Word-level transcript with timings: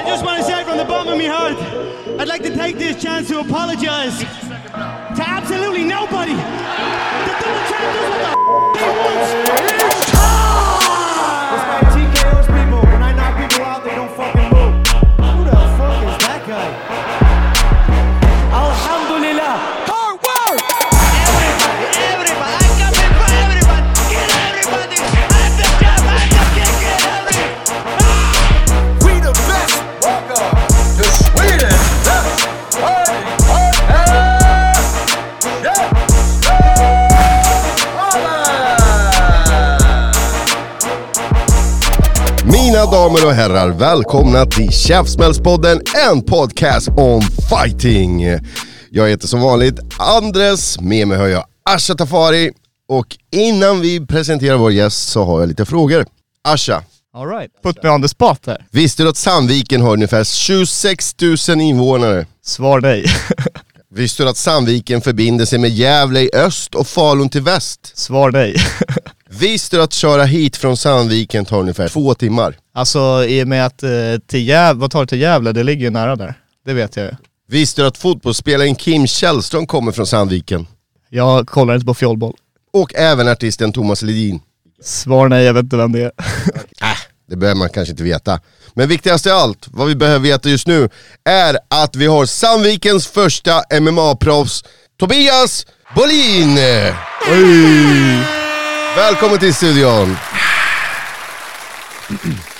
I 0.00 0.04
just 0.06 0.24
want 0.24 0.38
to 0.38 0.44
say 0.44 0.64
from 0.64 0.78
the 0.78 0.84
bottom 0.86 1.12
of 1.12 1.18
my 1.18 1.26
heart, 1.26 1.58
I'd 2.18 2.26
like 2.26 2.42
to 2.44 2.54
take 2.54 2.78
this 2.78 3.00
chance 3.02 3.28
to 3.28 3.40
apologize 3.40 4.18
to 4.20 5.22
absolutely 5.28 5.84
nobody. 5.84 6.32
The 6.32 6.40
double 8.22 8.70
the 8.72 9.84
f-. 10.06 10.09
damer 42.92 43.26
och 43.26 43.32
herrar, 43.32 43.68
välkomna 43.68 44.46
till 44.46 44.72
Käftsmällspodden, 44.72 45.80
en 46.10 46.22
podcast 46.22 46.88
om 46.88 47.20
fighting. 47.50 48.24
Jag 48.90 49.08
heter 49.08 49.26
som 49.26 49.40
vanligt 49.40 49.80
Andres, 49.98 50.80
med 50.80 51.08
mig 51.08 51.18
har 51.18 51.26
jag 51.26 51.44
Asha 51.70 51.94
Tafari 51.94 52.50
och 52.88 53.16
innan 53.32 53.80
vi 53.80 54.06
presenterar 54.06 54.56
vår 54.56 54.72
gäst 54.72 55.08
så 55.08 55.24
har 55.24 55.40
jag 55.40 55.48
lite 55.48 55.64
frågor. 55.64 56.06
Asha, 56.48 56.82
Alright, 57.16 57.50
put 57.62 57.82
me 57.82 57.88
on 57.90 58.02
the 58.02 58.08
spot 58.08 58.46
här. 58.46 58.66
visste 58.70 59.02
du 59.02 59.08
att 59.08 59.16
Sandviken 59.16 59.80
har 59.80 59.92
ungefär 59.92 60.24
26 60.24 61.14
000 61.48 61.60
invånare? 61.60 62.26
Svar 62.44 62.80
nej. 62.80 63.04
Visste 63.94 64.22
du 64.22 64.28
att 64.28 64.36
Sandviken 64.36 65.00
förbinder 65.00 65.44
sig 65.44 65.58
med 65.58 65.70
Gävle 65.70 66.20
i 66.20 66.30
öst 66.34 66.74
och 66.74 66.86
Falun 66.86 67.28
till 67.28 67.42
väst? 67.42 67.92
Svar 67.98 68.30
nej. 68.30 68.56
Visste 69.32 69.76
du 69.76 69.82
att 69.82 69.92
köra 69.92 70.24
hit 70.24 70.56
från 70.56 70.76
Sandviken 70.76 71.44
tar 71.44 71.60
ungefär 71.60 71.88
två 71.88 72.14
timmar? 72.14 72.56
Alltså 72.74 73.24
i 73.24 73.44
och 73.44 73.48
med 73.48 73.66
att 73.66 73.82
eh, 73.82 73.90
till 74.26 74.48
Gävle, 74.48 74.80
vad 74.80 74.90
tar 74.90 75.00
det 75.00 75.06
till 75.06 75.20
Gävle? 75.20 75.52
Det 75.52 75.62
ligger 75.62 75.84
ju 75.84 75.90
nära 75.90 76.16
där. 76.16 76.34
Det 76.66 76.72
vet 76.72 76.96
jag 76.96 77.06
ju. 77.06 77.12
Visste 77.48 77.82
du 77.82 77.86
att 77.86 77.98
fotbollsspelaren 77.98 78.74
Kim 78.74 79.06
Källström 79.06 79.66
kommer 79.66 79.92
från 79.92 80.06
Sandviken? 80.06 80.66
Jag 81.08 81.48
kollar 81.48 81.74
inte 81.74 81.86
på 81.86 81.94
fjollboll. 81.94 82.34
Och 82.72 82.94
även 82.94 83.28
artisten 83.28 83.72
Thomas 83.72 84.02
Ledin. 84.02 84.40
Svar 84.82 85.28
nej, 85.28 85.44
jag 85.44 85.54
vet 85.54 85.64
inte 85.64 85.76
vem 85.76 85.92
det 85.92 86.00
är. 86.00 86.12
Äh, 86.82 86.96
det 87.28 87.36
behöver 87.36 87.58
man 87.58 87.68
kanske 87.68 87.90
inte 87.90 88.02
veta. 88.02 88.40
Men 88.74 88.88
viktigast 88.88 89.26
av 89.26 89.32
allt, 89.32 89.68
vad 89.70 89.88
vi 89.88 89.94
behöver 89.94 90.18
veta 90.18 90.48
just 90.48 90.66
nu, 90.66 90.88
är 91.24 91.58
att 91.68 91.96
vi 91.96 92.06
har 92.06 92.26
Sandvikens 92.26 93.06
första 93.06 93.62
MMA-proffs, 93.70 94.64
Tobias 94.98 95.66
Bolin! 95.96 96.58
Välkommen 98.96 99.38
till 99.38 99.54
studion! 99.54 100.16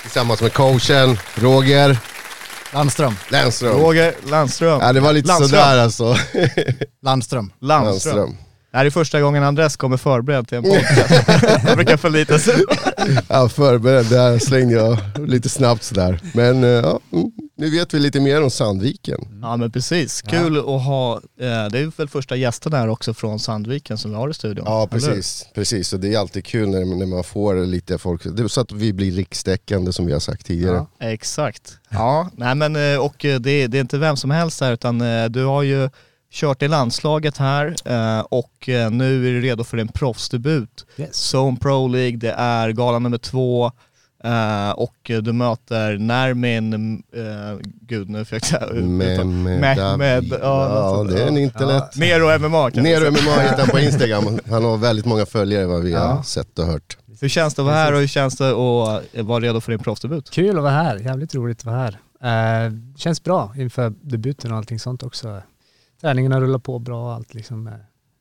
Tillsammans 0.03 0.42
med 0.42 0.53
coachen 0.53 1.19
Roger 1.34 1.98
Landström. 2.73 3.14
Lennström. 3.28 3.73
Roger 3.73 4.14
Landström. 4.31 4.81
Ja, 4.81 4.92
det 4.92 5.01
var 5.01 5.12
lite 5.12 5.28
Landström. 5.28 5.48
sådär 5.61 5.78
alltså. 5.78 6.17
Landström. 7.03 7.53
Landström. 7.61 8.17
Lennström. 8.17 8.36
Det 8.73 8.78
här 8.78 8.86
är 8.86 8.91
första 8.91 9.20
gången 9.20 9.42
Andres 9.45 9.77
kommer 9.77 9.97
förberedd 9.97 10.48
till 10.48 10.58
en 10.58 10.64
podcast. 10.64 11.11
jag 11.67 11.77
brukar 11.77 11.97
förlita 11.97 12.39
sig. 12.39 12.64
Ja, 13.28 13.48
förberedd, 13.48 14.06
där 14.06 14.39
slängde 14.39 14.75
jag 14.75 14.98
lite 15.28 15.48
snabbt 15.48 15.83
sådär. 15.83 16.20
Men 16.34 16.64
eh, 16.64 16.70
ja, 16.70 17.01
mm, 17.12 17.31
nu 17.61 17.70
vet 17.70 17.94
vi 17.94 17.98
lite 17.98 18.20
mer 18.20 18.42
om 18.42 18.50
Sandviken. 18.50 19.41
Ja 19.42 19.56
men 19.56 19.70
precis, 19.70 20.22
kul 20.22 20.58
att 20.58 20.64
ha, 20.64 21.16
eh, 21.16 21.20
det 21.41 21.78
är 21.78 21.97
väl 21.97 22.08
första 22.08 22.36
gästen 22.36 22.72
här 22.72 22.89
också 22.89 23.14
från 23.14 23.39
Sandviken 23.39 23.98
som 23.98 24.11
vi 24.11 24.17
har 24.17 24.28
i 24.28 24.34
studion. 24.34 24.64
Ja 24.67 24.89
eller 24.92 25.07
hur? 25.07 25.14
precis, 25.14 25.46
precis. 25.55 25.92
Och 25.92 26.01
det 26.01 26.14
är 26.14 26.18
alltid 26.18 26.45
kul 26.45 26.68
när, 26.68 26.85
när 26.85 27.07
man 27.07 27.24
får 27.24 27.67
lite 27.67 27.98
folk, 27.98 28.24
det 28.24 28.42
är 28.42 28.48
så 28.48 28.61
att 28.61 28.73
vi 28.73 28.92
blir 28.92 29.12
rikstäckande 29.12 29.92
som 29.92 30.07
vi 30.07 30.12
har 30.12 30.20
sagt 30.20 30.46
tidigare. 30.46 30.86
Exakt. 31.01 31.79
Ja, 31.89 32.30
nej 32.36 32.55
men 32.55 33.01
och 33.01 33.24
eh, 33.24 33.40
det, 33.40 33.67
det 33.67 33.79
är 33.79 33.80
inte 33.80 33.98
vem 33.98 34.17
som 34.17 34.30
helst 34.30 34.61
här 34.61 34.73
utan 34.73 35.01
eh, 35.01 35.24
du 35.24 35.45
har 35.45 35.62
ju 35.62 35.90
kört 36.33 36.62
i 36.62 36.68
landslaget 36.68 37.36
här 37.36 37.74
eh, 37.85 38.20
och 38.20 38.68
eh, 38.68 38.90
nu 38.90 39.29
är 39.29 39.33
du 39.33 39.40
redo 39.40 39.64
för 39.64 39.77
en 39.77 39.89
proffsdebut. 39.89 40.86
Yes. 40.96 41.35
Zone 41.35 41.56
Pro 41.56 41.89
League, 41.89 42.17
det 42.17 42.33
är 42.33 42.70
gala 42.70 42.98
nummer 42.98 43.18
två 43.18 43.73
eh, 44.25 44.70
och 44.70 44.97
du 45.23 45.33
möter 45.33 45.98
Nermin, 45.98 47.03
eh, 47.13 47.58
gud 47.81 48.08
nu 48.11 48.25
fick 48.25 48.53
jag 48.53 48.75
Med, 48.75 49.27
med, 49.27 49.61
Mehmed, 49.61 49.77
David. 50.25 50.33
ja, 50.42 50.98
ja, 50.98 51.05
det 51.05 51.23
är 51.23 51.27
en 51.29 51.35
ja. 51.36 51.41
internet. 51.41 51.97
Nero 51.97 52.39
MMA 52.48 52.70
kan 52.70 52.83
Nero. 52.83 53.11
MMA 53.11 53.41
hittar 53.42 53.67
på 53.67 53.79
Instagram, 53.80 54.39
han 54.51 54.64
har 54.64 54.77
väldigt 54.77 55.07
många 55.07 55.27
följare 55.27 55.67
vad 55.67 55.83
vi 55.83 55.92
har 55.95 56.05
Ja. 56.07 56.23
sett 56.23 56.59
och 56.59 56.67
hört. 56.67 56.97
Hur 57.20 57.29
känns 57.29 57.55
det 57.55 57.63
att 57.63 57.67
vara 57.67 57.77
här 57.77 57.92
och 57.92 58.01
hur 58.01 58.07
känns 58.07 58.36
det 58.36 58.51
att 58.51 59.27
vara 59.27 59.41
redo 59.41 59.61
för 59.61 59.73
din 59.73 59.79
proffsdebut? 59.79 60.30
Kul 60.30 60.57
att 60.57 60.63
vara 60.63 60.73
här, 60.73 60.97
jävligt 60.97 61.35
roligt 61.35 61.59
att 61.59 61.64
vara 61.64 61.77
här. 61.77 61.98
Eh, 62.67 62.73
känns 62.97 63.25
bra 63.25 63.53
inför 63.57 63.92
debuten 64.03 64.53
och 64.53 64.59
allting 64.59 64.79
sånt 64.79 65.03
också. 65.03 65.42
Träningarna 66.01 66.41
rullar 66.41 66.59
på 66.59 66.79
bra 66.79 67.05
och 67.07 67.13
allt 67.13 67.35
liksom. 67.35 67.70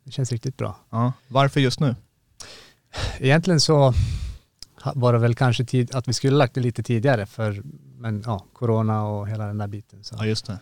Det 0.06 0.12
känns 0.12 0.32
riktigt 0.32 0.58
bra. 0.58 0.76
Ja. 0.90 1.14
Varför 1.28 1.60
just 1.60 1.80
nu? 1.80 1.96
Egentligen 3.20 3.60
så 3.60 3.94
var 4.96 5.14
det 5.14 5.20
väl 5.20 5.36
kanske 5.36 5.66
tid 5.66 5.96
att 5.96 6.08
vi 6.08 6.14
skulle 6.14 6.38
lagt 6.38 6.54
det 6.54 6.62
lite 6.62 6.84
tidigare 6.84 7.26
för 7.26 7.62
men 7.98 8.24
ja, 8.26 8.46
corona 8.54 9.04
och 9.06 9.28
hela 9.28 9.46
den 9.46 9.58
där 9.58 9.68
biten. 9.68 10.04
Så. 10.04 10.16
Ja 10.20 10.26
just 10.26 10.46
det. 10.46 10.60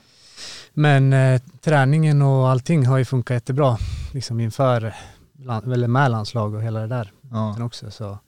Men 0.73 1.13
eh, 1.13 1.41
träningen 1.61 2.21
och 2.21 2.49
allting 2.49 2.85
har 2.85 2.97
ju 2.97 3.05
funkat 3.05 3.35
jättebra 3.35 3.77
liksom 4.13 4.39
inför, 4.39 4.93
land, 5.39 5.73
eller 5.73 5.87
med 5.87 6.11
landslag 6.11 6.53
och 6.53 6.61
hela 6.63 6.79
det 6.79 6.87
där 6.87 7.11
Ja. 7.31 7.63
också. 7.63 7.91
Så 7.91 8.19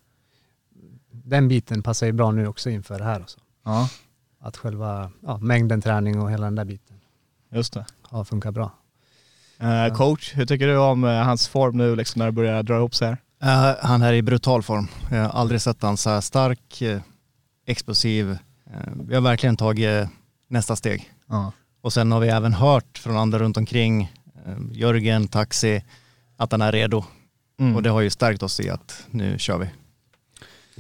den 1.12 1.48
biten 1.48 1.84
passar 1.84 2.06
ju 2.08 2.12
bra 2.14 2.32
nu 2.32 2.48
också 2.48 2.70
inför 2.70 2.98
det 2.98 3.04
här. 3.06 3.22
Och 3.22 3.30
så. 3.30 3.40
ja, 3.66 3.90
Att 4.40 4.58
själva 4.58 5.12
ja, 5.26 5.38
mängden 5.38 5.82
träning 5.82 6.22
och 6.22 6.32
hela 6.32 6.46
den 6.46 6.56
där 6.56 6.66
biten 6.66 6.96
just 7.52 7.74
det. 7.74 7.86
har 8.02 8.24
funkat 8.24 8.54
bra. 8.54 8.72
Eh, 9.60 9.94
coach, 9.96 10.34
hur 10.38 10.46
tycker 10.46 10.68
du 10.68 10.78
om 10.78 11.04
eh, 11.04 11.24
hans 11.24 11.48
form 11.48 11.78
nu 11.78 11.96
liksom 11.96 12.20
när 12.20 12.26
det 12.26 12.32
börjar 12.32 12.64
dra 12.64 12.76
ihop 12.78 12.96
sig 12.96 13.08
här? 13.08 13.18
Eh, 13.44 13.76
han 13.82 14.02
är 14.02 14.14
i 14.14 14.22
brutal 14.22 14.64
form. 14.64 14.88
Jag 15.12 15.18
har 15.18 15.30
aldrig 15.30 15.62
sett 15.62 15.82
han 15.82 15.98
så 15.98 16.10
här 16.10 16.22
stark, 16.22 16.82
eh, 16.82 17.02
explosiv. 17.66 18.32
Eh, 18.66 18.92
vi 19.08 19.16
har 19.16 19.22
verkligen 19.22 19.58
tagit 19.58 20.10
nästa 20.48 20.76
steg. 20.76 21.12
Och 21.82 21.94
sen 21.94 22.12
har 22.12 22.20
vi 22.20 22.28
även 22.28 22.54
hört 22.54 22.98
från 22.98 23.18
andra 23.18 23.40
runt 23.40 23.58
omkring, 23.58 24.14
Jörgen, 24.72 25.28
Taxi, 25.28 25.84
att 26.38 26.52
han 26.52 26.62
är 26.62 26.72
redo. 26.72 27.04
Mm. 27.60 27.76
Och 27.76 27.84
det 27.84 27.90
har 27.90 28.02
ju 28.02 28.10
stärkt 28.10 28.44
oss 28.44 28.60
i 28.60 28.70
att 28.70 29.06
nu 29.12 29.40
kör 29.40 29.58
vi. 29.58 29.70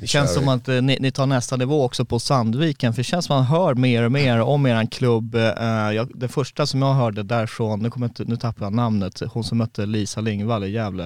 Det 0.01 0.07
känns 0.07 0.33
som 0.33 0.47
att 0.47 0.67
eh, 0.67 0.81
ni, 0.81 0.97
ni 0.99 1.11
tar 1.11 1.25
nästa 1.25 1.55
nivå 1.55 1.83
också 1.83 2.05
på 2.05 2.19
Sandviken, 2.19 2.93
för 2.93 2.99
det 2.99 3.03
känns 3.03 3.25
som 3.25 3.35
att 3.37 3.49
man 3.49 3.59
hör 3.59 3.73
mer 3.75 4.03
och 4.03 4.11
mer 4.11 4.39
om 4.41 4.65
eran 4.65 4.87
klubb. 4.87 5.35
Eh, 5.35 5.41
jag, 5.95 6.11
det 6.15 6.27
första 6.27 6.65
som 6.65 6.81
jag 6.81 6.93
hörde 6.93 7.23
därifrån, 7.23 7.79
nu, 7.79 7.89
kommer 7.91 8.05
jag 8.07 8.11
inte, 8.11 8.23
nu 8.25 8.37
tappar 8.37 8.65
jag 8.65 8.73
namnet, 8.73 9.21
hon 9.31 9.43
som 9.43 9.57
mötte 9.57 9.85
Lisa 9.85 10.21
Lingvall 10.21 10.63
i 10.63 10.71
Gävle. 10.71 11.03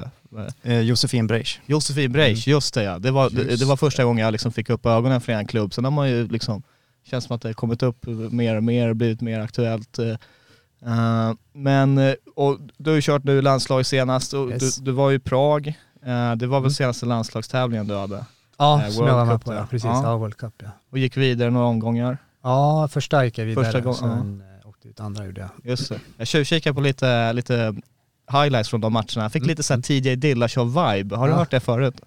Eh, 0.63 0.73
Eh, 0.73 0.79
Josefin 0.79 1.27
Breisch. 1.27 1.61
Josefin 1.65 2.11
Breisch, 2.11 2.47
just 2.47 2.73
det 2.73 2.83
ja. 2.83 2.99
Det 2.99 3.11
var, 3.11 3.29
det, 3.29 3.55
det 3.59 3.65
var 3.65 3.77
första 3.77 4.03
gången 4.03 4.23
jag 4.25 4.31
liksom 4.31 4.51
fick 4.51 4.69
upp 4.69 4.85
ögonen 4.85 5.21
för 5.21 5.31
en 5.33 5.47
klubb. 5.47 5.73
Sen 5.73 5.83
har 5.83 5.91
man 5.91 6.09
ju 6.09 6.27
liksom, 6.27 6.63
känns 7.09 7.23
som 7.25 7.35
att 7.35 7.41
det 7.41 7.49
har 7.49 7.53
kommit 7.53 7.83
upp 7.83 8.05
mer 8.31 8.55
och 8.55 8.63
mer, 8.63 8.93
blivit 8.93 9.21
mer 9.21 9.39
aktuellt. 9.39 9.99
eh. 9.99 10.15
Eh, 10.85 11.33
men, 11.53 11.97
eh, 11.97 12.13
och 12.35 12.59
du 12.77 12.89
har 12.89 12.95
ju 12.95 13.01
kört 13.01 13.23
nu 13.23 13.41
landslag 13.41 13.85
senast 13.85 14.33
och 14.33 14.49
Yes. 14.51 14.75
du, 14.77 14.83
du 14.85 14.91
var 14.91 15.09
ju 15.09 15.15
i 15.15 15.19
Prag. 15.19 15.67
Eh, 16.05 16.35
det 16.35 16.47
var 16.47 16.59
väl 16.59 16.65
Mm. 16.67 16.71
senaste 16.71 17.05
landslagstävlingen 17.05 17.87
du 17.87 17.95
hade? 17.95 18.25
Ja, 18.63 18.81
Eh, 18.83 18.89
som 18.89 19.07
jag 19.07 19.13
var 19.15 19.25
med 19.25 19.35
Cup 19.35 19.45
på. 19.45 19.53
Ja, 19.53 19.67
precis, 19.69 19.85
Ja. 19.85 20.01
ja. 20.03 20.17
World 20.17 20.37
Cup 20.37 20.53
ja. 20.57 20.69
Och 20.91 20.97
gick 20.97 21.17
vidare 21.17 21.49
några 21.49 21.65
omgångar. 21.67 22.17
Ja, 22.43 22.87
första 22.91 23.25
gick 23.25 23.37
jag 23.37 23.45
vidare 23.45 23.65
Första 23.65 23.79
gången, 23.81 23.89
och 24.11 24.17
sen 24.17 24.43
eh, 24.63 24.69
åkte 24.69 24.87
ut 24.87 24.99
andra 24.99 25.25
gjorde 25.25 25.41
jag. 25.41 25.49
Just 25.71 25.89
det. 25.89 25.99
Jag 26.17 26.27
tjuvkikade 26.27 26.73
på 26.73 26.81
lite, 26.81 27.33
lite 27.33 27.75
highlights 28.31 28.69
från 28.69 28.81
de 28.81 28.93
matcherna. 28.93 29.29
Fick 29.29 29.41
Mm. 29.41 29.47
lite 29.49 29.63
såhär 29.63 29.81
TJ 29.81 30.15
Dillashaw-vibe. 30.15 31.15
Har 31.15 31.27
du 31.27 31.33
Ja. 31.33 31.37
hört 31.39 31.51
det 31.51 31.59
förut? 31.59 32.01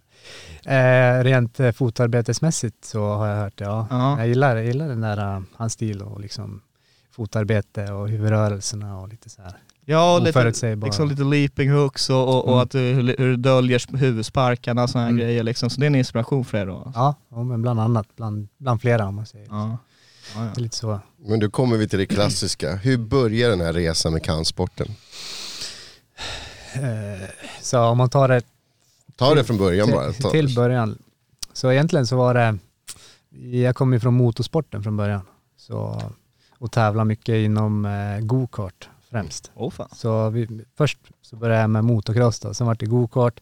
Eh, 0.64 1.24
rent 1.24 1.60
eh, 1.60 1.72
fotarbetesmässigt 1.72 2.84
så 2.84 3.08
har 3.14 3.26
jag 3.26 3.36
hört 3.36 3.58
det, 3.58 3.64
ja. 3.64 3.86
Ja. 3.90 4.18
Jag 4.18 4.28
gillar, 4.28 4.56
jag 4.56 4.64
gillar 4.64 4.88
den 4.88 5.00
där, 5.00 5.36
uh, 5.36 5.42
hans 5.56 5.72
stil 5.72 6.02
och 6.02 6.20
liksom 6.20 6.60
fotarbete 7.10 7.92
och 7.92 8.08
huvudrörelserna 8.08 8.98
och 9.00 9.08
lite 9.08 9.30
så 9.30 9.42
här. 9.42 9.52
Ja, 9.88 10.18
lite, 10.18 10.44
liksom 10.84 11.08
lite 11.08 11.22
leaping 11.24 11.70
hooks 11.70 12.10
och, 12.10 12.28
och, 12.28 12.44
och 12.44 12.52
Mm. 12.52 12.62
att 12.62 12.70
du, 12.70 12.78
hur, 12.78 13.16
du 13.16 13.36
döljer 13.36 13.96
huvudsparkarna 13.96 14.82
och 14.82 14.90
sådana 14.90 15.04
här 15.06 15.10
Mm. 15.12 15.24
grejer 15.26 15.42
liksom. 15.42 15.70
Så 15.70 15.80
det 15.80 15.84
är 15.84 15.88
en 15.88 15.94
inspiration 15.94 16.44
för 16.44 16.58
er 16.58 16.66
då? 16.66 16.92
Ja, 16.94 17.14
ja, 17.28 17.42
men 17.42 17.62
bland 17.62 17.80
annat, 17.80 18.06
bland, 18.16 18.48
bland 18.58 18.80
flera 18.80 19.06
om 19.08 19.14
man 19.14 19.26
säger. 19.26 19.46
Ja. 19.50 19.78
Ja, 20.34 20.40
Det 20.40 20.60
är 20.60 20.62
lite 20.62 20.76
så. 20.76 21.00
Men 21.18 21.40
då 21.40 21.50
kommer 21.50 21.76
vi 21.76 21.88
till 21.88 21.98
det 21.98 22.06
klassiska, 22.06 22.76
hur 22.76 22.96
börjar 22.98 23.50
den 23.50 23.60
här 23.60 23.72
resan 23.72 24.12
med 24.12 24.22
kampsporten? 24.24 24.86
Eh, 26.74 27.28
så 27.62 27.80
om 27.80 27.98
man 27.98 28.08
tar 28.08 28.28
det 28.28 28.42
Ta 29.16 29.34
det 29.34 29.44
från 29.44 29.58
början 29.58 29.90
bara. 29.90 30.12
till, 30.12 30.22
Ta. 30.22 30.30
till 30.30 30.54
början. 30.54 30.98
Så 31.52 31.72
egentligen 31.72 32.06
så 32.06 32.16
var 32.16 32.34
det, 32.34 32.58
jag 33.58 33.76
kom 33.76 33.92
ju 33.92 34.00
från 34.00 34.14
motorsporten 34.14 34.82
från 34.82 34.96
början. 34.96 35.20
Så 35.56 36.02
och 36.58 36.72
tävla 36.72 37.04
mycket 37.04 37.34
inom 37.34 37.84
eh, 37.84 38.20
go-kart 38.20 38.88
främst. 39.16 39.50
Åh 39.54 39.70
fan. 39.70 39.88
Så 39.92 40.30
vi, 40.30 40.64
först 40.76 40.98
så 41.22 41.36
började 41.36 41.60
jag 41.60 41.70
med 41.70 41.84
motocross 41.84 42.40
då, 42.40 42.54
sen 42.54 42.66
var 42.66 42.74
det 42.74 42.86
go-kart 42.86 43.40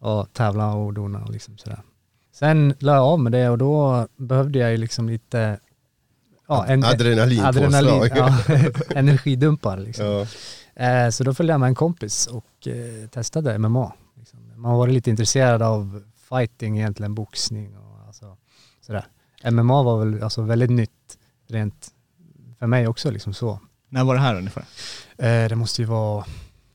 och 0.00 0.32
tävla 0.32 0.74
och 0.74 0.94
dona 0.94 1.24
och 1.24 1.30
liksom 1.30 1.58
sådär. 1.58 1.82
Sen 2.32 2.74
la 2.78 2.94
jag 2.94 3.04
av 3.04 3.20
med 3.20 3.32
det 3.32 3.48
och 3.48 3.58
då 3.58 4.06
behövde 4.16 4.58
jag 4.58 4.70
ju 4.70 4.76
liksom 4.76 5.08
lite 5.08 5.58
ja, 6.48 6.66
en, 6.66 6.84
Adrenalinpåslag. 6.84 8.10
ja, 8.14 8.38
energidumpar 8.94 9.76
liksom. 9.76 10.06
Ja. 10.06 10.26
Eh, 10.86 11.10
så 11.10 11.24
då 11.24 11.34
följde 11.34 11.52
jag 11.52 11.60
med 11.60 11.66
en 11.66 11.74
kompis 11.74 12.26
och 12.26 12.68
eh, 12.68 13.08
testade 13.08 13.58
MMA. 13.58 13.92
Liksom. 14.16 14.38
Man 14.56 14.76
var 14.76 14.88
lite 14.88 15.10
intresserad 15.10 15.62
av 15.62 16.02
fighting 16.28 16.78
egentligen, 16.78 17.14
boxning 17.14 17.76
och 17.76 18.06
alltså, 18.06 18.36
sådär. 18.80 19.04
MMA 19.50 19.82
var 19.82 20.04
väl 20.04 20.22
alltså 20.22 20.42
väldigt 20.42 20.70
nytt 20.70 21.18
rent 21.48 21.90
för 22.58 22.66
mig 22.66 22.88
också 22.88 23.10
liksom 23.10 23.34
så. 23.34 23.60
När 23.92 24.04
var 24.04 24.14
det 24.14 24.20
här 24.20 24.34
ungefär? 24.38 24.64
Eh, 25.18 25.48
det 25.48 25.56
måste 25.56 25.82
ju 25.82 25.86
vara 25.88 26.24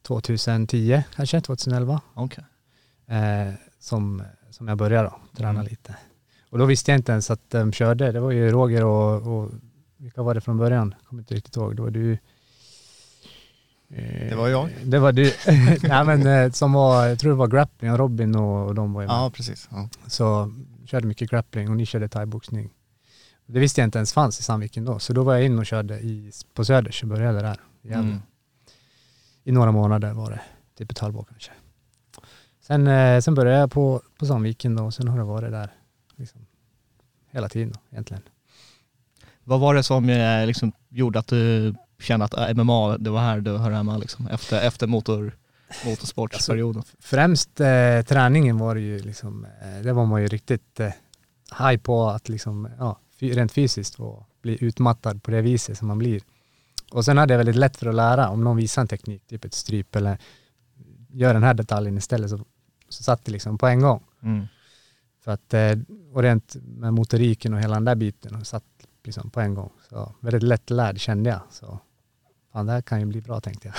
2010, 0.01 1.03
kanske 1.15 1.41
2011, 1.41 2.01
Okej. 2.13 2.43
eh, 3.07 3.53
som, 3.79 4.23
som 4.51 4.67
jag 4.67 4.77
började 4.77 5.09
då, 5.09 5.19
träna 5.37 5.49
Mm. 5.49 5.65
lite. 5.65 5.95
Och 6.49 6.57
då 6.57 6.65
visste 6.65 6.91
jag 6.91 6.99
inte 6.99 7.11
ens 7.11 7.31
att 7.31 7.49
de 7.49 7.71
körde, 7.73 8.11
det 8.11 8.19
var 8.19 8.31
ju 8.31 8.51
Roger 8.51 8.83
och, 8.83 9.27
och 9.37 9.51
vilka 9.97 10.21
var 10.23 10.33
det 10.33 10.41
från 10.41 10.57
början? 10.57 10.95
Jag 10.99 11.07
kommer 11.09 11.21
inte 11.21 11.33
riktigt 11.35 11.55
ihåg, 11.55 11.75
det 11.75 11.81
var 11.81 11.89
du. 11.89 12.11
Eh, 13.89 14.29
Det 14.29 14.35
var 14.35 14.47
jag. 14.47 14.69
Det 14.83 14.99
var 14.99 15.11
du, 15.11 15.33
nej 15.87 16.05
men 16.05 16.27
eh, 16.27 16.51
som 16.51 16.73
var, 16.73 17.05
jag 17.05 17.19
tror 17.19 17.31
det 17.31 17.37
var 17.37 17.47
grappling, 17.47 17.91
Robin 17.97 18.35
och, 18.35 18.67
och 18.67 18.75
de 18.75 18.93
var 18.93 19.01
ju 19.01 19.07
med. 19.07 19.13
Ja, 19.15 19.29
precis. 19.33 19.67
Ja. 19.71 19.89
Så 20.07 20.53
körde 20.85 21.07
mycket 21.07 21.29
grappling 21.29 21.69
och 21.69 21.77
ni 21.77 21.85
körde 21.85 22.09
thaiboxning. 22.09 22.69
Det 23.49 23.59
visste 23.59 23.81
jag 23.81 23.88
inte 23.88 23.97
ens 23.97 24.13
fanns 24.13 24.39
i 24.39 24.44
Sandviken 24.44 24.85
då, 24.85 24.99
så 24.99 25.13
då 25.13 25.23
var 25.23 25.33
jag 25.33 25.45
in 25.45 25.59
och 25.59 25.65
körde 25.65 25.99
i, 25.99 26.31
på 26.53 26.65
Söders 26.65 27.03
och 27.03 27.09
började 27.09 27.41
där. 27.41 27.59
Mm. 27.83 28.21
I 29.44 29.51
några 29.51 29.71
månader 29.71 30.13
var 30.13 30.29
det, 30.31 30.41
typ 30.77 30.91
ett 30.91 30.99
halvår 30.99 31.25
kanske. 31.29 31.51
Sen, 32.61 32.88
eh, 32.88 33.19
sen 33.19 33.35
började 33.35 33.59
jag 33.59 33.71
på, 33.71 34.01
på 34.19 34.25
Sandviken 34.25 34.75
då 34.75 34.83
och 34.83 34.94
sen 34.94 35.07
har 35.07 35.17
det 35.17 35.23
varit 35.23 35.51
där 35.51 35.69
liksom, 36.15 36.45
hela 37.31 37.49
tiden 37.49 37.71
då, 37.73 37.79
egentligen. 37.91 38.23
Vad 39.44 39.59
var 39.59 39.75
det 39.75 39.83
som 39.83 40.09
eh, 40.09 40.45
liksom, 40.45 40.71
gjorde 40.89 41.19
att 41.19 41.27
du 41.27 41.75
kände 41.99 42.25
att 42.25 42.33
eh, 42.33 42.53
MMA, 42.53 42.97
det 42.97 43.09
var 43.09 43.19
här 43.19 43.39
du 43.41 43.57
hör 43.57 43.71
hemma 43.71 43.97
liksom, 43.97 44.27
efter, 44.27 44.61
efter 44.61 44.88
motor, 44.88 45.38
motorsportsperioden? 45.85 46.83
Främst 46.99 47.59
eh, 47.59 48.01
träningen 48.01 48.57
var 48.57 48.75
det 48.75 48.81
ju 48.81 48.99
liksom, 48.99 49.45
eh, 49.45 49.83
det 49.83 49.94
var 49.94 50.05
man 50.05 50.21
ju 50.21 50.27
riktigt 50.27 50.79
eh, 50.79 50.91
high 51.59 51.77
på 51.77 52.09
att 52.09 52.29
liksom, 52.29 52.69
ja, 52.79 52.99
rent 53.19 53.51
fysiskt 53.51 53.95
få 53.95 54.25
bli 54.41 54.57
utmattad 54.61 55.23
på 55.23 55.31
det 55.31 55.41
viset 55.41 55.77
som 55.77 55.87
man 55.87 55.97
blir. 55.97 56.21
Och 56.91 57.05
sen 57.05 57.17
hade 57.17 57.33
jag 57.33 57.37
väldigt 57.37 57.55
lätt 57.55 57.77
för 57.77 57.87
att 57.87 57.95
lära, 57.95 58.29
om 58.29 58.43
någon 58.43 58.57
visar 58.57 58.81
en 58.81 58.87
teknik, 58.87 59.27
typ 59.27 59.45
ett 59.45 59.53
stryp 59.53 59.95
eller 59.95 60.17
gör 61.09 61.33
den 61.33 61.43
här 61.43 61.53
detaljen 61.53 61.97
istället 61.97 62.29
så, 62.29 62.39
så 62.89 63.03
satt 63.03 63.25
det 63.25 63.31
liksom 63.31 63.57
på 63.57 63.67
en 63.67 63.81
gång. 63.81 64.03
Mm. 64.23 64.47
För 65.23 65.31
att, 65.31 65.53
eh, 65.53 65.77
och 66.13 66.21
rent 66.21 66.55
med 66.61 66.93
motoriken 66.93 67.53
och 67.53 67.59
hela 67.59 67.73
den 67.73 67.85
där 67.85 67.95
biten 67.95 68.35
och 68.35 68.47
satt 68.47 68.63
liksom 69.03 69.29
på 69.29 69.41
en 69.41 69.53
gång. 69.53 69.71
Så 69.89 70.15
väldigt 70.19 70.43
lättlärd 70.43 70.99
kände 70.99 71.29
jag. 71.29 71.41
Så 71.51 71.79
fan 72.53 72.65
det 72.65 72.71
här 72.71 72.81
kan 72.81 72.99
ju 72.99 73.05
bli 73.05 73.21
bra 73.21 73.41
tänkte 73.41 73.67
jag. 73.67 73.75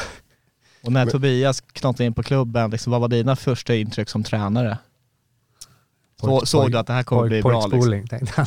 Och 0.82 0.93
när 0.93 1.06
Tobias 1.06 1.61
knatade 1.61 2.05
in 2.05 2.14
på 2.14 2.23
klubben, 2.23 2.70
liksom, 2.70 2.91
vad 2.91 3.00
var 3.00 3.08
dina 3.08 3.37
första 3.37 3.75
intryck 3.75 4.08
som 4.08 4.23
tränare? 4.23 4.79
Så, 6.20 6.47
såg 6.47 6.73
du 6.73 6.79
att 6.79 6.87
det 6.87 6.93
här 6.93 7.03
kommer 7.03 7.29
bli 7.29 7.43
bra? 7.43 7.67
Liksom? 7.67 8.06
tänkte 8.09 8.32
han. 8.37 8.47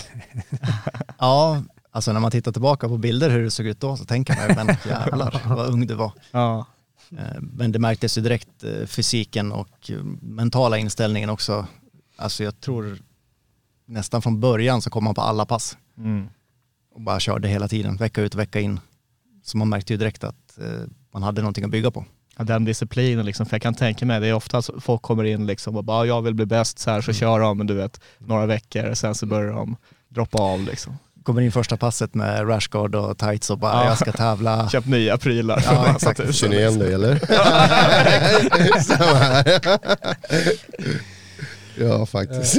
ja, 1.19 1.63
alltså 1.91 2.13
när 2.13 2.19
man 2.19 2.31
tittar 2.31 2.51
tillbaka 2.51 2.87
på 2.87 2.97
bilder 2.97 3.29
hur 3.29 3.43
det 3.43 3.51
såg 3.51 3.65
ut 3.65 3.79
då 3.79 3.97
så 3.97 4.05
tänker 4.05 4.35
man 4.35 4.49
ju, 4.49 4.55
men 4.65 4.77
jävlar 4.87 5.41
vad 5.55 5.69
ung 5.69 5.87
du 5.87 5.93
var. 5.93 6.11
Ja. 6.31 6.65
Eh, 7.17 7.41
Men 7.41 7.71
det 7.71 7.79
märktes 7.79 8.17
ju 8.17 8.21
direkt 8.21 8.63
eh, 8.63 8.85
fysiken 8.85 9.51
och 9.51 9.91
eh, 9.91 10.03
mentala 10.21 10.77
inställningen 10.77 11.29
också. 11.29 11.65
Alltså 12.17 12.43
jag 12.43 12.59
tror 12.61 12.97
nästan 13.85 14.21
från 14.21 14.39
början 14.39 14.81
så 14.81 14.89
kom 14.89 15.03
man 15.03 15.15
på 15.15 15.21
alla 15.21 15.45
pass 15.45 15.77
Mm. 15.97 16.27
och 16.95 17.01
bara 17.01 17.19
körde 17.19 17.47
hela 17.47 17.67
tiden, 17.67 17.95
vecka 17.97 18.21
ut 18.21 18.33
och 18.33 18.39
vecka 18.39 18.59
in. 18.59 18.79
Så 19.43 19.57
man 19.57 19.69
märkte 19.69 19.93
ju 19.93 19.97
direkt 19.97 20.23
att 20.23 20.57
man 21.13 21.23
hade 21.23 21.41
någonting 21.41 21.63
att 21.63 21.71
bygga 21.71 21.91
på. 21.91 22.05
Ja, 22.37 22.43
den 22.43 22.65
disciplinen 22.65 23.25
liksom, 23.25 23.45
för 23.45 23.55
jag 23.55 23.61
kan 23.61 23.73
tänka 23.73 24.05
mig, 24.05 24.19
det 24.19 24.27
är 24.27 24.33
ofta 24.33 24.61
så 24.61 24.79
folk 24.81 25.01
kommer 25.01 25.23
in 25.23 25.47
liksom 25.47 25.77
och 25.77 25.83
bara 25.83 26.05
jag 26.05 26.21
vill 26.21 26.33
bli 26.33 26.45
bäst 26.45 26.79
så 26.79 26.91
här 26.91 27.01
så 27.01 27.13
kör 27.13 27.39
de, 27.39 27.57
men 27.57 27.67
du 27.67 27.73
vet, 27.73 27.99
några 28.17 28.45
veckor, 28.45 28.93
sen 28.93 29.15
så 29.15 29.25
börjar 29.25 29.53
de 29.53 29.75
droppa 30.09 30.37
av 30.37 30.61
liksom. 30.63 30.97
Kommer 31.23 31.41
in 31.41 31.51
första 31.51 31.77
passet 31.77 32.13
med 32.13 32.49
rashguard 32.49 32.95
och 32.95 33.17
tights 33.17 33.49
och 33.49 33.57
bara 33.57 33.73
Ja. 33.73 33.85
jag 33.85 33.97
ska 33.97 34.11
tävla. 34.11 34.69
Köp 34.69 34.85
nya 34.85 35.17
prylar. 35.17 35.63
Ja, 35.65 35.91
exakt. 35.95 36.35
Känner 36.35 36.55
ni 36.55 36.61
igen 36.61 36.79
dig 36.79 36.93
eller? 36.93 37.19
Ja 41.77 42.05
faktiskt. 42.05 42.57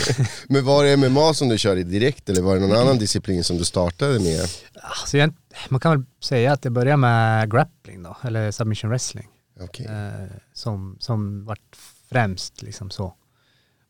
Men 0.48 0.64
var 0.64 0.84
det 0.84 0.96
MMA 0.96 1.34
som 1.34 1.48
du 1.48 1.58
körde 1.58 1.82
direkt 1.82 2.28
eller 2.28 2.42
var 2.42 2.54
det 2.54 2.60
någon 2.60 2.76
annan 2.76 2.98
disciplin 2.98 3.44
som 3.44 3.58
du 3.58 3.64
startade 3.64 4.18
med? 4.18 4.40
Alltså 4.74 5.18
jag, 5.18 5.34
man 5.68 5.80
kan 5.80 5.92
väl 5.92 6.06
säga 6.20 6.52
att 6.52 6.64
jag 6.64 6.72
började 6.72 6.96
med 6.96 7.50
grappling 7.50 8.02
då, 8.02 8.16
eller 8.22 8.50
submission 8.50 8.90
wrestling. 8.90 9.28
Okej. 9.60 9.86
Eh, 9.86 10.36
som, 10.52 10.96
som 11.00 11.44
vart 11.44 11.76
främst 12.10 12.62
liksom 12.62 12.90
så. 12.90 13.14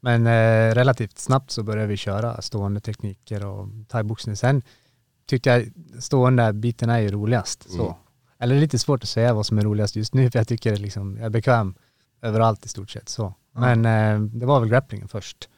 Men 0.01 0.27
eh, 0.27 0.75
relativt 0.75 1.19
snabbt 1.19 1.51
så 1.51 1.63
började 1.63 1.89
vi 1.89 1.97
köra 1.97 2.43
stående 2.43 2.81
tekniker 2.81 3.47
och 3.47 3.69
thaiboxning. 3.89 4.37
Sen 4.37 4.63
tyckte 5.27 5.51
jag 5.51 5.73
stående 6.03 6.53
biten 6.53 6.91
är 6.91 6.99
ju 6.99 7.09
roligast. 7.09 7.71
Så. 7.71 7.83
Mm. 7.83 7.95
Eller 8.39 8.55
det 8.55 8.59
är 8.59 8.61
lite 8.61 8.79
svårt 8.79 9.03
att 9.03 9.09
säga 9.09 9.35
vad 9.35 9.47
som 9.47 9.59
är 9.59 9.63
roligast 9.63 9.97
just 9.97 10.15
nu 10.15 10.31
för 10.31 10.39
jag 10.39 10.49
tycker 10.49 10.77
liksom, 10.77 11.17
jag 11.17 11.27
är 11.27 11.31
bekväm 11.31 11.75
överallt 12.23 12.67
i 12.67 12.69
stort 12.69 12.91
sett 12.91 13.09
så. 13.09 13.35
Men 13.55 13.85
eh, 13.85 14.21
det 14.21 14.47
var 14.47 14.61
väl 14.61 14.69
grapplingen 14.69 15.09
först, 15.09 15.49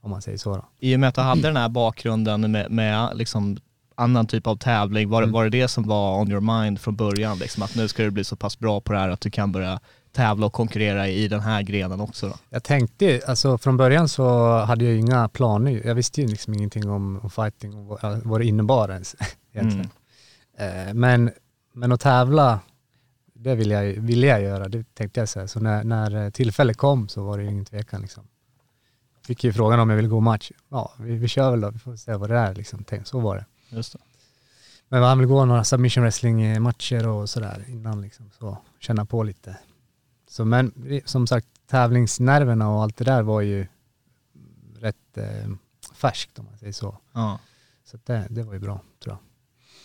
om 0.00 0.10
man 0.10 0.22
säger 0.22 0.38
så 0.38 0.56
då. 0.56 0.64
I 0.78 0.96
och 0.96 1.00
med 1.00 1.08
att 1.08 1.14
du 1.14 1.20
hade 1.20 1.42
den 1.42 1.56
här 1.56 1.68
bakgrunden 1.68 2.52
med, 2.52 2.70
med 2.70 3.10
liksom 3.14 3.56
annan 3.94 4.26
typ 4.26 4.46
av 4.46 4.56
tävling, 4.56 5.08
var, 5.08 5.22
Mm. 5.22 5.32
var 5.32 5.44
det 5.44 5.50
det 5.50 5.68
som 5.68 5.88
var 5.88 6.20
on 6.20 6.30
your 6.30 6.62
mind 6.62 6.80
från 6.80 6.96
början? 6.96 7.38
Liksom, 7.38 7.62
att 7.62 7.74
nu 7.76 7.88
ska 7.88 8.02
du 8.02 8.10
bli 8.10 8.24
så 8.24 8.36
pass 8.36 8.58
bra 8.58 8.80
på 8.80 8.92
det 8.92 8.98
här 8.98 9.08
att 9.08 9.20
du 9.20 9.30
kan 9.30 9.52
börja 9.52 9.80
tävla 10.12 10.46
och 10.46 10.52
konkurrera 10.52 11.08
i 11.08 11.28
den 11.28 11.40
här 11.40 11.62
grenen 11.62 12.00
också 12.00 12.28
då? 12.28 12.34
Jag 12.50 12.64
tänkte, 12.64 13.20
alltså 13.26 13.58
från 13.58 13.76
början 13.76 14.08
så 14.08 14.56
hade 14.58 14.84
jag 14.84 14.96
inga 14.96 15.28
planer. 15.28 15.82
Jag 15.84 15.94
visste 15.94 16.20
ju 16.20 16.26
liksom 16.26 16.54
ingenting 16.54 16.90
om, 16.90 17.20
om 17.22 17.30
fighting 17.30 17.74
och 17.74 17.86
vad, 17.86 18.22
vad 18.24 18.40
det 18.40 18.46
innebar 18.46 18.88
ens 18.88 19.16
egentligen. 19.52 19.90
Eh, 20.58 20.94
men, 20.94 21.30
men 21.74 21.92
att 21.92 22.00
tävla, 22.00 22.60
det 23.42 23.54
ville 23.54 23.74
jag, 23.74 24.02
ville 24.02 24.26
jag 24.26 24.42
göra, 24.42 24.68
det 24.68 24.94
tänkte 24.94 25.20
jag 25.20 25.28
säga. 25.28 25.48
Så 25.48 25.60
när, 25.60 25.84
när 25.84 26.24
eh, 26.24 26.30
tillfället 26.30 26.76
kom 26.76 27.08
så 27.08 27.24
var 27.24 27.38
det 27.38 27.44
ju 27.44 27.50
ingen 27.50 27.64
tvekan 27.64 28.00
liksom. 28.00 28.24
Fick 29.26 29.44
ju 29.44 29.52
frågan 29.52 29.80
om 29.80 29.90
jag 29.90 29.96
ville 29.96 30.08
gå 30.08 30.20
match. 30.20 30.50
Ja, 30.68 30.92
vi, 30.98 31.16
vi 31.16 31.28
kör 31.28 31.50
väl 31.50 31.60
då, 31.60 31.70
vi 31.70 31.78
får 31.78 31.96
se 31.96 32.14
vad 32.14 32.30
det 32.30 32.36
är 32.36 32.54
liksom. 32.54 32.84
Tänk, 32.84 33.06
så 33.06 33.20
var 33.20 33.36
det. 33.36 33.44
Just 33.76 33.92
det. 33.92 33.98
Men 34.88 35.02
han 35.02 35.18
vill 35.18 35.28
gå 35.28 35.44
några 35.44 35.64
submission 35.64 36.04
wrestling 36.04 36.62
matcher 36.62 37.08
och 37.08 37.30
sådär 37.30 37.64
innan 37.68 38.00
liksom, 38.00 38.30
så 38.38 38.58
känna 38.78 39.04
på 39.04 39.22
lite. 39.22 39.56
Så 40.28 40.44
men 40.44 40.72
som 41.04 41.26
sagt, 41.26 41.46
tävlingsnerverna 41.66 42.68
och 42.70 42.82
allt 42.82 42.96
det 42.96 43.04
där 43.04 43.22
var 43.22 43.40
ju 43.40 43.66
rätt 44.78 45.16
eh, 45.18 45.50
färskt 45.94 46.38
om 46.38 46.44
man 46.44 46.58
säger 46.58 46.72
så. 46.72 46.98
Ja. 47.12 47.38
Så 47.84 47.98
det, 48.04 48.26
det 48.30 48.42
var 48.42 48.52
ju 48.52 48.58
bra 48.58 48.80
tror 49.02 49.12
jag. 49.14 49.29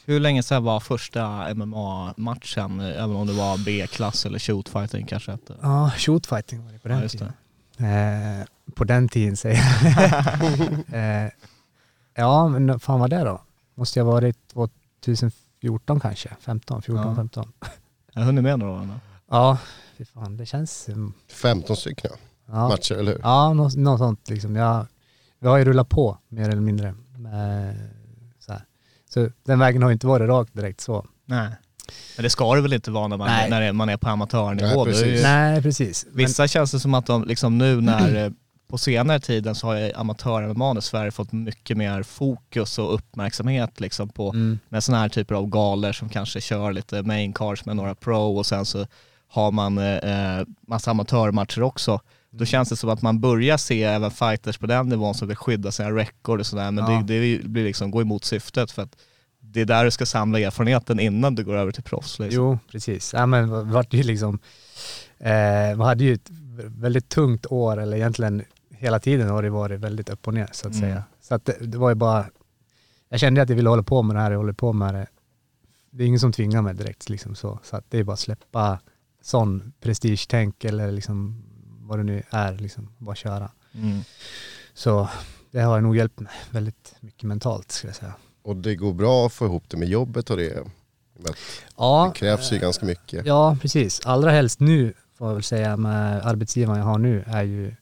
Hur 0.05 0.19
länge 0.19 0.43
sedan 0.43 0.63
var 0.63 0.79
första 0.79 1.53
MMA-matchen, 1.53 2.79
även 2.79 3.15
om 3.15 3.27
det 3.27 3.33
var 3.33 3.65
B-klass 3.65 4.25
eller 4.25 4.39
shootfighting 4.39 5.05
kanske? 5.05 5.31
Att, 5.31 5.49
eh, 5.49 5.55
Ja, 5.61 5.91
shootfighting 5.97 6.65
var 6.65 6.71
det 6.73 6.79
på 6.79 6.87
den 6.87 6.97
ja, 6.97 7.03
just 7.03 7.11
tiden. 7.19 7.33
det. 7.77 8.45
Eh, 8.67 8.71
på 8.73 8.83
den 8.83 9.09
tiden 9.09 9.37
säger 9.37 9.59
jag. 10.89 11.23
eh, 11.25 11.31
ja, 12.15 12.47
men 12.47 12.79
fan 12.79 12.99
var 12.99 13.07
det 13.07 13.23
då? 13.23 13.41
Måste 13.75 13.99
jag 13.99 14.05
ha 14.05 14.11
varit 14.11 14.37
2014 15.05 15.99
kanske? 15.99 16.29
15, 16.39 16.81
14, 16.81 17.07
Ja. 17.07 17.15
15. 17.15 17.51
Jag 18.13 18.21
har 18.21 18.25
hunnit 18.25 18.43
med 18.43 18.59
några 18.59 18.73
år. 18.73 18.89
Ja, 19.29 19.57
fy 19.97 20.05
fan 20.05 20.37
det 20.37 20.45
känns... 20.45 20.89
um, 20.89 21.13
15 21.31 21.75
stycken 21.75 22.11
Ja, 22.45 22.67
matcher, 22.69 22.93
eller 22.95 23.11
hur? 23.11 23.19
Ja, 23.23 23.53
något, 23.53 23.75
något 23.75 23.99
sånt 23.99 24.29
liksom. 24.29 24.55
Jag, 24.55 24.85
vi 25.39 25.47
har 25.47 25.57
ju 25.57 25.65
rullat 25.65 25.89
på 25.89 26.17
mer 26.27 26.49
eller 26.49 26.61
mindre. 26.61 26.95
Med, 27.17 27.75
så, 29.15 29.29
den 29.45 29.59
vägen 29.59 29.81
har 29.81 29.89
ju 29.89 29.93
inte 29.93 30.07
varit 30.07 30.29
rakt 30.29 30.53
direkt 30.53 30.81
så. 30.81 31.05
Nej. 31.25 31.49
Men 32.17 32.23
det 32.23 32.29
ska 32.29 32.55
det 32.55 32.61
väl 32.61 32.73
inte 32.73 32.91
vara 32.91 33.07
när 33.07 33.17
man, 33.17 33.27
Nej. 33.27 33.49
när 33.49 33.73
man 33.73 33.89
är 33.89 33.97
på 33.97 34.09
amatörnivå? 34.09 34.83
Nej, 34.85 34.93
precis. 34.93 35.19
ju- 35.19 35.23
Nej, 35.23 35.61
precis. 35.61 36.05
Men, 36.09 36.15
Vissa 36.17 36.47
känns 36.47 36.71
det 36.71 36.79
som 36.79 36.93
att 36.93 37.05
de 37.05 37.23
liksom 37.25 37.57
nu 37.57 37.81
när, 37.81 38.25
eh, 38.25 38.31
på 38.67 38.77
senare 38.77 39.19
tiden 39.19 39.55
så 39.55 39.67
har 39.67 39.91
amatör-MMA 39.95 40.77
i 40.77 40.81
Sverige 40.81 41.11
fått 41.11 41.31
mycket 41.31 41.77
mer 41.77 42.03
fokus 42.03 42.79
och 42.79 42.93
uppmärksamhet 42.93 43.79
liksom 43.79 44.09
på 44.09 44.29
mm, 44.29 44.59
med 44.69 44.83
sådana 44.83 45.01
här 45.01 45.09
typer 45.09 45.35
av 45.35 45.47
galer 45.47 45.93
som 45.93 46.09
kanske 46.09 46.41
kör 46.41 46.71
lite 46.73 47.03
main 47.03 47.33
cars 47.33 47.65
med 47.65 47.75
några 47.75 47.95
pro 47.95 48.37
och 48.37 48.45
sen 48.45 48.65
så 48.65 48.85
har 49.27 49.51
man 49.51 49.77
eh, 49.77 50.37
eh, 50.39 50.45
massa 50.67 50.91
amatörmatcher 50.91 51.61
också. 51.61 51.99
Då 52.37 52.45
känns 52.45 52.69
det 52.69 52.75
som 52.75 52.89
att 52.89 53.01
man 53.01 53.19
börjar 53.19 53.57
se 53.57 53.83
även 53.83 54.11
fighters 54.11 54.57
på 54.57 54.65
den 54.67 54.89
nivån 54.89 55.13
som 55.15 55.27
vill 55.27 55.37
skydda 55.37 55.71
sina 55.71 55.91
record 55.91 56.39
och 56.39 56.45
sådär 56.45 56.71
men 56.71 56.91
Ja. 56.93 57.03
det, 57.07 57.37
det 57.37 57.43
blir 57.47 57.63
liksom, 57.63 57.91
går 57.91 58.01
emot 58.01 58.25
syftet 58.25 58.71
för 58.71 58.81
att 58.81 58.95
det 59.39 59.61
är 59.61 59.65
där 59.65 59.85
du 59.85 59.91
ska 59.91 60.05
samla 60.05 60.39
erfarenheten 60.39 60.99
innan 60.99 61.35
du 61.35 61.43
går 61.43 61.55
över 61.55 61.71
till 61.71 61.83
proffs. 61.83 62.19
Liksom. 62.19 62.43
Jo, 62.43 62.59
precis. 62.71 63.13
Ja, 63.13 63.25
men 63.25 63.71
vart 63.71 63.93
ju 63.93 64.03
liksom, 64.03 64.39
eh, 65.17 65.77
vi 65.77 65.83
hade 65.83 66.03
ju 66.03 66.13
ett 66.13 66.29
väldigt 66.65 67.09
tungt 67.09 67.45
år, 67.49 67.77
eller 67.81 67.97
egentligen 67.97 68.43
hela 68.69 68.99
tiden 68.99 69.29
har 69.29 69.43
det 69.43 69.49
varit 69.49 69.79
väldigt 69.79 70.09
upp 70.09 70.27
och 70.27 70.33
ner 70.33 70.49
så 70.51 70.67
att 70.67 70.73
Mm. 70.75 70.81
säga. 70.89 71.03
Så 71.21 71.35
att 71.35 71.45
det, 71.45 71.57
det 71.61 71.77
var 71.77 71.89
ju 71.89 71.95
bara, 71.95 72.25
jag 73.09 73.19
kände 73.19 73.41
att 73.41 73.49
jag 73.49 73.55
ville 73.55 73.69
hålla 73.69 73.83
på 73.83 74.01
med 74.01 74.15
det 74.15 74.19
här, 74.21 74.31
jag 74.31 74.37
håller 74.37 74.53
på 74.53 74.73
med 74.73 74.93
det. 74.93 75.07
Det 75.91 76.03
är 76.03 76.07
ingen 76.07 76.19
som 76.19 76.31
tvingar 76.31 76.61
mig 76.61 76.73
direkt 76.73 77.09
liksom 77.09 77.35
så. 77.35 77.59
Så 77.63 77.75
att 77.75 77.85
det 77.89 77.97
är 77.99 78.03
bara 78.03 78.13
att 78.13 78.19
släppa 78.19 78.79
sån 79.21 79.73
prestigetänk 79.81 80.65
eller 80.65 80.91
liksom 80.91 81.44
vad 81.87 81.99
det 81.99 82.03
nu 82.03 82.23
är, 82.29 82.53
liksom 82.53 82.89
bara 82.97 83.15
köra. 83.15 83.51
Mm. 83.73 83.99
Så 84.73 85.09
det 85.51 85.61
har 85.61 85.81
nog 85.81 85.97
hjälpt 85.97 86.19
mig 86.19 86.33
väldigt 86.51 86.95
mycket 86.99 87.23
mentalt 87.23 87.71
skulle 87.71 87.89
jag 87.89 87.95
säga. 87.97 88.13
Och 88.43 88.55
det 88.55 88.75
går 88.75 88.93
bra 88.93 89.25
att 89.25 89.33
få 89.33 89.45
ihop 89.45 89.63
det 89.67 89.77
med 89.77 89.87
jobbet 89.87 90.29
och 90.29 90.37
det. 90.37 90.67
Men 91.19 91.33
Ja, 91.77 92.11
Det 92.13 92.19
krävs 92.19 92.51
ju 92.51 92.59
ganska 92.59 92.85
mycket. 92.85 93.25
Ja, 93.25 93.57
precis. 93.61 94.05
Allra 94.05 94.31
helst 94.31 94.59
nu, 94.59 94.93
får 95.17 95.27
jag 95.27 95.33
väl 95.33 95.43
säga, 95.43 95.77
med 95.77 96.25
arbetsgivaren 96.25 96.79
jag 96.79 96.85
har 96.85 96.97
nu, 96.97 97.23
är 97.27 97.43
ju 97.43 97.75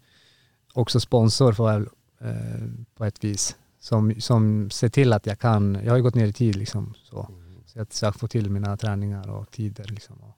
också 0.74 1.00
sponsor 1.00 1.54
får 1.54 1.72
jag, 1.72 1.82
eh, 2.22 2.68
på 2.96 3.06
ett 3.06 3.24
vis. 3.24 3.56
Som, 3.80 4.22
som 4.22 4.70
ser 4.70 4.90
till 4.90 5.14
att 5.14 5.26
jag 5.26 5.40
kan, 5.40 5.80
jag 5.84 5.92
har 5.92 5.98
ju 5.98 6.04
gått 6.04 6.16
ner 6.16 6.28
i 6.28 6.34
tid 6.34 6.56
liksom, 6.56 6.94
så, 7.04 7.30
så 7.66 7.82
att 7.82 8.02
jag 8.02 8.16
får 8.16 8.28
till 8.28 8.50
mina 8.50 8.78
träningar 8.78 9.30
och 9.30 9.52
tider. 9.52 9.84
Liksom, 9.84 10.16
och 10.16 10.38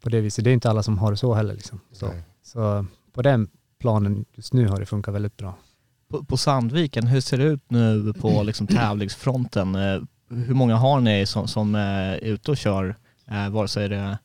på 0.00 0.08
det 0.08 0.20
viset, 0.20 0.44
det 0.44 0.50
är 0.50 0.54
inte 0.54 0.70
alla 0.70 0.82
som 0.82 0.98
har 0.98 1.10
det 1.10 1.16
så 1.16 1.34
heller. 1.34 1.54
Liksom, 1.54 1.80
så. 1.92 2.06
Nej. 2.06 2.22
Så 2.42 2.86
på 3.12 3.22
den 3.22 3.50
planen 3.78 4.24
just 4.34 4.52
nu 4.52 4.68
har 4.68 4.80
det 4.80 4.86
funkat 4.86 5.14
väldigt 5.14 5.36
bra. 5.36 5.54
På, 6.08 6.24
på 6.24 6.36
Sandviken, 6.36 7.06
hur 7.06 7.20
ser 7.20 7.38
det 7.38 7.44
ut 7.44 7.70
nu 7.70 8.12
på 8.12 8.42
liksom, 8.42 8.66
tävlingsfronten? 8.66 9.74
Eh, 9.74 10.02
Hur 10.28 10.54
många 10.54 10.76
har 10.76 11.00
ni 11.00 11.26
som, 11.26 11.48
som 11.48 11.74
eh, 11.74 11.80
är 11.80 12.18
ute 12.18 12.50
och 12.50 12.56
kör? 12.56 12.96
Eh, 13.26 13.48
vare 13.48 13.68
sig 13.68 13.88
det, 13.88 14.18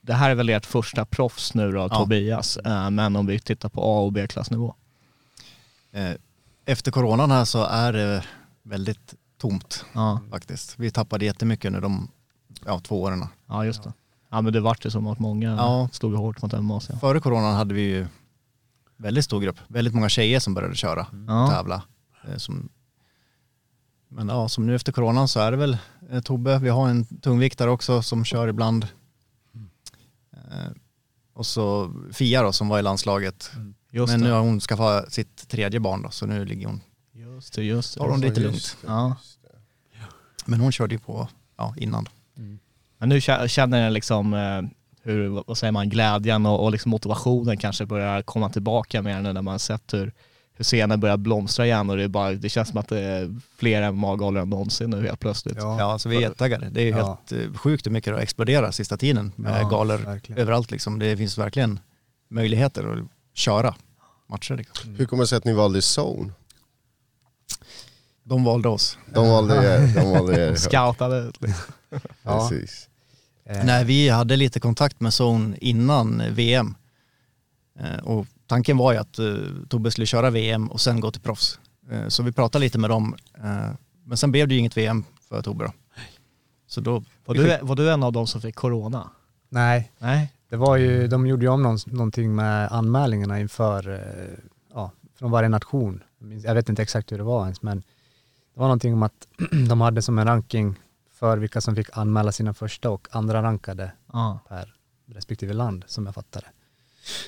det, 0.00 0.12
här 0.12 0.30
är 0.30 0.34
väl 0.34 0.48
ert 0.48 0.66
första 0.66 1.04
proffs 1.04 1.54
nu 1.54 1.72
då, 1.72 1.88
Tobias, 1.88 2.56
eh, 2.56 2.90
men 2.90 3.16
om 3.16 3.26
vi 3.26 3.40
tittar 3.40 3.68
på 3.68 3.80
A 3.82 4.00
och 4.00 4.12
B-klassnivå. 4.12 4.74
Efter 6.64 6.92
coronan 6.92 7.30
här 7.30 7.44
så 7.44 7.64
är 7.64 7.92
det 7.92 8.24
väldigt 8.62 9.14
tomt 9.38 9.84
Ja, 9.92 10.20
faktiskt. 10.30 10.78
Vi 10.78 10.90
tappade 10.90 11.24
jättemycket 11.24 11.68
under 11.68 11.80
de 11.80 12.08
ja, 12.64 12.80
två 12.80 13.02
åren. 13.02 13.26
ja 13.46 13.64
just 13.64 13.82
det. 13.82 13.92
Ja 14.34 14.40
men 14.40 14.52
det 14.52 14.60
vart 14.60 14.86
ju 14.86 14.90
som 14.90 15.06
att 15.06 15.18
många 15.18 15.48
Ja. 15.50 15.88
slog 15.92 16.14
hårt 16.14 16.42
mot 16.42 16.52
MAC. 16.62 16.88
Ja. 16.92 16.98
Före 16.98 17.20
coronan 17.20 17.54
hade 17.54 17.74
vi 17.74 17.80
ju 17.80 18.06
väldigt 18.96 19.24
stor 19.24 19.40
grupp. 19.40 19.56
Väldigt 19.68 19.94
många 19.94 20.08
tjejer 20.08 20.40
som 20.40 20.54
började 20.54 20.74
köra 20.76 21.00
och 21.00 21.16
Ja. 21.28 21.48
tävla. 21.50 21.82
Eh, 22.28 22.36
Som, 22.36 22.68
men 24.08 24.28
ja, 24.28 24.48
som 24.48 24.66
nu 24.66 24.74
efter 24.74 24.92
coronan 24.92 25.28
så 25.28 25.40
är 25.40 25.50
det 25.50 25.56
väl 25.56 25.78
eh, 26.10 26.20
Tobbe. 26.20 26.58
Vi 26.58 26.68
har 26.68 26.88
en 26.88 27.04
tungviktare 27.04 27.70
också 27.70 28.02
som 28.02 28.24
kör 28.24 28.48
ibland. 28.48 28.86
Eh, 30.32 30.70
och 31.34 31.46
så 31.46 31.92
Fia 32.12 32.42
då 32.42 32.52
som 32.52 32.68
var 32.68 32.78
i 32.78 32.82
landslaget. 32.82 33.50
Just 33.90 34.10
men 34.12 34.20
nu 34.20 34.26
det. 34.26 34.32
har 34.34 34.40
hon 34.40 34.60
skaffat 34.60 35.12
sitt 35.12 35.48
tredje 35.48 35.80
barn 35.80 36.02
då, 36.02 36.10
så 36.10 36.26
nu 36.26 36.44
ligger 36.44 36.66
hon, 36.66 36.80
Just 37.12 37.52
det, 37.54 37.62
just 37.64 37.98
tar 37.98 38.08
hon 38.08 38.20
det 38.20 38.26
det. 38.26 38.28
lite 38.28 38.40
lugnt. 38.40 38.76
Det. 38.80 38.86
Ja. 38.86 39.16
Men 40.46 40.60
hon 40.60 40.72
körde 40.72 40.94
ju 40.94 40.98
på 40.98 41.28
ja, 41.56 41.74
innan. 41.76 42.08
Men 42.98 43.08
nu 43.08 43.18
kä- 43.18 43.46
känner 43.48 43.84
jag 43.84 43.92
liksom 43.92 44.34
eh, 44.34 44.62
hur, 45.02 45.28
vad- 45.28 45.58
säger 45.58 45.72
man, 45.72 45.88
glädjen 45.88 46.46
och, 46.46 46.64
och 46.64 46.72
liksom 46.72 46.90
motivationen 46.90 47.56
kanske 47.56 47.86
börjar 47.86 48.22
komma 48.22 48.48
tillbaka 48.50 49.02
mer 49.02 49.20
nu 49.20 49.32
när 49.32 49.42
man 49.42 49.52
har 49.52 49.58
sett 49.58 49.94
hur, 49.94 50.12
hur 50.56 50.64
scenen 50.64 51.00
börjar 51.00 51.16
blomstra 51.16 51.66
igen 51.66 51.90
och 51.90 51.96
det, 51.96 52.02
är 52.04 52.08
bara, 52.08 52.32
det 52.32 52.48
känns 52.48 52.68
som 52.68 52.78
att 52.78 52.88
det 52.88 53.00
är 53.00 53.40
fler 53.58 53.92
MMA-galor 53.92 54.42
än 54.42 54.50
någonsin 54.50 54.90
nu 54.90 55.06
helt 55.06 55.20
plötsligt. 55.20 55.56
Ja, 55.56 55.82
alltså 55.82 56.08
vi 56.08 56.16
är 56.16 56.20
jättetaggade. 56.20 56.68
Det 56.70 56.82
är 56.82 56.90
Ja. 56.90 57.18
helt 57.28 57.32
eh, 57.42 57.52
sjukt 57.58 57.86
hur 57.86 57.90
mycket 57.90 58.12
det 58.12 58.16
har 58.16 58.22
exploderat 58.22 58.74
sista 58.74 58.96
tiden 58.96 59.32
med 59.36 59.60
Ja, 59.62 59.68
galor 59.68 59.96
verkligen. 59.98 60.40
överallt 60.42 60.70
liksom. 60.70 60.98
Det 60.98 61.16
finns 61.16 61.38
verkligen 61.38 61.80
möjligheter 62.30 62.84
att 62.92 63.08
köra 63.38 63.74
matcher. 64.26 64.54
Liksom. 64.56 64.94
Hur 64.94 65.06
kommer 65.06 65.22
det 65.22 65.26
sig 65.26 65.38
att 65.38 65.44
ni 65.44 65.52
valde 65.52 65.80
Zone? 65.98 66.32
De 68.26 68.44
valde 68.44 68.68
oss. 68.68 68.98
De 69.14 69.28
valde 69.28 69.54
er. 69.54 69.94
De 69.94 70.10
valde 70.10 70.40
er. 70.50 70.54
Scoutade 70.56 71.18
ut 71.18 71.42
liksom. 71.42 71.74
Ja. 72.24 72.48
Precis. 72.48 72.88
Eh, 73.44 73.64
Nej, 73.64 73.84
vi 73.84 74.08
hade 74.08 74.36
lite 74.36 74.60
kontakt 74.60 75.00
med 75.00 75.12
Zone 75.20 75.56
innan 75.60 76.22
VM. 76.30 76.74
Eh, 77.80 78.04
Och 78.04 78.26
tanken 78.46 78.76
var 78.76 78.92
ju 78.92 78.98
att 78.98 79.18
eh, 79.18 79.34
Tobbe 79.68 79.90
skulle 79.90 80.06
köra 80.06 80.30
VM 80.30 80.70
och 80.70 80.80
sen 80.80 81.00
gå 81.00 81.10
till 81.10 81.20
proffs. 81.22 81.58
Eh, 81.90 82.08
Så 82.08 82.22
vi 82.22 82.32
pratade 82.32 82.64
lite 82.64 82.78
med 82.78 82.90
dem. 82.90 83.16
Men 84.04 84.16
sen 84.16 84.30
blev 84.32 84.48
det 84.48 84.54
ju 84.54 84.60
inget 84.60 84.76
VM 84.76 85.04
för 85.28 85.42
Tobbe 85.42 85.64
då. 85.64 85.72
Så 86.66 86.80
då, 86.80 87.02
Var 87.24 87.34
du, 87.34 87.58
var 87.62 87.76
du 87.76 87.90
en 87.92 88.02
av 88.02 88.12
dem 88.12 88.26
som 88.26 88.40
fick 88.40 88.54
corona? 88.54 89.10
Nej, 89.48 89.92
Nej. 89.98 90.32
Det 90.48 90.56
var 90.56 90.76
ju, 90.76 91.06
de 91.08 91.26
gjorde 91.26 91.44
ju 91.44 91.48
om 91.48 91.62
någon, 91.62 91.78
någonting 91.86 92.34
med 92.34 92.72
anmälningarna 92.72 93.40
inför, 93.40 94.04
ja, 94.74 94.90
från 95.18 95.30
varje 95.30 95.48
nation. 95.48 96.02
Jag 96.44 96.54
vet 96.54 96.68
inte 96.68 96.82
exakt 96.82 97.12
hur 97.12 97.18
det 97.18 97.24
var 97.24 97.42
ens, 97.44 97.62
men 97.62 97.78
det 98.54 98.60
var 98.60 98.66
någonting 98.66 98.92
om 98.94 99.02
att 99.02 99.28
de 99.68 99.80
hade 99.80 100.02
som 100.02 100.18
en 100.18 100.26
ranking 100.26 100.74
för 101.14 101.36
vilka 101.38 101.60
som 101.60 101.76
fick 101.76 101.96
anmäla 101.98 102.32
sina 102.32 102.54
första 102.54 102.90
och 102.90 103.08
andra 103.10 103.42
rankade 103.42 103.92
Ja. 104.12 104.38
per 104.48 104.74
respektive 105.06 105.52
land, 105.52 105.84
som 105.86 106.06
jag 106.06 106.14
fattade. 106.14 106.46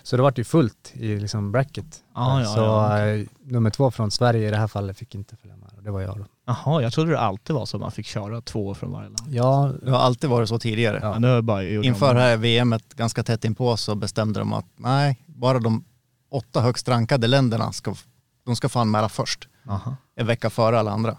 Så 0.03 0.17
det 0.17 0.23
var 0.23 0.33
ju 0.37 0.45
fullt 0.45 0.93
i 0.95 1.19
liksom 1.21 1.53
bracket. 1.53 2.03
Ja, 2.15 2.41
ja, 2.41 2.47
så 2.47 2.61
ja, 2.61 2.99
eh, 3.07 3.27
nummer 3.45 3.71
två 3.71 3.91
från 3.91 4.11
Sverige 4.11 4.49
i 4.49 4.51
det 4.51 4.57
här 4.57 4.67
fallet 4.69 4.99
fick 4.99 5.15
inte 5.15 5.37
följa 5.37 5.57
med. 5.57 5.69
och 5.77 5.83
Det 5.83 5.91
var 5.91 6.01
jag 6.01 6.19
då. 6.19 6.27
Jaha, 6.47 6.83
jag 6.83 6.93
trodde 6.93 7.11
det 7.11 7.21
alltid 7.21 7.55
var 7.57 7.67
så 7.67 7.77
att 7.77 7.81
man 7.81 7.91
fick 7.93 8.07
köra 8.07 8.41
två 8.41 8.75
från 8.75 8.93
varje 8.93 9.09
land. 9.09 9.29
Ja, 9.35 9.73
det 9.83 9.91
har 9.91 9.99
alltid 9.99 10.31
varit 10.31 10.49
så 10.49 10.59
tidigare. 10.59 10.99
Ja. 11.03 11.29
jag 11.29 11.45
bara 11.45 11.65
Inför 11.65 12.15
det 12.15 12.21
det. 12.21 12.27
här 12.27 12.37
VMet 12.37 12.95
ganska 12.95 13.23
tätt 13.23 13.45
inpå 13.45 13.77
så 13.77 13.95
bestämde 13.95 14.39
de 14.41 14.53
att 14.53 14.67
nej, 14.77 15.19
bara 15.27 15.59
de 15.59 15.85
åtta 16.31 16.61
högst 16.61 16.89
rankade 16.89 17.27
länderna 17.27 17.73
ska, 17.73 17.95
de 18.45 18.57
ska 18.57 18.69
få 18.69 18.79
anmäla 18.79 19.09
först. 19.09 19.49
Aha. 19.69 19.97
En 20.15 20.27
vecka 20.27 20.51
före 20.51 20.79
alla 20.79 20.91
andra. 20.91 21.17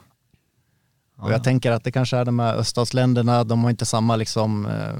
Och 1.17 1.29
Ja. 1.29 1.31
jag 1.31 1.43
tänker 1.43 1.71
att 1.71 1.83
det 1.83 1.91
kanske 1.91 2.17
är 2.17 2.25
de 2.25 2.39
här 2.39 2.55
öststatsländerna, 2.55 3.43
de 3.43 3.63
har 3.63 3.69
inte 3.69 3.85
samma 3.85 4.15
liksom 4.15 4.65
eh, 4.65 4.93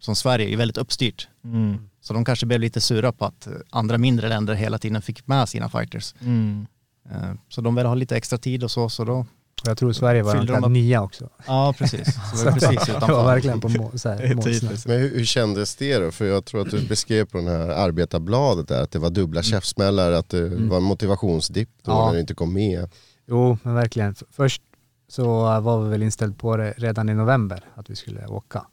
som 0.00 0.16
Sverige, 0.16 0.46
det 0.46 0.52
är 0.52 0.56
väldigt 0.56 0.76
uppstyrt. 0.78 1.28
Mm. 1.44 1.76
Så 2.00 2.14
de 2.14 2.24
kanske 2.24 2.46
blev 2.46 2.60
lite 2.60 2.80
sura 2.80 3.12
på 3.12 3.24
att 3.24 3.48
andra 3.70 3.98
mindre 3.98 4.28
länder 4.28 4.54
hela 4.54 4.78
tiden 4.78 5.02
fick 5.02 5.26
med 5.26 5.48
sina 5.48 5.68
fighters. 5.68 6.14
Mm. 6.20 6.66
Eh, 7.10 7.32
Så 7.48 7.60
de 7.60 7.74
vill 7.74 7.86
ha 7.86 7.94
lite 7.94 8.16
extra 8.16 8.38
tid 8.38 8.64
och 8.64 8.70
så, 8.70 8.88
så 8.88 9.04
då... 9.04 9.26
jag 9.64 9.78
tror 9.78 9.92
Sverige 9.92 10.22
var 10.22 10.34
de 10.44 10.64
upp- 10.64 10.70
nia 10.70 11.02
också. 11.02 11.28
Ja, 11.46 11.74
precis. 11.78 12.14
Så 12.34 12.44
det 12.44 12.44
var 12.44 12.52
precis 12.52 12.86
Det 12.86 12.92
var 12.92 12.96
utanför. 12.98 13.24
verkligen 13.24 13.60
på 13.60 13.68
må, 13.68 13.90
så 13.94 14.08
Det 14.08 14.14
här. 14.26 14.88
Men 14.88 15.00
hur, 15.00 15.14
hur 15.18 15.24
kändes 15.24 15.76
det 15.76 15.98
då? 15.98 16.10
För 16.10 16.24
jag 16.24 16.44
tror 16.44 16.60
att 16.62 16.70
du 16.70 16.80
beskrev 16.88 17.24
på 17.24 17.38
den 17.38 17.46
här 17.46 17.68
arbetarbladet 17.68 18.68
där 18.68 18.82
att 18.82 18.90
det 18.90 18.98
var 18.98 19.10
dubbla 19.10 19.42
käftsmällar, 19.42 20.12
att 20.12 20.28
det 20.28 20.48
var 20.48 20.76
en 20.76 20.82
motivationsdipp 20.82 21.68
då 21.82 21.90
Ja. 21.92 22.06
när 22.06 22.14
du 22.14 22.20
inte 22.20 22.34
kom 22.34 22.52
med. 22.52 22.90
Jo, 23.26 23.58
men 23.62 23.74
verkligen. 23.74 24.14
Först 24.30 24.62
så 25.08 25.60
var 25.60 25.82
vi 25.84 25.90
väl 25.90 26.02
inställd 26.02 26.38
på 26.38 26.56
det 26.56 26.74
redan 26.76 27.08
i 27.08 27.14
november, 27.14 27.64
att 27.74 27.90
vi 27.90 27.96
skulle 27.96 28.26
åka. 28.26 28.66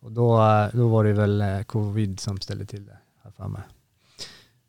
Och 0.00 0.12
då, 0.12 0.42
eh, 0.42 0.66
då 0.72 0.88
var 0.88 1.04
det 1.04 1.12
väl 1.12 1.40
eh, 1.40 1.62
covid 1.62 2.20
som 2.20 2.40
ställde 2.40 2.66
till 2.66 2.86
det, 2.86 2.98
här 3.24 3.30
för 3.30 3.48
mig. 3.48 3.62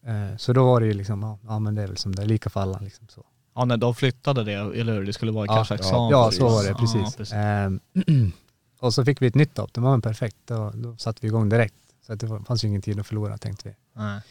Eh, 0.06 0.38
Så 0.38 0.54
då 0.54 0.66
var 0.66 0.80
det 0.82 0.86
ju 0.88 0.94
liksom, 0.94 1.22
ja, 1.24 1.40
ja 1.48 1.60
men 1.60 1.76
det 1.76 1.82
är 1.84 1.88
väl 1.88 1.98
som 1.98 2.16
det 2.16 2.22
är, 2.22 2.26
lika 2.26 2.50
för 2.50 2.60
alla. 2.62 2.80
Liksom 2.80 3.08
så. 3.08 3.26
Ja, 3.56 3.66
när 3.66 3.78
de 3.78 3.96
flyttade 3.96 4.44
det, 4.44 4.54
eller 4.54 4.94
hur? 4.94 5.06
Det 5.06 5.14
skulle 5.14 5.32
vara 5.32 5.46
Ja, 5.46 5.56
Kazakstan. 5.56 6.10
Ja, 6.10 6.26
precis. 6.26 6.40
så 6.40 6.50
var 6.50 6.64
det, 6.64 6.70
Ja, 6.70 7.12
precis. 7.18 7.34
Ehm, 7.34 7.80
och 8.80 8.94
så 8.94 9.06
fick 9.06 9.22
vi 9.22 9.28
ett 9.28 9.36
nytt 9.36 9.56
datum, 9.56 9.84
ja 9.84 9.92
men 9.92 10.02
perfekt. 10.02 10.38
Då, 10.46 10.72
då 10.76 10.98
satte 10.98 11.20
vi 11.22 11.28
igång 11.28 11.50
direkt. 11.50 11.76
Så 12.06 12.14
att 12.14 12.20
det 12.20 12.28
var- 12.28 12.40
fanns 12.40 12.64
ju 12.64 12.68
ingen 12.68 12.82
tid 12.82 13.00
att 13.00 13.08
förlora 13.08 13.38
tänkte 13.38 13.70
vi. 13.70 13.76
Nej. 14.02 14.22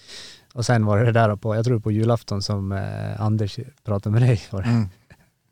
Och 0.55 0.67
sen 0.67 0.87
var 0.87 0.99
det 0.99 1.05
det 1.05 1.13
där 1.13 1.37
på, 1.37 1.55
jag 1.57 1.65
tror 1.65 1.79
på 1.81 1.91
julafton 1.93 2.43
som 2.43 2.73
eh, 2.73 3.21
Anders 3.21 3.59
pratade 3.85 4.13
med 4.13 4.23
dig. 4.23 4.43
Var 4.51 4.63
det. 4.63 4.69
Mm. 4.69 4.89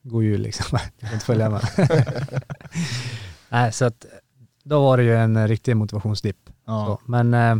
God 0.02 0.24
jul 0.24 0.40
liksom. 0.40 0.78
Jag 0.98 1.08
kan 1.08 1.12
inte 1.14 1.26
följa 1.26 1.50
med. 1.50 1.62
Nej, 3.48 3.72
så 3.72 3.84
att 3.84 4.06
då 4.64 4.82
var 4.82 4.96
det 4.96 5.02
ju 5.02 5.16
en 5.16 5.48
riktig 5.48 5.76
motivationsdipp. 5.76 6.36
Ja. 6.66 6.98
Men 7.06 7.34
eh, 7.34 7.56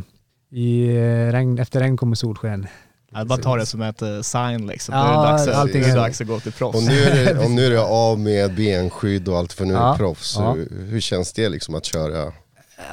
i 0.50 0.96
eh, 0.96 1.32
regn, 1.32 1.58
efter 1.58 1.80
regn 1.80 1.96
kommer 1.96 2.16
solsken. 2.16 2.66
Jag 3.14 3.26
bara 3.26 3.38
tar 3.38 3.58
det 3.58 3.66
som 3.66 3.82
ett 3.82 4.02
eh, 4.02 4.20
sign 4.20 4.66
liksom. 4.66 4.94
Ja, 4.94 5.02
det 5.04 5.10
är 5.12 5.32
dags, 5.32 5.48
att- 5.48 5.54
allting 5.54 5.82
det 5.82 5.90
är 5.90 5.96
dags 5.96 6.20
att 6.20 6.26
gå 6.26 6.40
till 6.40 6.52
proffs. 6.52 6.76
Och 6.78 6.82
nu 6.82 6.98
är 6.98 7.34
det, 7.34 7.44
och 7.44 7.50
nu 7.50 7.66
är 7.66 7.70
det 7.70 7.80
av 7.84 8.18
med 8.20 8.54
benskydd 8.54 9.28
och 9.28 9.38
allt 9.38 9.52
för 9.52 9.64
nu 9.64 9.74
är 9.74 9.78
det 9.78 9.84
Ja, 9.84 9.94
proffs. 9.96 10.36
ja. 10.38 10.52
Hur, 10.52 10.86
hur 10.90 11.00
känns 11.00 11.32
det 11.32 11.48
liksom 11.48 11.74
att 11.74 11.84
köra? 11.84 12.32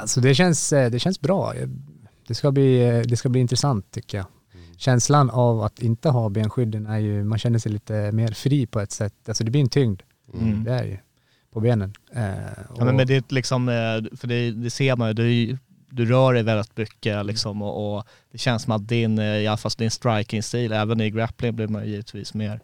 Alltså 0.01 0.21
det 0.21 0.35
känns, 0.35 0.73
eh, 0.73 0.89
det 0.91 0.99
känns 0.99 1.21
bra. 1.21 1.53
Det 2.27 2.35
ska, 2.35 2.51
bli, 2.51 3.03
det 3.07 3.17
ska 3.17 3.29
bli 3.29 3.41
intressant 3.41 3.91
tycker 3.91 4.17
jag. 4.17 4.25
Känslan 4.79 5.29
av 5.29 5.61
att 5.63 5.79
inte 5.81 6.09
ha 6.09 6.29
benskydden 6.29 6.85
är 6.87 6.97
ju, 6.97 7.23
man 7.23 7.39
känner 7.39 7.59
sig 7.59 7.71
lite 7.71 8.11
mer 8.11 8.27
fri 8.31 8.65
på 8.65 8.79
ett 8.79 8.91
sätt. 8.91 9.13
Alltså 9.27 9.43
det 9.43 9.51
blir 9.51 9.61
en 9.61 9.69
tyngd, 9.69 10.01
Mm. 10.33 10.63
det 10.63 10.71
är 10.71 10.83
ju, 10.83 10.97
på 11.53 11.59
benen. 11.59 11.93
Eh, 12.13 12.23
Ja, 12.77 12.85
men, 12.85 12.95
men 12.95 13.07
det 13.07 13.15
är 13.15 13.23
liksom, 13.33 13.69
eh, 13.69 14.17
för 14.17 14.27
det, 14.27 14.51
det 14.51 14.69
ser 14.69 14.95
man 14.95 15.07
ju, 15.07 15.13
du, 15.13 15.57
du 15.89 16.05
rör 16.05 16.33
dig 16.33 16.43
väldigt 16.43 16.77
mycket 16.77 17.25
liksom 17.25 17.61
och, 17.61 17.97
och 17.97 18.03
det 18.31 18.37
känns 18.37 18.63
som 18.63 18.71
att 18.73 18.87
din, 18.87 19.19
eh, 19.19 19.25
i 19.37 19.47
alla 19.47 19.57
fall 19.57 19.71
din 19.77 19.91
striking-stil, 19.91 20.71
även 20.71 21.01
i 21.01 21.09
grappling 21.09 21.55
blir 21.55 21.67
man 21.67 21.87
givetvis 21.87 22.33
mer 22.33 22.59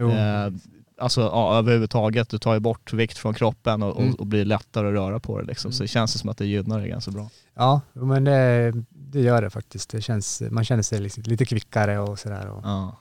eh, 0.00 0.52
alltså 1.00 1.20
ja, 1.20 1.58
överhuvudtaget, 1.58 2.28
du 2.30 2.38
tar 2.38 2.54
ju 2.54 2.60
bort 2.60 2.92
vikt 2.92 3.18
från 3.18 3.34
kroppen 3.34 3.82
och, 3.82 4.00
Mm. 4.00 4.12
och, 4.14 4.20
och 4.20 4.26
blir 4.26 4.44
lättare 4.44 4.88
att 4.88 4.94
röra 4.94 5.20
på 5.20 5.40
det 5.40 5.46
liksom. 5.46 5.72
Så 5.72 5.82
det 5.82 5.88
känns 5.88 6.12
det 6.12 6.18
som 6.18 6.28
att 6.30 6.38
det 6.38 6.46
gynnar 6.46 6.80
det 6.80 6.88
ganska 6.88 7.10
bra. 7.10 7.30
Ja, 7.54 7.80
men 7.92 8.24
det, 8.24 8.72
det 9.10 9.20
gör 9.20 9.42
det 9.42 9.50
faktiskt. 9.50 9.90
Det 9.90 10.00
känns, 10.00 10.42
man 10.50 10.64
känner 10.64 10.82
sig 10.82 11.00
liksom 11.00 11.22
lite 11.26 11.44
kvickare 11.44 11.98
och 11.98 12.18
sådär. 12.18 12.46
Och, 12.46 12.60
Ja. 12.64 12.96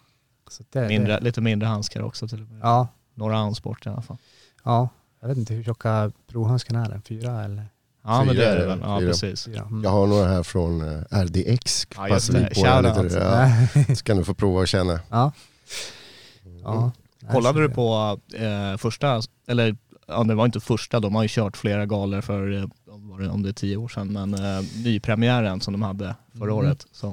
så 0.50 0.64
det, 0.70 0.88
Mindre, 0.88 1.14
det, 1.14 1.24
lite 1.24 1.42
mindre 1.42 1.68
handskar 1.68 2.02
också 2.02 2.28
till 2.28 2.42
och 2.42 2.50
med. 2.50 2.60
ja, 2.64 2.88
Några 3.16 3.44
ounce 3.44 3.62
bort 3.62 3.86
i 3.86 3.90
alla 3.90 4.02
fall. 4.02 4.18
ja, 4.64 4.90
jag 5.22 5.28
vet 5.28 5.38
inte 5.38 5.54
hur 5.54 5.64
tjocka 5.64 6.12
provhandskarna 6.28 6.86
är. 6.86 6.90
den? 6.90 7.02
Fyra 7.02 7.44
eller 7.44 7.66
Ja 8.04 8.24
men 8.24 8.36
det 8.36 8.46
är 8.46 8.56
det 8.60 8.66
väl. 8.66 8.80
Ja 8.84 9.00
fyra. 9.00 9.10
precis. 9.10 9.46
fyra? 9.46 9.62
Mm. 9.62 9.84
Jag 9.84 9.90
har 9.90 10.08
några 10.08 10.28
här 10.28 10.44
från 10.44 10.82
eh, 10.82 11.24
RDX. 11.24 11.88
Ja, 11.96 12.08
just 12.10 12.28
Passar 12.28 12.34
det. 12.84 12.92
på 13.02 13.04
lite, 13.04 13.18
ja. 13.88 13.96
Så 13.96 14.04
kan 14.04 14.18
du 14.18 14.24
få 14.24 14.34
prova 14.34 14.60
och 14.60 14.68
känna. 14.68 15.00
ja. 15.10 15.32
ja. 16.64 16.92
Kollade 17.32 17.60
Nej, 17.60 17.68
du 17.70 17.74
på 17.74 18.20
eh, 18.34 18.78
första, 18.78 19.22
eller 19.48 19.78
ja, 20.08 20.24
det 20.24 20.36
var 20.36 20.46
inte 20.46 20.60
första, 20.60 21.00
de 21.00 21.16
har 21.16 21.24
ju 21.24 21.30
kört 21.32 21.58
flera 21.58 21.86
galor 21.86 22.22
för, 22.22 22.54
eh, 22.58 22.66
var 23.00 23.20
det- 23.20 23.30
om 23.30 23.44
det 23.44 23.50
är 23.50 23.54
tio 23.54 23.78
år 23.78 23.88
sedan, 23.88 24.08
men 24.14 24.34
eh, 24.34 24.64
nypremiären 24.84 25.62
som 25.62 25.74
de 25.74 25.82
hade 25.82 26.16
förra 26.38 26.44
Mm. 26.52 26.56
året. 26.56 26.86
Så. 26.92 27.08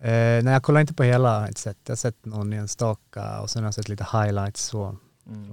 Eh, 0.00 0.10
nej, 0.42 0.46
jag 0.52 0.62
kollar 0.62 0.80
inte 0.80 0.94
på 0.94 1.02
hela, 1.02 1.40
har 1.40 1.48
inte 1.48 1.60
sett. 1.60 1.76
Jag 1.86 1.92
har 1.92 1.96
sett 1.96 2.24
någon 2.24 2.52
enstaka 2.52 3.40
och 3.40 3.50
sen 3.50 3.62
har 3.62 3.66
jag 3.66 3.74
sett 3.74 3.88
lite 3.88 4.06
highlights 4.12 4.62
så. 4.64 4.96
Mm. 5.28 5.52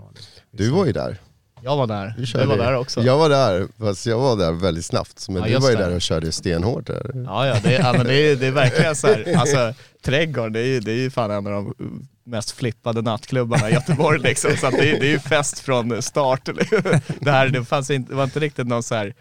Du 0.52 0.70
var 0.70 0.86
ju 0.86 0.92
där. 0.92 1.18
Jag 1.64 1.78
var 1.78 1.88
där, 1.88 2.14
Du 2.18 2.24
du, 2.40 2.46
var 2.46 2.58
där 2.58 2.74
också. 2.76 3.02
Jag 3.02 3.18
var 3.18 3.30
där, 3.30 3.68
fast 3.80 4.06
jag 4.06 4.20
var 4.20 4.38
där 4.38 4.52
väldigt 4.52 4.86
snabbt. 4.86 5.30
Men 5.30 5.36
Ja, 5.44 5.48
du 5.48 5.64
var 5.64 5.70
ju 5.70 5.76
det. 5.76 5.84
där 5.84 5.96
och 5.96 6.02
körde 6.02 6.32
stenhårt 6.32 6.88
där. 6.88 7.12
Ja, 7.26 7.48
ja, 7.48 7.56
det, 7.64 7.72
ja 7.74 7.94
men 7.98 8.06
det, 8.06 8.14
är, 8.14 8.36
det 8.36 8.48
är 8.48 8.52
verkligen 8.52 8.96
så 8.96 9.08
här, 9.08 9.34
alltså 9.38 9.74
trädgården 10.02 10.54
det 10.54 10.60
är, 10.60 10.66
ju, 10.66 10.80
det 10.80 10.92
är 10.92 10.96
ju 10.96 11.10
fan 11.10 11.32
en 11.32 11.48
av 11.48 11.54
de 11.54 11.74
mest 12.24 12.52
flippade 12.52 13.02
nattklubbarna 13.02 13.70
i 13.70 13.74
Göteborg 13.74 14.20
liksom. 14.20 14.52
Så 14.58 14.68
att 14.68 14.74
det, 14.74 14.92
är, 14.92 15.00
det 15.00 15.08
är 15.08 15.12
ju 15.12 15.20
fest 15.20 15.60
från 15.60 16.02
start. 16.02 16.46
Det, 17.20 17.32
här, 17.32 17.50
det, 17.50 17.66
fanns 17.66 17.90
inte, 17.90 18.12
det 18.12 18.16
var 18.16 18.24
inte 18.24 18.40
riktigt 18.40 18.68
någon 18.68 18.84
så 18.84 18.96
här 18.96 19.14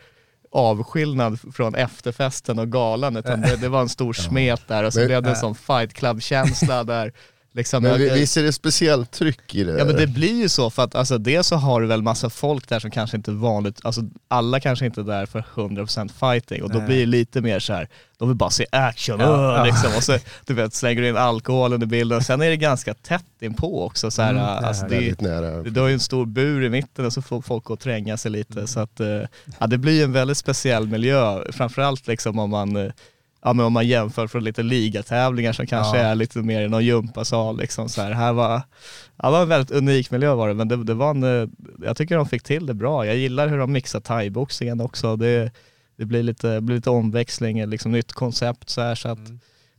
avskillnad 0.53 1.39
från 1.55 1.75
efterfesten 1.75 2.59
och 2.59 2.73
galan 2.73 3.17
utan 3.17 3.41
det, 3.41 3.57
det 3.57 3.69
var 3.69 3.81
en 3.81 3.89
stor 3.89 4.13
smet 4.29 4.69
där 4.69 4.85
och 4.85 4.93
så 4.93 5.07
blev 5.07 5.23
det 5.23 5.31
en 5.31 5.37
sån 5.37 5.55
fight 5.55 5.95
club-känsla 5.95 6.85
där. 6.85 7.13
Liksom, 7.53 7.83
Men 7.83 7.99
vi- 7.99 8.11
visst 8.11 8.37
är 8.37 8.43
det 8.43 8.53
speciellt 8.53 9.11
tryck 9.11 9.55
i 9.55 9.65
det? 9.65 9.79
Ja 9.79 9.85
men 9.85 9.97
det 9.97 10.07
blir 10.07 10.41
ju 10.43 10.49
så 10.49 10.71
för 10.71 10.83
att 10.85 10.95
alltså 10.95 11.19
dels 11.19 11.47
så 11.47 11.57
har 11.57 11.81
du 11.81 11.87
väl 11.87 12.03
massa 12.03 12.31
folk 12.31 12.69
där 12.69 12.79
som 12.81 12.91
kanske 12.91 13.17
inte 13.17 13.31
är 13.31 13.35
vanligt, 13.35 13.81
alltså 13.83 14.01
alla 14.29 14.61
kanske 14.61 14.87
inte 14.87 15.01
är 15.01 15.05
där 15.05 15.27
för 15.27 15.45
100% 15.55 16.09
fighting 16.21 16.63
och 16.63 16.71
då 16.71 16.79
Nej. 16.79 16.87
blir 16.87 16.99
det 17.01 17.07
lite 17.07 17.41
mer 17.41 17.61
så 17.61 17.73
här. 17.73 17.89
de 18.19 18.29
vill 18.29 18.37
bara 18.37 18.51
se 18.51 18.67
action, 18.73 19.21
Ja, 19.21 19.65
liksom. 19.65 19.91
och 19.97 20.03
så 20.03 20.19
du 20.47 20.55
vet 20.55 20.75
slänger 20.75 21.03
du 21.03 21.09
in 21.09 21.17
alkohol 21.17 21.73
under 21.73 21.87
bilden 21.87 22.19
och 22.19 22.25
sen 22.25 22.43
är 22.43 22.51
det 22.51 22.57
ganska 22.57 22.95
tätt 22.95 23.25
inpå 23.41 23.85
också 23.85 24.11
så 24.11 24.23
här, 24.23 24.31
Mm, 24.31 24.43
det 24.43 24.49
är 24.51 24.63
alltså, 24.63 24.87
det, 24.87 24.95
Väldigt 24.95 25.21
nära. 25.21 25.63
du 25.63 25.81
har 25.81 25.89
ju 25.89 25.95
en 25.95 26.01
stor 26.01 26.27
bur 26.27 26.65
i 26.65 26.69
mitten 26.71 27.05
och 27.07 27.13
så 27.13 27.23
får 27.23 27.43
folk 27.43 27.65
gå 27.65 27.73
och 27.75 27.81
tränga 27.81 28.17
sig 28.17 28.31
lite 28.31 28.53
Mm. 28.53 28.67
så 28.67 28.81
att 28.81 29.01
eh, 29.01 29.07
ja, 29.59 29.67
det 29.67 29.79
blir 29.79 30.05
en 30.05 30.13
väldigt 30.13 30.39
speciell 30.39 30.87
miljö, 30.89 31.43
framförallt 31.53 32.07
liksom 32.07 32.39
om 32.39 32.51
man 32.51 32.77
eh, 32.77 32.93
Ja 33.43 33.53
men 33.53 33.67
om 33.67 33.73
man 33.73 33.87
jämför 33.89 34.27
från 34.27 34.45
lite 34.45 34.63
ligatävlingar 34.63 35.53
som 35.53 35.67
kanske 35.67 35.97
Ja. 35.99 36.03
är 36.05 36.15
lite 36.15 36.39
mer 36.39 36.63
i 36.63 36.69
någon 36.69 36.85
gympasal 36.85 37.59
liksom 37.59 37.89
så 37.89 38.03
här. 38.03 38.13
här 38.13 38.33
var, 38.33 38.63
ja, 39.17 39.27
det 39.27 39.31
var 39.31 39.43
en 39.43 39.49
väldigt 39.49 39.71
unik 39.71 40.11
miljö 40.11 40.35
var 40.35 40.49
det, 40.49 40.55
men 40.55 40.69
det, 40.69 40.85
det 40.85 40.95
var 40.95 41.11
en, 41.11 41.23
eh, 41.43 41.49
jag 41.83 41.97
tycker 41.97 42.17
de 42.17 42.27
fick 42.29 42.43
till 42.43 42.67
det 42.67 42.75
bra. 42.75 43.07
Jag 43.07 43.17
gillar 43.17 43.49
hur 43.49 43.59
de 43.59 43.73
mixar 43.73 44.01
thaiboxningen 44.01 44.81
också. 44.81 45.17
Det, 45.17 45.51
det 45.97 46.05
blir 46.05 46.23
lite, 46.23 46.61
blir 46.61 46.77
lite 46.77 46.91
omväxling, 46.91 47.67
liksom 47.67 47.93
nytt 47.93 48.13
koncept 48.13 48.71
så 48.71 48.81
här 48.81 48.95
så 48.95 49.09
att, 49.09 49.19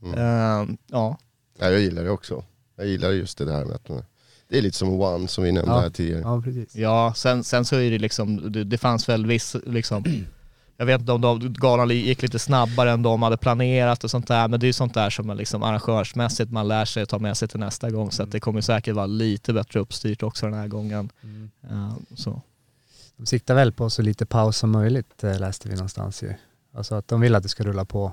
Mm. 0.02 0.18
eh, 0.18 0.74
ja. 0.90 1.18
Ja, 1.58 1.70
jag 1.70 1.80
gillar 1.80 2.02
det 2.04 2.10
också. 2.10 2.44
Jag 2.76 2.86
gillar 2.86 3.10
just 3.10 3.38
det 3.38 3.44
där 3.44 3.64
med 3.64 3.74
att 3.76 3.88
man- 3.88 4.04
det 4.48 4.58
är 4.58 4.62
lite 4.62 4.76
som 4.76 5.00
One 5.00 5.28
som 5.28 5.44
vi 5.44 5.52
nämnde 5.52 5.72
Ja. 5.74 5.80
här 5.80 5.90
tidigare. 5.90 6.20
Ja, 6.20 6.42
precis. 6.44 6.76
Ja, 6.76 7.12
sen, 7.16 7.44
sen 7.44 7.64
så 7.64 7.76
är 7.76 7.90
det 7.90 7.98
liksom, 7.98 8.52
det, 8.52 8.64
det 8.64 8.78
fanns 8.78 9.08
väl 9.08 9.26
viss, 9.26 9.56
liksom, 9.66 10.04
jag 10.82 10.86
vet 10.86 11.00
inte 11.00 11.12
om 11.12 11.20
de, 11.20 11.52
galan 11.52 11.88
gick 11.88 12.22
lite 12.22 12.38
snabbare 12.38 12.90
än 12.90 13.02
de 13.02 13.22
hade 13.22 13.36
planerat 13.36 14.04
och 14.04 14.10
sånt 14.10 14.28
där, 14.28 14.48
men 14.48 14.60
det 14.60 14.64
är 14.64 14.68
ju 14.68 14.72
sånt 14.72 14.94
där 14.94 15.10
som 15.10 15.26
man 15.26 15.36
liksom 15.36 15.62
arrangörsmässigt 15.62 16.50
man 16.52 16.68
lär 16.68 16.84
sig 16.84 17.02
att 17.02 17.08
ta 17.08 17.18
med 17.18 17.36
sig 17.36 17.48
till 17.48 17.60
nästa 17.60 17.90
gång, 17.90 18.10
så 18.10 18.22
att 18.22 18.30
det 18.30 18.40
kommer 18.40 18.60
säkert 18.60 18.94
vara 18.94 19.06
lite 19.06 19.52
bättre 19.52 19.80
uppstyrt 19.80 20.22
också 20.22 20.46
den 20.46 20.54
här 20.54 20.68
gången. 20.68 21.10
Mm. 21.22 21.50
Ja, 21.60 21.96
så. 22.16 22.42
De 23.16 23.26
siktar 23.26 23.54
väl 23.54 23.72
på 23.72 23.90
så 23.90 24.02
lite 24.02 24.26
paus 24.26 24.56
som 24.56 24.70
möjligt 24.70 25.24
eh, 25.24 25.38
läste 25.40 25.68
vi 25.68 25.74
någonstans 25.74 26.22
ju. 26.22 26.34
Alltså 26.74 26.94
att 26.94 27.08
de 27.08 27.20
vill 27.20 27.34
att 27.34 27.42
det 27.42 27.48
ska 27.48 27.64
rulla 27.64 27.84
på. 27.84 28.12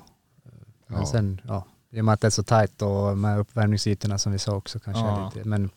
Men 0.88 1.00
Ja. 1.00 1.06
sen, 1.06 1.42
ja, 1.48 1.66
i 1.92 2.02
och 2.02 2.06
med 2.06 2.14
att 2.14 2.22
det 2.22 2.28
är 2.28 2.32
så 2.32 2.44
tajt 2.44 2.82
och 2.82 3.18
med 3.18 3.40
uppvärmningsytorna 3.40 4.18
som 4.18 4.32
vi 4.32 4.40
sa 4.40 4.56
också 4.56 4.80
kanske 4.80 5.02
Ja. 5.04 5.32
lite, 5.36 5.48
men 5.48 5.70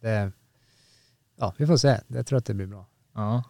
det, 0.00 0.32
ja 1.38 1.52
vi 1.56 1.66
får 1.66 1.76
se. 1.76 2.00
Jag 2.06 2.26
tror 2.26 2.38
att 2.38 2.44
det 2.44 2.54
blir 2.54 2.66
bra. 2.66 2.86
Ja. 3.14 3.42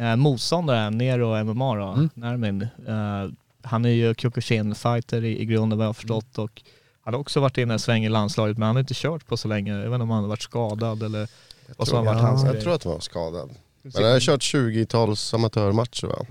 Eh, 0.00 0.16
motståndaren, 0.16 0.98
Nero 0.98 1.44
MMA 1.44 1.74
då, 1.74 1.84
Mm. 1.92 2.10
Nermin, 2.14 2.62
eh, 2.62 3.30
han 3.62 3.84
är 3.84 3.88
ju 3.90 4.14
Kyokushin-fighter 4.14 5.24
i, 5.24 5.40
i 5.42 5.44
grunden 5.44 5.78
vad 5.78 5.84
jag 5.84 5.88
har 5.88 5.94
förstått 5.94 6.38
och 6.38 6.62
han 7.02 7.14
har 7.14 7.20
också 7.20 7.40
varit 7.40 7.58
inne 7.58 7.72
en 7.74 7.78
sväng 7.78 8.04
i 8.04 8.08
landslaget 8.08 8.58
men 8.58 8.66
han 8.66 8.76
har 8.76 8.80
inte 8.80 8.94
kört 8.96 9.26
på 9.26 9.36
så 9.36 9.48
länge. 9.48 9.72
Jag 9.72 9.78
vet 9.78 9.86
inte 9.94 10.02
om 10.02 10.10
han 10.10 10.22
har 10.22 10.28
varit 10.28 10.42
skadad 10.42 11.02
eller 11.02 11.28
vad 11.76 11.88
som 11.88 11.96
har 11.98 12.04
varit 12.04 12.20
hans 12.20 12.44
Jag 12.44 12.52
grej. 12.52 12.62
tror 12.62 12.74
att 12.74 12.84
han 12.84 12.92
var 12.92 13.00
skadad. 13.00 13.50
Men 13.82 13.92
han 14.04 14.12
har 14.12 14.20
kört 14.20 14.40
20-tals 14.42 15.34
amatörmatcher 15.34 16.06
va? 16.06 16.26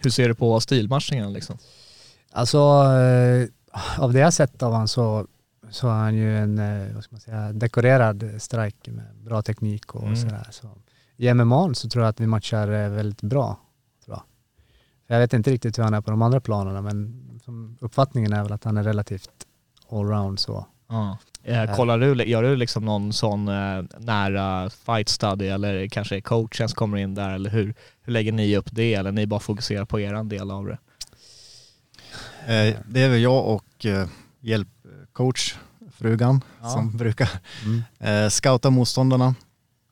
Hur 0.00 0.10
ser 0.10 0.28
du 0.28 0.34
på 0.34 0.60
stilmatchningen 0.60 1.32
liksom? 1.32 1.58
Alltså 2.32 2.58
eh, 2.58 3.48
av 4.04 4.12
det 4.12 4.18
jag 4.20 4.32
sett 4.32 4.62
av 4.62 4.72
han 4.72 4.88
så, 4.88 5.26
så 5.70 5.88
är 5.88 5.92
han 5.92 6.14
ju 6.14 6.38
en, 6.38 6.58
eh, 6.58 6.94
vad 6.94 7.04
ska 7.04 7.14
man 7.14 7.20
säga, 7.20 7.52
dekorerad 7.52 8.30
striker 8.38 8.92
med 8.92 9.04
bra 9.24 9.42
teknik 9.42 9.94
och 9.94 10.02
Mm. 10.02 10.16
sådär. 10.16 10.46
Så. 10.50 10.68
I 11.16 11.34
MMA 11.34 11.74
så 11.74 11.88
tror 11.88 12.04
jag 12.04 12.10
att 12.10 12.20
vi 12.20 12.26
matchar 12.26 12.68
eh, 12.84 12.88
väldigt 12.90 13.22
bra. 13.22 13.60
Tror 14.04 14.16
jag. 14.16 14.22
För 15.06 15.14
jag 15.14 15.20
vet 15.20 15.32
inte 15.32 15.50
riktigt 15.50 15.78
hur 15.78 15.82
han 15.84 15.94
är 15.94 16.00
på 16.00 16.10
de 16.10 16.22
andra 16.22 16.40
planerna 16.40 16.82
men 16.82 17.22
som 17.44 17.78
uppfattningen 17.80 18.32
är 18.32 18.42
väl 18.42 18.52
att 18.52 18.64
han 18.64 18.76
är 18.76 18.82
relativt 18.82 19.30
allround 19.90 20.38
så. 20.40 20.66
Ja. 20.88 21.18
Eh, 21.44 21.76
kollar 21.76 21.98
du, 21.98 22.24
gör 22.24 22.42
du 22.42 22.56
liksom 22.56 22.84
någon 22.84 23.12
sån 23.12 23.48
eh, 23.48 23.82
nära 23.98 24.70
fight 24.70 25.08
study 25.08 25.46
eller 25.48 25.88
kanske 25.88 26.20
coachen 26.20 26.68
som 26.68 26.74
kommer 26.76 26.98
in 26.98 27.14
där 27.14 27.30
eller 27.34 27.50
hur, 27.50 27.74
hur 28.02 28.12
lägger 28.12 28.32
ni 28.32 28.56
upp 28.56 28.68
det 28.72 28.94
eller 28.94 29.12
ni 29.12 29.26
bara 29.26 29.40
fokuserar 29.40 29.84
på 29.84 30.00
eran 30.00 30.28
del 30.28 30.50
av 30.50 30.66
det? 30.66 30.78
Eh, 32.46 32.76
Det 32.88 33.00
är 33.02 33.08
väl 33.08 33.20
jag 33.20 33.46
och 33.46 33.86
eh, 33.86 34.08
hjälpcoach, 34.40 35.54
frugan, 35.92 36.40
Ja. 36.62 36.68
som 36.68 36.96
brukar 36.96 37.28
Mm. 37.64 37.82
eh, 38.24 38.28
scouta 38.30 38.70
motståndarna. 38.70 39.34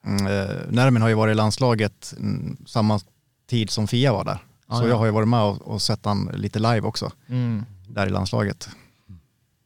Mm, 0.06 0.26
eh, 0.26 0.56
Nermin 0.68 1.02
har 1.02 1.08
ju 1.08 1.14
varit 1.14 1.32
i 1.32 1.34
landslaget 1.34 2.14
mm, 2.18 2.56
samma 2.66 3.00
tid 3.50 3.70
som 3.70 3.88
Fia 3.88 4.12
var 4.12 4.24
där. 4.24 4.38
Ja, 4.68 4.74
så 4.76 4.84
ja. 4.84 4.88
jag 4.88 4.96
har 4.96 5.04
ju 5.06 5.10
varit 5.12 5.28
med 5.28 5.40
och, 5.42 5.62
och 5.62 5.82
sett 5.82 6.04
han 6.04 6.30
lite 6.34 6.58
live 6.58 6.80
också, 6.80 7.12
Mm. 7.28 7.64
där 7.88 8.06
i 8.06 8.10
landslaget. 8.10 8.68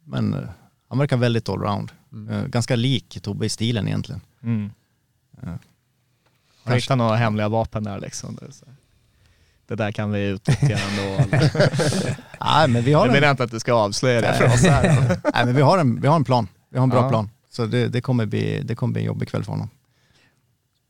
Men 0.05 0.35
eh, 0.35 0.40
han 0.88 0.99
verkar 0.99 1.16
väldigt 1.16 1.49
allround. 1.49 1.92
Mm. 2.12 2.35
Eh, 2.35 2.47
ganska 2.47 2.77
lik 2.77 3.18
Tobbe 3.23 3.47
i 3.47 3.49
stilen 3.49 3.88
egentligen. 3.88 4.20
Mm. 4.42 4.70
Ja. 5.42 5.49
Har 6.64 6.73
du 6.73 6.81
hittat 6.81 6.99
några 6.99 7.16
hemliga 7.16 7.49
vapen 7.49 7.85
där 7.85 8.01
liksom? 8.01 8.38
Det, 9.66 9.75
där 9.75 9.92
kan 9.92 10.11
vi 10.12 10.20
utnyttja 10.29 10.79
ändå. 10.79 11.25
Nej 12.40 12.68
men 12.68 12.83
vi 12.85 12.92
har 12.92 13.01
Jag 13.01 13.07
en, 13.07 13.12
menar 13.20 13.31
inte 13.31 13.44
att 13.44 13.51
du 13.51 13.61
ska 13.61 13.73
avslöja 13.75 14.20
det 14.20 14.35
för 14.35 14.44
oss 14.44 14.62
här. 14.62 15.07
nej, 15.35 15.44
men 15.47 15.55
vi 15.55 15.62
har 15.62 15.79
en, 15.79 16.01
vi 16.01 16.09
har 16.09 16.16
en 16.16 16.25
plan. 16.25 16.49
Vi 16.70 16.79
har 16.79 16.83
en 16.83 16.88
bra 16.90 17.03
Ja. 17.03 17.09
plan. 17.09 17.31
Så 17.51 17.66
det, 17.66 17.88
det, 17.88 18.01
kommer 18.01 18.27
bli, 18.27 18.61
det 18.62 18.75
kommer 18.75 18.92
bli 18.92 19.03
en 19.03 19.07
jobbig 19.07 19.29
kväll 19.29 19.44
för 19.44 19.53
honom. 19.53 19.70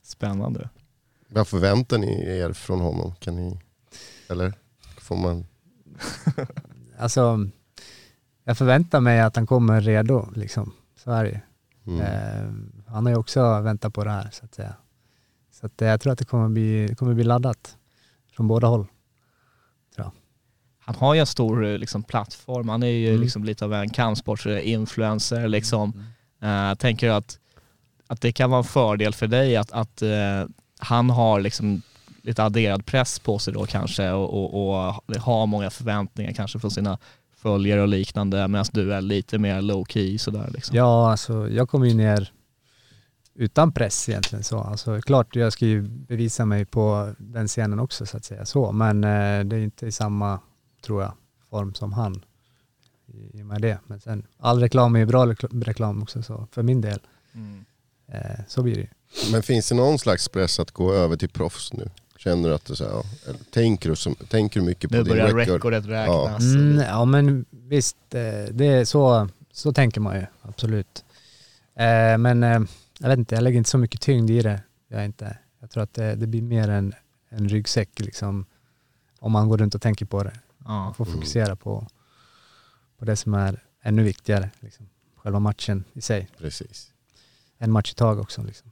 Spännande. 0.05 0.69
Vad 1.29 1.47
förväntar 1.47 1.97
ni 1.97 2.23
er 2.27 2.53
från 2.53 2.79
honom? 2.81 3.15
Kan 3.19 3.35
ni, 3.35 3.59
eller 4.29 4.53
får 4.97 5.15
man? 5.17 5.45
Alltså 6.97 7.49
jag 8.43 8.57
förväntar 8.57 8.99
mig 8.99 9.19
att 9.21 9.35
han 9.35 9.47
kommer 9.47 9.81
redo 9.81 10.29
liksom. 10.35 10.73
Så 11.03 11.11
är 11.11 11.23
det 11.23 11.29
ju. 11.29 11.39
Mm. 11.93 12.01
Eh, 12.01 12.51
han 12.93 13.05
har 13.05 13.13
ju 13.13 13.17
också 13.19 13.61
väntat 13.61 13.93
på 13.93 14.03
det 14.03 14.09
här 14.11 14.29
så 14.31 14.45
att 14.45 14.55
säga. 14.55 14.73
Så 15.51 15.65
att, 15.65 15.81
eh, 15.81 15.87
jag 15.87 16.01
tror 16.01 16.13
att 16.13 16.19
det 16.19 16.25
kommer 16.25 16.49
bli, 16.49 16.95
kommer 16.97 17.13
bli 17.13 17.23
laddat 17.23 17.77
från 18.35 18.47
båda 18.47 18.67
håll. 18.67 18.87
Han 20.79 20.95
har 20.95 21.13
ju 21.13 21.19
en 21.19 21.25
stor 21.25 21.65
eh, 21.65 21.77
liksom, 21.77 22.03
plattform. 22.03 22.69
Han 22.69 22.83
är 22.83 22.87
ju 22.87 23.07
Mm. 23.09 23.21
liksom 23.21 23.43
lite 23.43 23.65
av 23.65 23.73
en 23.73 23.89
kampsportsinfluencer. 23.89 25.47
Liksom. 25.47 26.03
Eh, 26.41 26.49
Jag 26.49 26.79
tänker 26.79 27.09
att, 27.09 27.39
att 28.07 28.21
det 28.21 28.31
kan 28.31 28.49
vara 28.49 28.57
en 28.57 28.63
fördel 28.63 29.13
för 29.13 29.27
dig 29.27 29.55
att, 29.55 29.71
att 29.71 30.01
eh, 30.01 30.45
han 30.79 31.09
har 31.09 31.39
liksom 31.39 31.81
lite 32.21 32.43
adderad 32.43 32.85
press 32.85 33.19
på 33.19 33.39
sig 33.39 33.53
då 33.53 33.65
kanske 33.65 34.11
och, 34.11 34.33
och, 34.33 34.85
och 35.07 35.15
har 35.15 35.45
många 35.45 35.69
förväntningar 35.69 36.31
kanske 36.31 36.59
från 36.59 36.71
sina 36.71 36.97
följare 37.35 37.81
och 37.81 37.87
liknande 37.87 38.47
medan 38.47 38.65
du 38.71 38.93
är 38.93 39.01
lite 39.01 39.37
mer 39.37 39.61
low 39.61 39.85
key 39.85 40.17
sådär 40.17 40.49
liksom. 40.53 40.77
Ja, 40.77 41.11
alltså 41.11 41.49
jag 41.49 41.69
kom 41.69 41.85
ju 41.85 41.93
ner 41.93 42.31
utan 43.35 43.71
press 43.71 44.09
egentligen 44.09 44.43
så. 44.43 44.59
Alltså 44.59 45.01
klart, 45.01 45.35
jag 45.35 45.53
ska 45.53 45.65
ju 45.65 45.81
bevisa 45.81 46.45
mig 46.45 46.65
på 46.65 47.13
den 47.17 47.47
scenen 47.47 47.79
också 47.79 48.05
så 48.05 48.17
att 48.17 48.25
säga 48.25 48.45
så, 48.45 48.71
men 48.71 49.03
eh, 49.03 49.45
det 49.45 49.55
är 49.55 49.63
inte 49.63 49.87
i 49.87 49.91
samma, 49.91 50.39
tror 50.85 51.01
jag, 51.01 51.11
form 51.49 51.73
som 51.73 51.93
han 51.93 52.23
i, 53.07 53.39
i 53.39 53.41
och 53.41 53.45
med 53.45 53.61
det. 53.61 53.79
Men 53.87 53.99
sen, 53.99 54.27
all 54.37 54.59
reklam 54.59 54.95
är 54.95 54.99
ju 54.99 55.05
bra 55.05 55.25
rekl- 55.25 55.63
reklam 55.63 56.03
också 56.03 56.23
så, 56.23 56.47
för 56.51 56.63
min 56.63 56.81
del. 56.81 56.99
Mm. 57.33 57.65
Eh, 58.07 58.39
så 58.47 58.63
blir 58.63 58.75
det. 58.75 58.87
Men 59.31 59.43
finns 59.43 59.69
det 59.69 59.75
någon 59.75 59.99
slags 59.99 60.29
press 60.29 60.59
att 60.59 60.71
gå 60.71 60.93
över 60.93 61.17
till 61.17 61.29
proffs 61.29 61.73
nu? 61.73 61.89
Känner 62.17 62.49
du 62.49 62.55
att 62.55 62.65
du 62.65 62.75
så 62.75 62.83
här, 62.83 62.91
ja, 62.91 63.03
eller 63.27 63.39
tänker, 63.51 63.89
du 63.89 63.95
som, 63.95 64.15
tänker 64.15 64.59
du 64.59 64.65
mycket 64.65 64.89
på 64.89 64.95
Nu 64.97 65.03
din 65.03 65.09
börjar 65.13 65.27
record? 65.27 65.53
recordet 65.55 65.85
räknas. 65.85 66.43
Mm, 66.43 66.77
ja 66.79 67.05
men 67.05 67.45
visst, 67.51 67.97
eh, 68.09 68.21
det 68.51 68.65
är 68.65 68.85
så, 68.85 69.29
så 69.51 69.73
tänker 69.73 70.01
man 70.01 70.15
ju 70.15 70.25
absolut. 70.41 71.05
Eh, 71.75 72.17
Men 72.17 72.43
eh, 72.43 72.61
jag 72.99 73.09
vet 73.09 73.19
inte, 73.19 73.35
jag 73.35 73.41
lägger 73.43 73.57
inte 73.57 73.69
så 73.69 73.77
mycket 73.77 74.01
tyngd 74.01 74.29
i 74.29 74.41
det. 74.41 74.61
Jag, 74.87 75.05
inte. 75.05 75.37
jag 75.61 75.69
tror 75.71 75.83
att 75.83 75.93
det, 75.93 76.15
det 76.15 76.27
blir 76.27 76.41
mer 76.41 76.69
en, 76.69 76.93
en 77.29 77.49
ryggsäck 77.49 77.99
liksom, 77.99 78.45
om 79.19 79.31
man 79.31 79.49
går 79.49 79.57
runt 79.57 79.75
och 79.75 79.81
tänker 79.81 80.05
på 80.05 80.23
det. 80.23 80.33
Ja. 80.65 80.83
Man 80.83 80.93
får 80.93 81.05
fokusera 81.05 81.55
på, 81.55 81.87
på 82.99 83.05
det 83.05 83.15
som 83.15 83.33
är 83.33 83.63
ännu 83.83 84.03
viktigare. 84.03 84.49
Liksom. 84.59 84.89
Själva 85.15 85.39
matchen 85.39 85.83
i 85.93 86.01
sig. 86.01 86.27
Precis. 86.37 86.91
En 87.57 87.71
match 87.71 87.91
i 87.91 87.95
taget 87.95 88.23
också. 88.23 88.43
Liksom. 88.43 88.71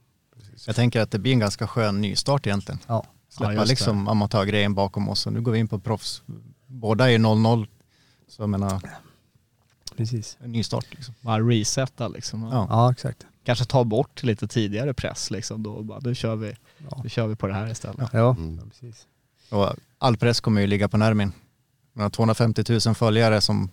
Jag 0.66 0.76
tänker 0.76 1.00
att 1.00 1.10
det 1.10 1.18
blir 1.18 1.32
en 1.32 1.38
ganska 1.38 1.66
skön 1.66 2.00
nystart 2.00 2.46
egentligen. 2.46 2.78
Ja. 2.86 3.06
Släppa 3.28 3.54
Ja, 3.54 3.64
liksom 3.64 4.08
amatörgrejen 4.08 4.74
bakom 4.74 5.08
oss 5.08 5.26
och 5.26 5.32
nu 5.32 5.40
går 5.40 5.52
vi 5.52 5.58
in 5.58 5.68
på 5.68 5.78
proffs. 5.78 6.22
Båda 6.66 7.10
är 7.12 7.18
0-0. 7.18 7.66
Så 8.28 8.42
jag 8.42 8.48
menar, 8.48 8.80
Precis. 9.96 10.36
en 10.40 10.52
nystart 10.52 10.86
liksom. 10.90 11.14
Bara 11.20 11.40
resetta 11.40 12.08
liksom. 12.08 12.42
Ja. 12.42 12.66
Ja, 12.70 12.92
exakt. 12.92 13.26
Kanske 13.44 13.64
ta 13.64 13.84
bort 13.84 14.22
lite 14.22 14.48
tidigare 14.48 14.94
press 14.94 15.30
liksom. 15.30 15.62
Då 15.62 15.82
bara, 15.82 15.98
nu 16.02 16.14
kör 16.14 16.36
vi, 16.36 16.54
Ja, 16.90 17.00
nu 17.02 17.08
kör 17.08 17.26
vi 17.26 17.36
på 17.36 17.46
det 17.46 17.54
här 17.54 17.70
istället. 17.70 18.08
ja 18.12 18.30
Mm. 18.30 18.70
precis. 18.70 19.06
Och 19.50 19.72
all 19.98 20.16
press 20.16 20.40
kommer 20.40 20.60
ju 20.60 20.66
ligga 20.66 20.88
på 20.88 20.96
Nermin. 20.96 21.32
Han 21.94 22.02
har 22.02 22.10
250 22.10 22.64
000 22.86 22.94
följare 22.94 23.40
som 23.40 23.70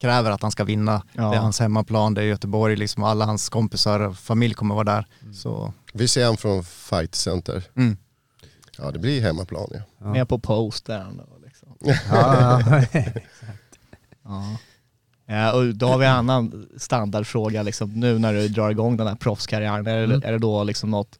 kräver 0.00 0.30
att 0.30 0.42
han 0.42 0.50
ska 0.50 0.64
vinna. 0.64 1.02
Ja. 1.12 1.30
Det 1.30 1.36
är 1.36 1.40
hans 1.40 1.60
hemmaplan, 1.60 2.14
det 2.14 2.20
är 2.22 2.26
Göteborg, 2.26 2.76
liksom 2.76 3.02
alla 3.04 3.24
hans 3.24 3.48
kompisar 3.48 4.00
och 4.00 4.16
familj 4.16 4.54
kommer 4.54 4.74
vara 4.74 4.84
där. 4.84 5.06
Så, 5.34 5.72
Vi 5.92 6.08
ser 6.08 6.24
han 6.26 6.36
från 6.36 6.64
Fight 6.64 7.14
Center. 7.14 7.62
mm. 7.76 7.96
Ja 8.78 8.90
det 8.90 8.98
blir 8.98 9.22
hemmaplan 9.22 9.66
ja. 9.72 9.80
Ja. 10.00 10.06
Med 10.06 10.28
på 10.28 10.38
postern 10.38 11.20
och 11.20 11.40
liksom. 11.44 11.68
Ja, 12.10 12.60
ja. 12.70 12.82
Ja. 14.24 14.56
Ja, 15.28 15.52
och 15.52 15.74
då 15.74 15.86
har 15.88 15.98
vi 15.98 16.06
en 16.06 16.12
annan 16.12 16.68
standardfråga 16.76 17.62
liksom, 17.62 17.90
nu 18.00 18.18
när 18.18 18.32
du 18.32 18.48
drar 18.48 18.70
igång 18.70 18.96
den 18.96 19.06
här 19.06 19.14
proffskarriären. 19.14 19.86
Är, 19.86 19.96
det, 19.96 20.04
Mm. 20.04 20.22
är 20.24 20.32
det 20.32 20.38
då 20.38 20.64
liksom 20.64 20.90
något, 20.90 21.18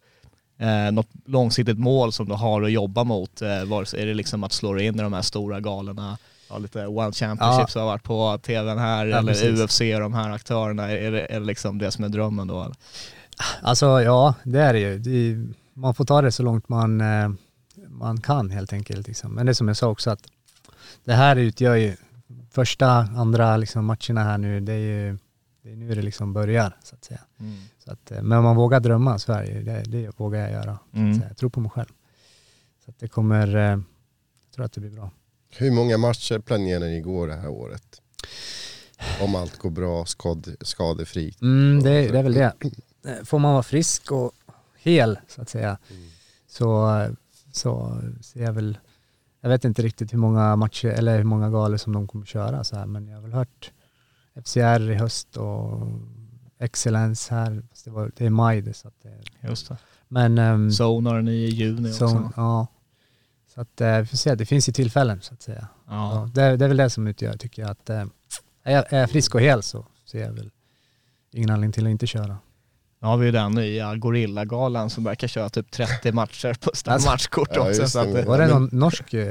eh, 0.58 0.92
något 0.92 1.08
långsiktigt 1.24 1.78
mål 1.78 2.12
som 2.12 2.28
du 2.28 2.34
har 2.34 2.62
att 2.62 2.72
jobba 2.72 3.04
mot? 3.04 3.42
Eh, 3.42 3.64
vare 3.64 3.86
sig 3.86 4.02
är 4.02 4.06
det 4.06 4.14
liksom 4.14 4.44
att 4.44 4.52
slå 4.52 4.72
dig 4.72 4.86
in 4.86 4.94
i 5.00 5.02
de 5.02 5.12
här 5.12 5.22
stora 5.22 5.60
galorna? 5.60 6.18
Ja, 6.48 6.58
lite 6.58 6.86
One 6.86 7.12
Championships 7.12 7.74
har 7.74 7.84
varit 7.84 8.02
på 8.02 8.38
tvn 8.38 8.78
här, 8.78 9.06
Ja, 9.06 9.18
eller 9.18 9.32
precis. 9.32 9.60
UFC 9.60 9.80
och 9.80 10.00
de 10.00 10.14
här 10.14 10.30
aktörerna. 10.30 10.90
Är 10.90 11.10
det, 11.10 11.26
är 11.34 11.40
det 11.40 11.46
liksom 11.46 11.78
det 11.78 11.90
som 11.90 12.04
är 12.04 12.08
drömmen 12.08 12.46
då? 12.46 12.62
Eller? 12.62 12.76
Alltså 13.62 14.02
ja, 14.02 14.34
det 14.44 14.60
är 14.60 14.72
det 14.72 14.80
ju. 14.80 14.98
Det 14.98 15.10
är, 15.10 15.48
man 15.72 15.94
får 15.94 16.04
ta 16.04 16.22
det 16.22 16.32
så 16.32 16.42
långt 16.42 16.68
man, 16.68 17.00
eh, 17.00 17.30
man 17.88 18.20
kan 18.20 18.50
helt 18.50 18.72
enkelt. 18.72 19.06
Liksom. 19.06 19.32
Men 19.32 19.46
det 19.46 19.52
är 19.52 19.54
som 19.54 19.68
jag 19.68 19.76
sa 19.76 19.88
också 19.88 20.10
att 20.10 20.22
det 21.04 21.12
här 21.14 21.36
utgör 21.36 21.74
ju 21.74 21.96
första, 22.50 22.88
andra 22.90 23.56
liksom, 23.56 23.84
matcherna 23.84 24.24
här 24.24 24.38
nu, 24.38 24.60
det 24.60 24.72
är 24.72 24.78
ju 24.78 25.18
det 25.62 25.72
är 25.72 25.76
nu 25.76 25.94
det 25.94 26.02
liksom 26.02 26.32
börjar 26.32 26.76
så 26.82 26.94
att 26.94 27.04
säga. 27.04 27.20
Så 27.84 27.92
att, 27.92 28.10
eh, 28.10 28.22
men 28.22 28.38
om 28.38 28.44
man 28.44 28.56
vågar 28.56 28.80
drömma 28.80 29.18
så 29.18 29.32
är 29.32 29.44
det, 29.44 29.60
det, 29.60 29.82
det 29.82 30.20
vågar 30.20 30.40
jag 30.40 30.50
göra. 30.52 30.78
Mm. 30.92 31.22
Jag 31.28 31.36
tror 31.36 31.50
på 31.50 31.60
mig 31.60 31.70
själv. 31.70 31.88
Så 32.84 32.90
att 32.90 32.98
det 32.98 33.08
kommer, 33.08 33.56
eh, 33.56 33.62
jag 33.62 34.54
tror 34.54 34.64
att 34.64 34.72
det 34.72 34.80
blir 34.80 34.90
bra. 34.90 35.10
Hur 35.58 35.70
många 35.70 35.98
matcher 35.98 36.38
planerar 36.38 36.80
ni 36.86 37.00
gå 37.00 37.26
det 37.26 37.34
här 37.34 37.48
året? 37.48 38.00
Om 39.20 39.34
allt 39.34 39.58
går 39.58 39.70
bra, 39.70 40.04
skad, 40.04 40.56
skadefritt. 40.60 41.42
Mm, 41.42 41.82
det, 41.82 41.90
det 42.08 42.18
är 42.18 42.22
väl 42.22 42.34
det. 42.34 42.52
Eh, 43.06 43.24
Får 43.24 43.38
man 43.38 43.52
vara 43.52 43.62
frisk 43.62 44.12
och 44.12 44.32
hel 44.78 45.18
så 45.28 45.42
att 45.42 45.48
säga 45.48 45.78
så, 46.48 46.90
så 47.52 48.00
ser 48.22 48.42
jag 48.42 48.52
väl, 48.52 48.78
jag 49.40 49.48
vet 49.48 49.64
inte 49.64 49.82
riktigt 49.82 50.12
hur 50.12 50.18
många 50.18 50.56
matcher 50.56 50.88
eller 50.88 51.16
hur 51.16 51.24
många 51.24 51.50
galor 51.50 51.76
som 51.76 51.92
de 51.92 52.08
kommer 52.08 52.26
köra 52.26 52.64
så 52.64 52.76
här 52.76 52.86
men 52.86 53.08
jag 53.08 53.14
har 53.16 53.22
väl 53.22 53.32
hört 53.32 53.72
FCR 54.44 54.90
i 54.90 54.94
höst 54.94 55.36
och 55.36 55.86
Excellence 56.58 57.34
här, 57.34 57.62
det, 57.84 57.90
var, 57.90 58.10
det 58.16 58.26
är 58.26 58.30
maj 58.30 58.60
det 58.60 58.74
så 58.74 58.88
att 58.88 58.94
det, 59.02 59.48
Just 59.48 59.68
det. 59.68 59.76
men 60.08 60.38
ehm, 60.38 60.68
Zone 60.70 61.10
har 61.10 61.16
den 61.16 61.28
i 61.28 61.46
juni 61.46 61.88
också. 61.90 62.08
så, 62.08 62.30
ja. 62.36 62.66
Så 63.56 63.62
att 63.62 63.80
eh, 63.80 63.98
vi 63.98 64.06
får 64.06 64.16
se, 64.16 64.34
det 64.34 64.46
finns 64.46 64.68
ju 64.68 64.72
tillfällen 64.72 65.20
så 65.20 65.34
att 65.34 65.42
säga. 65.42 65.68
Ja. 65.88 66.14
Ja, 66.14 66.30
det, 66.34 66.56
det 66.56 66.64
är 66.64 66.68
väl 66.68 66.76
det 66.76 66.90
som 66.90 67.06
utgör 67.06 67.36
tycker 67.36 67.62
jag 67.62 67.70
att 67.70 67.90
eh, 67.90 68.04
är, 68.62 68.74
jag, 68.74 68.92
är 68.92 69.00
jag 69.00 69.10
frisk 69.10 69.34
och 69.34 69.40
hel 69.40 69.62
så 69.62 69.86
ser 70.04 70.20
jag 70.20 70.32
väl 70.32 70.50
ingen 71.32 71.50
anledning 71.50 71.72
till 71.72 71.86
att 71.86 71.90
inte 71.90 72.06
köra. 72.06 72.38
Nu 73.00 73.08
har 73.08 73.16
vi 73.16 73.26
ju 73.26 73.32
den 73.32 73.52
nya 73.52 73.96
Gorillagalan 73.96 74.90
som 74.90 75.04
verkar 75.04 75.28
köra 75.28 75.48
typ 75.48 75.70
30 75.70 76.12
matcher 76.12 76.54
på 76.60 76.70
Alltså, 76.90 77.10
matchkort 77.10 77.48
ja, 77.54 77.68
också. 77.68 77.88
Så 77.88 77.98
att 77.98 78.06
det. 78.06 78.12
det, 78.12 78.22
Var 78.28 78.38
det 78.38 78.46
men- 78.46 78.62
någon 78.62 78.68
norsk? 78.72 79.14
eh, 79.14 79.26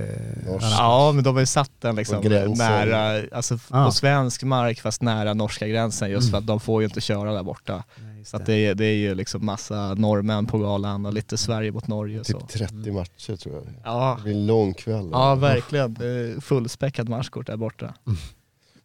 Norsk. 0.48 0.66
Ja 0.80 1.12
men 1.16 1.24
de 1.24 1.34
har 1.36 1.40
ju 1.40 1.46
satt 1.46 1.72
den 1.80 1.96
liksom 1.96 2.22
nära, 2.58 3.24
alltså 3.32 3.60
Ah. 3.70 3.86
på 3.86 3.92
svensk 3.92 4.44
mark 4.44 4.82
fast 4.82 5.02
nära 5.02 5.34
norska 5.34 5.68
gränsen 5.68 6.10
just 6.12 6.32
för 6.32 6.38
att 6.38 6.48
de 6.48 6.60
får 6.60 6.82
ju 6.82 6.88
inte 6.88 7.02
köra 7.02 7.34
där 7.34 7.44
borta. 7.44 7.84
Nej, 8.02 8.26
Så 8.26 8.38
att 8.38 8.46
det. 8.46 8.52
det, 8.54 8.66
är- 8.68 8.76
det 8.76 8.94
ju 8.94 9.16
liksom 9.16 9.46
massa 9.46 9.94
norrmän 9.94 10.46
på 10.46 10.58
galan 10.58 11.06
och 11.06 11.14
lite 11.14 11.38
Sverige 11.38 11.72
mot 11.72 11.88
Norge 11.88 12.20
och 12.20 12.26
så. 12.26 12.40
Typ 12.40 12.48
30 12.50 12.92
matcher 12.92 13.36
tror 13.36 13.56
jag. 13.56 13.64
Ja, 13.84 14.16
Det 14.18 14.24
blir 14.24 14.34
en 14.34 14.48
lång 14.48 14.74
kväll. 14.74 15.10
ja 15.12 15.36
verkligen. 15.36 15.94
Det 15.94 16.44
Fullspäckat 16.44 17.08
matchkort 17.08 17.48
där 17.48 17.58
borta. 17.58 17.94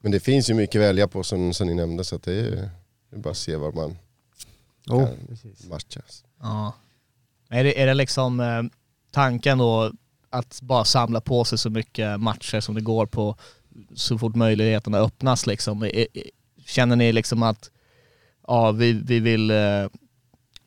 Men 0.01 0.13
det 0.13 0.21
finns 0.21 0.51
ju 0.51 0.55
mycket 0.55 0.81
att 0.81 0.87
välja 0.89 1.09
på 1.09 1.23
som, 1.23 1.55
som 1.55 1.67
ni 1.67 1.75
nämnde 1.75 2.05
så 2.05 2.17
att 2.17 2.23
det 2.23 2.33
är, 2.41 2.51
det 3.11 3.17
är 3.17 3.21
bara 3.21 3.31
att 3.31 3.37
se 3.37 3.57
var 3.57 3.73
man 3.73 3.97
Oh, 4.95 5.09
matchas. 5.71 6.25
Ja. 6.41 6.75
Är 7.49 7.65
det, 7.65 7.81
är 7.83 7.87
det 7.87 7.95
liksom 7.95 8.41
eh, 8.41 8.63
tanken 9.11 9.59
då 9.59 9.93
att 10.31 10.63
bara 10.63 10.85
samla 10.85 11.21
på 11.21 11.45
sig 11.45 11.59
så 11.59 11.71
mycket 11.71 12.21
matcher 12.21 12.61
som 12.61 12.75
det 12.75 12.81
går 12.81 13.07
på 13.07 13.37
så 13.95 14.19
fort 14.19 14.35
möjligheterna 14.35 14.99
öppnas 14.99 15.47
liksom? 15.47 15.91
Känner 16.67 16.97
ni 16.97 17.13
liksom 17.13 17.43
att 17.43 17.71
ja, 18.47 18.73
vi, 18.73 18.93
vi 18.93 19.21
vill 19.21 19.51
eh, 19.51 19.87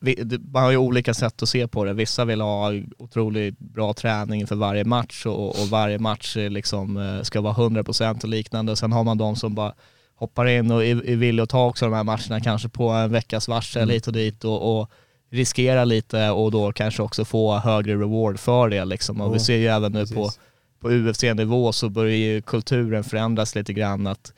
vi, 0.04 0.38
man 0.52 0.62
har 0.62 0.70
ju 0.70 0.76
olika 0.76 1.14
sätt 1.14 1.42
att 1.42 1.48
se 1.48 1.68
på 1.68 1.84
det. 1.84 1.92
Vissa 1.92 2.24
vill 2.24 2.40
ha 2.40 2.72
otroligt 2.98 3.58
bra 3.58 3.94
träning 3.94 4.46
för 4.46 4.56
varje 4.56 4.84
match 4.84 5.26
och, 5.26 5.48
och 5.48 5.68
varje 5.68 5.98
match 5.98 6.36
liksom, 6.36 6.96
eh, 6.96 7.22
ska 7.22 7.40
vara 7.40 7.54
100% 7.54 8.22
och 8.22 8.28
liknande. 8.28 8.76
Sen 8.76 8.92
har 8.92 9.04
man 9.04 9.18
de 9.18 9.36
som 9.36 9.54
bara 9.54 9.74
hoppar 10.16 10.46
in 10.46 10.70
och 10.70 10.84
är, 10.84 11.08
är 11.08 11.16
villiga 11.16 11.42
att 11.42 11.48
ta 11.48 11.66
också 11.66 11.84
de 11.84 11.94
här 11.94 12.04
matcherna 12.04 12.40
kanske 12.40 12.68
på 12.68 12.88
en 12.88 13.12
veckas 13.12 13.48
varsel 13.48 13.90
hit 13.90 14.06
och 14.06 14.12
dit 14.12 14.44
och, 14.44 14.80
och 14.80 14.90
riskera 15.30 15.84
lite 15.84 16.30
och 16.30 16.50
då 16.50 16.72
kanske 16.72 17.02
också 17.02 17.24
få 17.24 17.58
högre 17.58 17.94
reward 17.94 18.38
för 18.40 18.68
det 18.68 18.84
liksom. 18.84 19.20
Och 19.20 19.32
vi 19.34 19.38
Ja, 19.38 19.44
ser 19.44 19.56
ju 19.56 19.66
även 19.66 19.92
nu 19.92 20.06
på, 20.06 20.24
precis. 20.24 20.40
på 20.80 20.88
UFC-nivå 20.90 21.72
så 21.72 21.88
börjar 21.88 22.16
ju 22.16 22.42
kulturen 22.42 23.04
förändras 23.04 23.54
lite 23.54 23.72
grann 23.72 24.06
att 24.06 24.32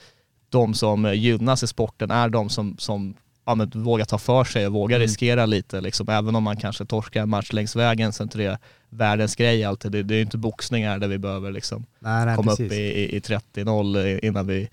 de 0.48 0.74
som 0.74 1.14
gynnas 1.14 1.62
i 1.62 1.66
sporten 1.66 2.10
är 2.10 2.28
de 2.28 2.48
som, 2.48 2.76
som 2.78 3.14
ja, 3.46 3.54
men, 3.54 3.70
vågar 3.74 4.04
ta 4.04 4.18
för 4.18 4.44
sig 4.44 4.66
och 4.66 4.72
vågar 4.72 4.96
Mm. 4.96 5.06
riskera 5.08 5.46
lite 5.46 5.80
liksom. 5.80 6.08
Även 6.08 6.36
om 6.36 6.42
man 6.42 6.56
kanske 6.56 6.84
torskar 6.84 7.22
en 7.22 7.28
match 7.28 7.52
längs 7.52 7.76
vägen 7.76 8.12
så 8.12 8.22
är 8.22 8.24
inte 8.24 8.38
det 8.38 8.58
världens 8.90 9.36
grej 9.36 9.64
alltid. 9.64 9.92
Det, 9.92 10.02
det 10.02 10.14
är 10.14 10.16
ju 10.16 10.22
inte 10.22 10.38
boxningar 10.38 10.98
där 10.98 11.08
vi 11.08 11.18
behöver 11.18 11.52
liksom 11.52 11.86
Nej, 11.98 12.26
nej, 12.26 12.36
komma 12.36 12.50
precis. 12.50 12.66
upp 12.66 12.72
i, 12.72 12.76
i, 12.76 13.16
i 13.16 13.20
30-0 13.20 14.18
innan 14.24 14.46
vi 14.46 14.68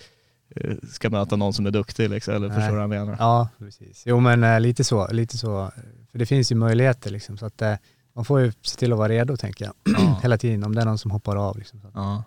ska 0.92 1.10
möta 1.10 1.36
någon 1.36 1.54
som 1.54 1.66
är 1.66 1.72
duktig 1.72 2.10
liksom, 2.10 2.34
eller 2.34 2.48
Nej. 2.48 2.56
förstår 2.58 2.72
du 2.72 2.88
vad 2.88 2.98
jag 2.98 3.06
menar? 3.06 3.16
Ja, 3.20 3.50
precis. 3.60 4.04
Jo 4.06 4.20
men 4.20 4.44
eh, 4.44 4.60
lite 4.60 4.84
så, 4.84 5.08
lite 5.12 5.38
så. 5.38 5.72
För 6.12 6.20
det 6.20 6.26
finns 6.26 6.52
ju 6.52 6.56
möjligheter 6.56 7.10
liksom 7.12 7.38
så 7.38 7.46
att 7.46 7.62
eh, 7.62 7.76
man 8.16 8.26
får 8.26 8.39
ju 8.42 8.52
se 8.62 8.78
till 8.80 8.92
att 8.92 8.98
vara 8.98 9.10
redo 9.10 9.38
tänker 9.38 9.66
jag. 9.66 9.74
Ja. 10.00 10.20
Hela 10.22 10.38
tiden 10.38 10.63
om 10.63 10.76
det 10.76 10.82
är 10.82 10.86
någon 10.86 10.98
som 10.98 11.12
hoppar 11.12 11.36
av 11.36 11.58
liksom. 11.58 11.82
Så 11.82 11.88
att 11.88 11.94
Ja. 11.96 12.24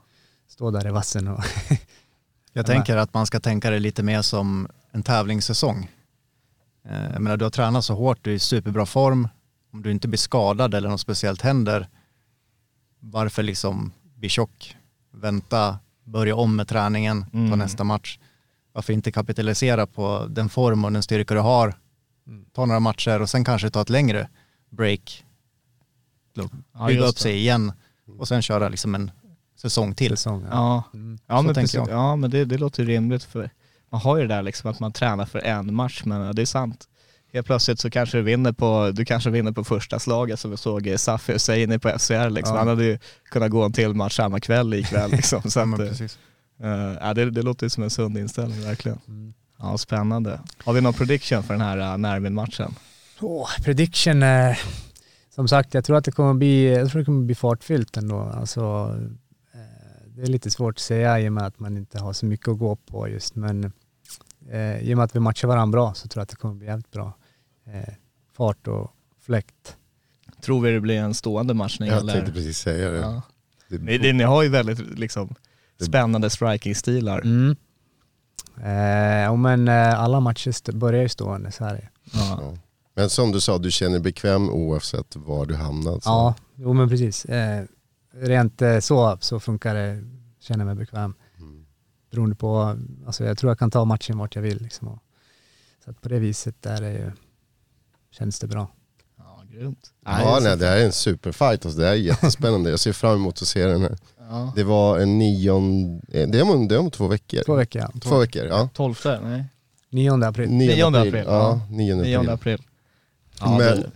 stå 0.49 0.71
där 0.71 0.87
i 0.87 0.91
vassen 0.91 1.29
och 1.29 1.45
Jag 2.53 2.67
tänker 2.67 2.97
att 2.97 3.15
man 3.15 3.27
ska 3.27 3.41
tänka 3.41 3.71
det 3.71 3.79
lite 3.79 4.03
mer 4.03 4.23
som 4.23 4.69
en 4.93 5.03
tävlingssäsong. 5.03 5.91
Eh, 6.89 7.13
Jag 7.13 7.21
menar, 7.23 7.37
du 7.37 7.45
har 7.45 7.51
tränat 7.51 7.85
så 7.85 7.95
hårt, 7.95 8.19
du 8.23 8.31
är 8.31 8.35
i 8.35 8.39
superbra 8.39 8.87
form. 8.87 9.29
Om 9.73 9.83
du 9.83 9.91
inte 9.91 10.09
blir 10.09 10.19
skadad 10.19 10.75
eller 10.75 10.89
något 10.89 11.01
speciellt 11.01 11.43
händer, 11.43 11.89
varför 13.01 13.43
liksom 13.43 13.93
bli 14.15 14.29
tjock? 14.29 14.77
Vänta, 15.13 15.79
börja 16.07 16.37
om 16.37 16.57
med 16.57 16.69
träningen, 16.69 17.23
ta 17.31 17.37
Mm. 17.39 17.59
nästa 17.59 17.85
match. 17.85 18.19
Varför 18.73 18.93
inte 18.93 19.13
kapitalisera 19.13 19.87
på 19.87 20.27
den 20.31 20.49
form 20.49 20.85
och 20.85 20.93
den 20.93 21.03
styrka 21.03 21.35
du 21.35 21.41
har? 21.41 21.75
Ta 22.55 22.67
några 22.67 22.81
matcher 22.81 23.23
och 23.23 23.31
sen 23.31 23.45
kanske 23.45 23.71
ta 23.71 23.81
ett 23.83 23.91
längre 23.91 24.29
break. 24.71 25.25
Ja, 26.35 26.49
Bygga 26.87 27.01
just 27.01 27.09
upp 27.11 27.19
sig 27.19 27.37
igen 27.37 27.73
och 28.19 28.29
sen 28.29 28.43
köra 28.43 28.69
liksom 28.69 28.95
en 28.95 29.11
säsong 29.57 29.95
till. 29.95 30.11
säsong. 30.11 30.45
Ja, 30.51 30.83
Mm. 30.95 31.19
ja 31.27 31.35
men, 31.43 31.45
tänker 31.45 31.61
precis, 31.61 31.75
jag. 31.75 31.89
ja, 31.91 32.17
men 32.17 32.31
det, 32.31 32.45
det 32.45 32.59
låter 32.59 32.85
rimligt 32.85 33.25
för 33.25 33.51
man 33.91 34.01
har 34.01 34.17
ju 34.17 34.23
det 34.27 34.35
där 34.35 34.43
liksom 34.43 34.71
att 34.71 34.81
man 34.81 34.93
tränar 34.93 35.27
för 35.27 35.39
en 35.39 35.75
match 35.75 36.03
men 36.05 36.21
ja, 36.21 36.33
det 36.33 36.43
är 36.43 36.47
sant. 36.47 36.89
Helt 37.37 37.47
plötsligt 37.47 37.81
så 37.81 37.91
kanske 37.91 38.17
du 38.17 38.23
vinner 38.23 38.53
på, 38.53 38.91
du 38.95 39.05
kanske 39.05 39.31
vinner 39.31 39.53
på 39.53 39.65
första 39.65 39.99
slaget 39.99 40.41
som 40.41 40.51
vi 40.51 40.57
såg 40.57 40.87
i 40.87 40.99
Safi 40.99 41.33
Husseini 41.33 41.79
på 41.79 41.89
FCR 41.99 42.31
liksom. 42.31 42.55
Ja. 42.55 42.59
Han 42.59 42.69
hade 42.69 42.85
ju 42.85 42.99
kunnat 43.31 43.51
gå 43.51 43.63
en 43.63 43.73
till 43.73 43.95
match 43.95 44.17
samma 44.17 44.41
kväll 44.41 44.75
ikväll 44.75 45.11
liksom. 45.17 45.43
Så 45.51 45.59
Ja, 45.59 45.75
att, 45.75 45.81
eh, 45.81 46.07
eh, 46.63 46.97
ja, 47.01 47.15
det, 47.15 47.31
det 47.31 47.43
låter 47.43 47.67
ju 47.67 47.71
som 47.71 47.83
en 47.83 47.91
sund 47.91 48.19
inställning 48.19 48.63
verkligen. 48.63 48.99
Mm. 49.09 49.35
Ja, 49.59 49.79
spännande. 49.79 50.41
Har 50.65 50.73
vi 50.73 50.81
någon 50.81 50.95
prediction 50.95 51.43
för 51.43 51.55
den 51.55 51.61
här 51.61 51.79
uh, 51.79 51.99
Nervin-matchen? 51.99 52.75
Åh, 53.21 53.49
prediction, 53.65 54.23
eh, 54.23 54.57
som 55.35 55.49
sagt 55.49 55.75
jag 55.75 55.85
tror 55.85 55.97
att 55.97 56.05
det 56.05 56.13
kommer 56.13 56.35
bli, 56.35 56.75
jag 56.75 56.91
tror 56.91 56.99
det 56.99 57.05
kommer 57.05 57.25
bli 57.25 57.35
fartfyllt 57.35 57.97
ändå. 57.97 58.19
Alltså, 58.19 58.95
eh, 59.55 60.09
det 60.17 60.23
är 60.23 60.27
lite 60.27 60.51
svårt 60.51 60.75
att 60.75 60.81
säga 60.81 61.21
i 61.21 61.29
och 61.29 61.33
med 61.33 61.47
att 61.47 61.59
man 61.59 61.77
inte 61.77 61.99
har 61.99 62.13
så 62.13 62.27
mycket 62.27 62.49
att 62.49 62.59
gå 62.59 62.77
på 62.77 63.09
just 63.09 63.35
men 63.35 63.73
eh, 64.51 64.79
i 64.79 64.95
och 64.95 64.97
med 64.97 65.05
att 65.05 65.17
vi 65.17 65.21
matchar 65.21 65.49
varandra 65.49 65.73
bra 65.73 65.95
så 65.95 66.09
tror 66.09 66.21
jag 66.21 66.23
att 66.23 66.29
det 66.29 66.37
kommer 66.37 66.55
bli 66.55 66.67
jävligt 66.67 66.91
bra. 66.91 67.13
Eh, 67.67 67.95
fart 68.33 68.69
och 68.69 68.91
fläkt. 69.21 69.77
Tror 70.43 70.61
vi 70.61 70.71
det 70.71 70.81
blir 70.81 70.97
en 70.99 71.15
stående 71.15 71.55
match 71.55 71.81
när 71.81 71.87
det 71.87 71.93
Jag 71.93 71.99
gäller... 72.01 72.13
tänkte 72.13 72.33
precis 72.33 72.59
säga 72.59 72.91
det. 72.91 72.99
Ja. 72.99 73.23
det 73.69 73.79
Ni, 73.79 73.99
ni, 73.99 74.13
ni 74.13 74.25
har 74.25 74.43
ju 74.43 74.49
väldigt 74.49 74.99
liksom, 74.99 75.35
spännande 75.81 76.31
striking-stilar. 76.31 77.21
Mm. 77.21 77.57
Eh, 78.57 79.37
men 79.37 79.69
eh, 79.69 80.01
alla 80.01 80.21
matcher 80.21 80.49
st- 80.49 80.73
börjar 80.73 81.03
ju 81.03 81.09
stående, 81.09 81.53
så 81.53 81.65
är 81.65 81.73
det. 81.75 81.89
Ja. 82.13 82.39
Ja. 82.41 82.57
Men 82.95 83.11
som 83.11 83.33
du 83.33 83.41
sa, 83.41 83.59
du 83.59 83.71
känner 83.71 83.93
dig 83.93 84.01
bekväm 84.01 84.51
oavsett 84.51 85.17
var 85.17 85.47
du 85.47 85.55
hamnar. 85.55 85.93
Så. 85.93 86.01
Ja, 86.05 86.35
jo 86.55 86.73
men 86.73 86.89
precis. 86.89 87.25
Eh, 87.25 87.65
rent 88.13 88.63
eh, 88.63 88.79
så, 88.79 89.19
så 89.21 89.41
funkar 89.41 89.75
det, 89.75 90.05
känner 90.41 90.65
mig 90.65 90.75
bekväm. 90.75 91.15
Mm. 91.39 91.67
Beroende 92.11 92.37
på, 92.37 92.77
alltså 93.07 93.25
jag 93.25 93.39
tror 93.39 93.51
jag 93.51 93.59
kan 93.59 93.71
ta 93.71 93.85
matchen 93.85 94.19
vart 94.19 94.35
jag 94.35 94.43
vill. 94.43 94.63
Liksom. 94.63 94.89
Och, 94.89 94.99
så 95.85 95.91
att 95.91 96.01
på 96.01 96.09
det 96.09 96.19
viset 96.19 96.67
är 96.67 96.81
det 96.81 96.93
ju, 96.93 97.13
känns 98.19 98.39
det 98.39 98.47
bra. 98.47 98.69
Ja, 99.19 99.43
grymt. 99.53 99.91
Ja, 100.05 100.39
nej, 100.43 100.57
det 100.57 100.67
här 100.67 100.77
är 100.77 100.85
en 100.85 100.93
superfight. 100.93 101.65
Alltså. 101.67 101.81
Det 101.81 101.87
här 101.87 101.93
är 101.93 101.97
jättespännande. 102.13 102.71
Jag 102.71 102.81
ser 102.81 102.93
fram 102.93 103.15
emot 103.15 103.43
att 103.43 103.49
se 103.49 103.67
den 103.67 103.81
här. 103.83 103.97
Ja. 104.31 104.53
Det 104.57 104.65
var 104.65 104.99
en 104.99 105.19
nion... 105.19 105.97
eh, 106.13 106.29
Det 106.29 106.39
är 106.39 106.43
om, 106.55 106.69
det 106.69 106.75
är 106.75 106.79
om 106.79 106.91
två 106.91 107.07
veckor. 107.09 107.43
Två 107.47 107.55
veckor 107.55 107.83
ja. 107.83 108.01
Två 108.01 108.19
veckor, 108.19 108.47
ja. 108.47 108.69
12, 108.75 108.95
nej? 109.23 109.45
9 109.91 110.25
april. 110.25 110.51
9 110.51 110.75
9 110.91 110.99
april, 110.99 111.25
Ja, 111.27 111.61
9 111.71 111.95
april. 111.95 112.23
9 112.23 112.31
april. 112.33 112.63
Ja, 113.41 113.51
Men 113.51 113.59
det, 113.59 113.91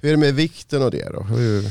hur 0.00 0.08
är 0.08 0.12
det 0.12 0.16
med 0.18 0.34
vikten 0.34 0.82
och 0.82 0.90
det 0.90 1.08
då? 1.12 1.20
Hur... 1.22 1.70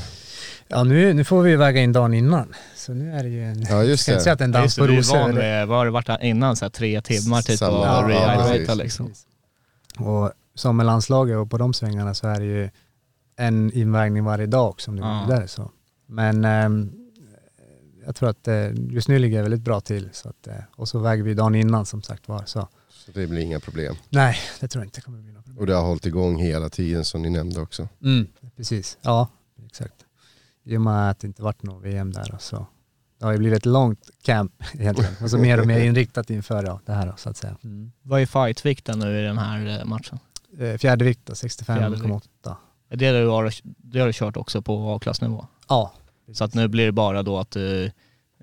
Ja 0.67 0.83
nu, 0.83 1.13
nu 1.13 1.23
får 1.23 1.41
vi 1.41 1.55
väga 1.55 1.81
in 1.81 1.93
dagen 1.93 2.13
innan. 2.13 2.53
Så 2.75 2.93
nu 2.93 3.11
är 3.13 3.23
det 3.23 3.29
ju 3.29 3.43
en, 3.45 3.65
Ja, 3.69 3.83
just 3.83 4.03
ska 4.03 4.11
inte 4.11 4.19
det. 4.19 4.23
säga 4.23 4.33
att 4.33 4.39
det 4.39 4.45
en 4.45 4.51
Ja, 4.53 4.59
dans 4.59 4.65
just 4.65 4.75
det, 4.75 4.81
på 4.81 4.87
du 4.87 4.93
är 4.93 4.97
rosor. 4.97 5.17
van 5.19 5.35
vid, 5.35 5.67
vad 5.67 5.77
har 5.77 5.85
det 5.85 5.91
varit 5.91 6.09
innan? 6.21 6.55
Så 6.55 6.65
här, 6.65 6.69
tre 6.69 7.01
timmar 7.01 7.41
typ 7.41 7.59
Samma- 7.59 7.77
och 7.77 8.11
Ja, 8.11 8.15
rehydrata 8.35 8.51
precis. 8.65 8.75
liksom. 8.77 9.13
Och 10.05 10.31
som 10.55 10.77
med 10.77 10.85
landslaget 10.85 11.37
och 11.37 11.49
på 11.49 11.57
de 11.57 11.73
svängarna 11.73 12.13
så 12.13 12.27
är 12.27 12.39
det 12.39 12.45
ju 12.45 12.69
en 13.35 13.71
invägning 13.71 14.23
varje 14.23 14.45
dag 14.45 14.69
också 14.69 14.91
om 14.91 14.95
det 14.95 15.01
går 15.01 15.25
vidare. 15.25 15.47
Så. 15.47 15.71
Men 16.05 16.45
ehm, 16.45 16.91
jag 18.05 18.15
tror 18.15 18.29
att 18.29 18.47
eh, 18.47 18.73
just 18.73 19.07
nu 19.07 19.19
ligger 19.19 19.37
jag 19.37 19.43
väldigt 19.43 19.61
bra 19.61 19.81
till. 19.81 20.09
Så 20.13 20.29
att, 20.29 20.47
eh, 20.47 20.55
och 20.75 20.87
så 20.87 20.99
väger 20.99 21.23
vi 21.23 21.33
dagen 21.33 21.55
innan 21.55 21.85
som 21.85 22.01
sagt 22.01 22.27
var. 22.27 22.43
Så. 22.45 22.67
Så 22.89 23.11
det 23.11 23.27
blir 23.27 23.41
inga 23.41 23.59
problem. 23.59 23.95
Nej, 24.09 24.37
det 24.59 24.67
tror 24.67 24.83
jag 24.83 24.87
inte 24.87 25.01
kommer 25.01 25.19
bli 25.19 25.31
något 25.31 25.45
problem. 25.45 25.61
Och 25.61 25.67
det 25.67 25.73
har 25.73 25.83
hållit 25.83 26.05
igång 26.05 26.37
hela 26.37 26.69
tiden 26.69 27.05
som 27.05 27.21
ni 27.21 27.29
nämnde 27.29 27.61
också. 27.61 27.87
Mm, 28.03 28.27
precis, 28.55 28.97
ja 29.01 29.27
exakt. 29.65 30.05
I 30.63 30.77
och 30.77 30.81
med 30.81 31.09
att 31.09 31.19
det 31.19 31.27
inte 31.27 31.41
varit 31.41 31.63
något 31.63 31.83
VM 31.83 32.11
där 32.11 32.33
och 32.33 32.41
så. 32.41 32.67
Det 33.19 33.25
har 33.25 33.31
ju 33.31 33.37
blivit 33.37 33.57
ett 33.57 33.65
långt 33.65 34.09
camp 34.21 34.63
egentligen. 34.73 35.13
Och 35.21 35.29
så 35.29 35.37
mer 35.37 35.59
och 35.59 35.67
mer 35.67 35.79
inriktat 35.79 36.29
inför 36.29 36.63
ja, 36.63 36.79
det 36.85 36.93
här 36.93 37.07
då, 37.07 37.13
så 37.17 37.29
att 37.29 37.37
säga. 37.37 37.57
Mm. 37.63 37.91
Vad 38.01 38.21
är 38.21 38.25
fightvikten 38.25 38.99
nu 38.99 39.19
i 39.19 39.23
den 39.23 39.37
här 39.37 39.79
eh, 39.79 39.85
matchen? 39.85 40.19
Eh, 40.59 40.77
Fjärde 40.77 41.05
vikt 41.05 41.21
då, 41.25 41.35
Fjärde 41.35 41.95
65,8. 41.95 42.55
Är 42.89 42.95
det 42.97 43.19
du 43.21 43.27
har, 43.27 43.53
det 43.63 43.99
har 43.99 44.07
du 44.07 44.13
kört 44.13 44.37
också 44.37 44.61
på 44.61 44.93
A-klassnivå? 44.95 45.45
Ja. 45.69 45.93
Så 46.33 46.43
att 46.43 46.53
nu 46.53 46.67
blir 46.67 46.85
det 46.85 46.91
bara 46.91 47.23
då 47.23 47.39
att 47.39 47.51
du, 47.51 47.85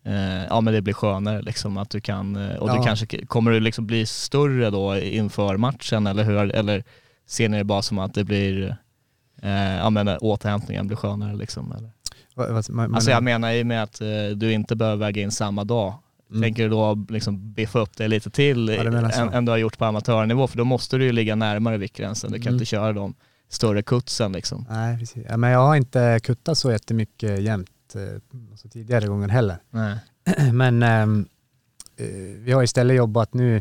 eh, 0.05 0.45
ja 0.49 0.61
men 0.61 0.75
det 0.75 0.83
blir 0.83 0.95
skönare 0.95 1.43
liksom 1.43 1.77
att 1.77 1.91
du 1.91 2.01
kan, 2.01 2.37
eh, 2.37 2.57
och 2.57 2.69
du 2.69 2.75
Ja. 2.77 2.83
kanske, 2.83 3.27
kommer 3.27 3.51
du 3.51 3.61
liksom 3.61 3.87
bli 3.87 4.07
större 4.07 4.71
då 4.71 4.99
inför 4.99 5.57
matchen 5.57 6.07
eller 6.07 6.25
hur, 6.25 6.37
eller 6.37 6.85
ser 7.27 7.49
ni 7.49 7.59
det 7.59 7.65
bara 7.65 7.83
som 7.83 7.99
att 7.99 8.15
det 8.15 8.25
blir, 8.25 8.77
eh, 9.43 9.77
ja 9.77 9.91
men 9.91 10.09
eh, 10.09 10.17
återhämtningen 10.21 10.87
blir 10.87 10.97
skönare 10.97 11.37
liksom? 11.37 11.73
Eller? 11.73 11.91
Vad, 12.35 12.51
vad, 12.51 12.71
man, 12.71 12.95
Alltså 12.95 13.11
jag 13.11 13.23
menar 13.23 13.53
i 13.53 13.63
och 13.63 13.67
med 13.67 13.83
att 13.83 14.01
eh, 14.01 14.27
du 14.35 14.53
inte 14.53 14.77
behöver 14.77 14.97
väga 15.07 15.23
in 15.23 15.31
samma 15.31 15.65
dag. 15.65 15.95
Mm. 16.33 16.43
Tänker 16.43 16.63
du 16.63 16.69
då 16.69 17.07
liksom 17.09 17.53
biffa 17.53 17.79
upp 17.79 17.97
det 17.97 18.09
lite 18.09 18.31
till 18.31 18.69
Ja, 18.69 19.11
än, 19.11 19.29
än 19.33 19.45
du 19.45 19.51
har 19.53 19.57
gjort 19.59 19.79
på 19.79 19.85
amatörnivå? 19.85 20.47
För 20.47 20.59
då 20.59 20.65
måste 20.65 20.99
du 20.99 21.05
ju 21.05 21.13
ligga 21.13 21.35
närmare 21.35 21.79
viktgränsen. 21.79 22.33
Du 22.33 22.39
kan 22.39 22.43
Mm. 22.43 22.55
inte 22.55 22.65
köra 22.65 22.93
de 22.93 23.15
större 23.49 23.83
kutsen 23.83 24.33
liksom. 24.33 24.67
Nej, 24.71 24.99
precis. 24.99 25.27
Ja, 25.29 25.37
men 25.37 25.51
jag 25.51 25.59
har 25.67 25.77
inte 25.77 26.21
kuttat 26.23 26.59
så 26.59 26.73
jättemycket 26.73 27.41
jämt 27.41 27.95
eh, 27.95 28.03
alltså 28.51 28.69
tidigare 28.69 29.07
gånger 29.07 29.29
heller. 29.29 29.57
Nej. 29.71 29.99
Men 30.53 30.83
eh, 30.83 31.25
vi 32.39 32.53
har 32.53 32.63
istället 32.63 32.97
jobbat 32.97 33.35
nu 33.35 33.61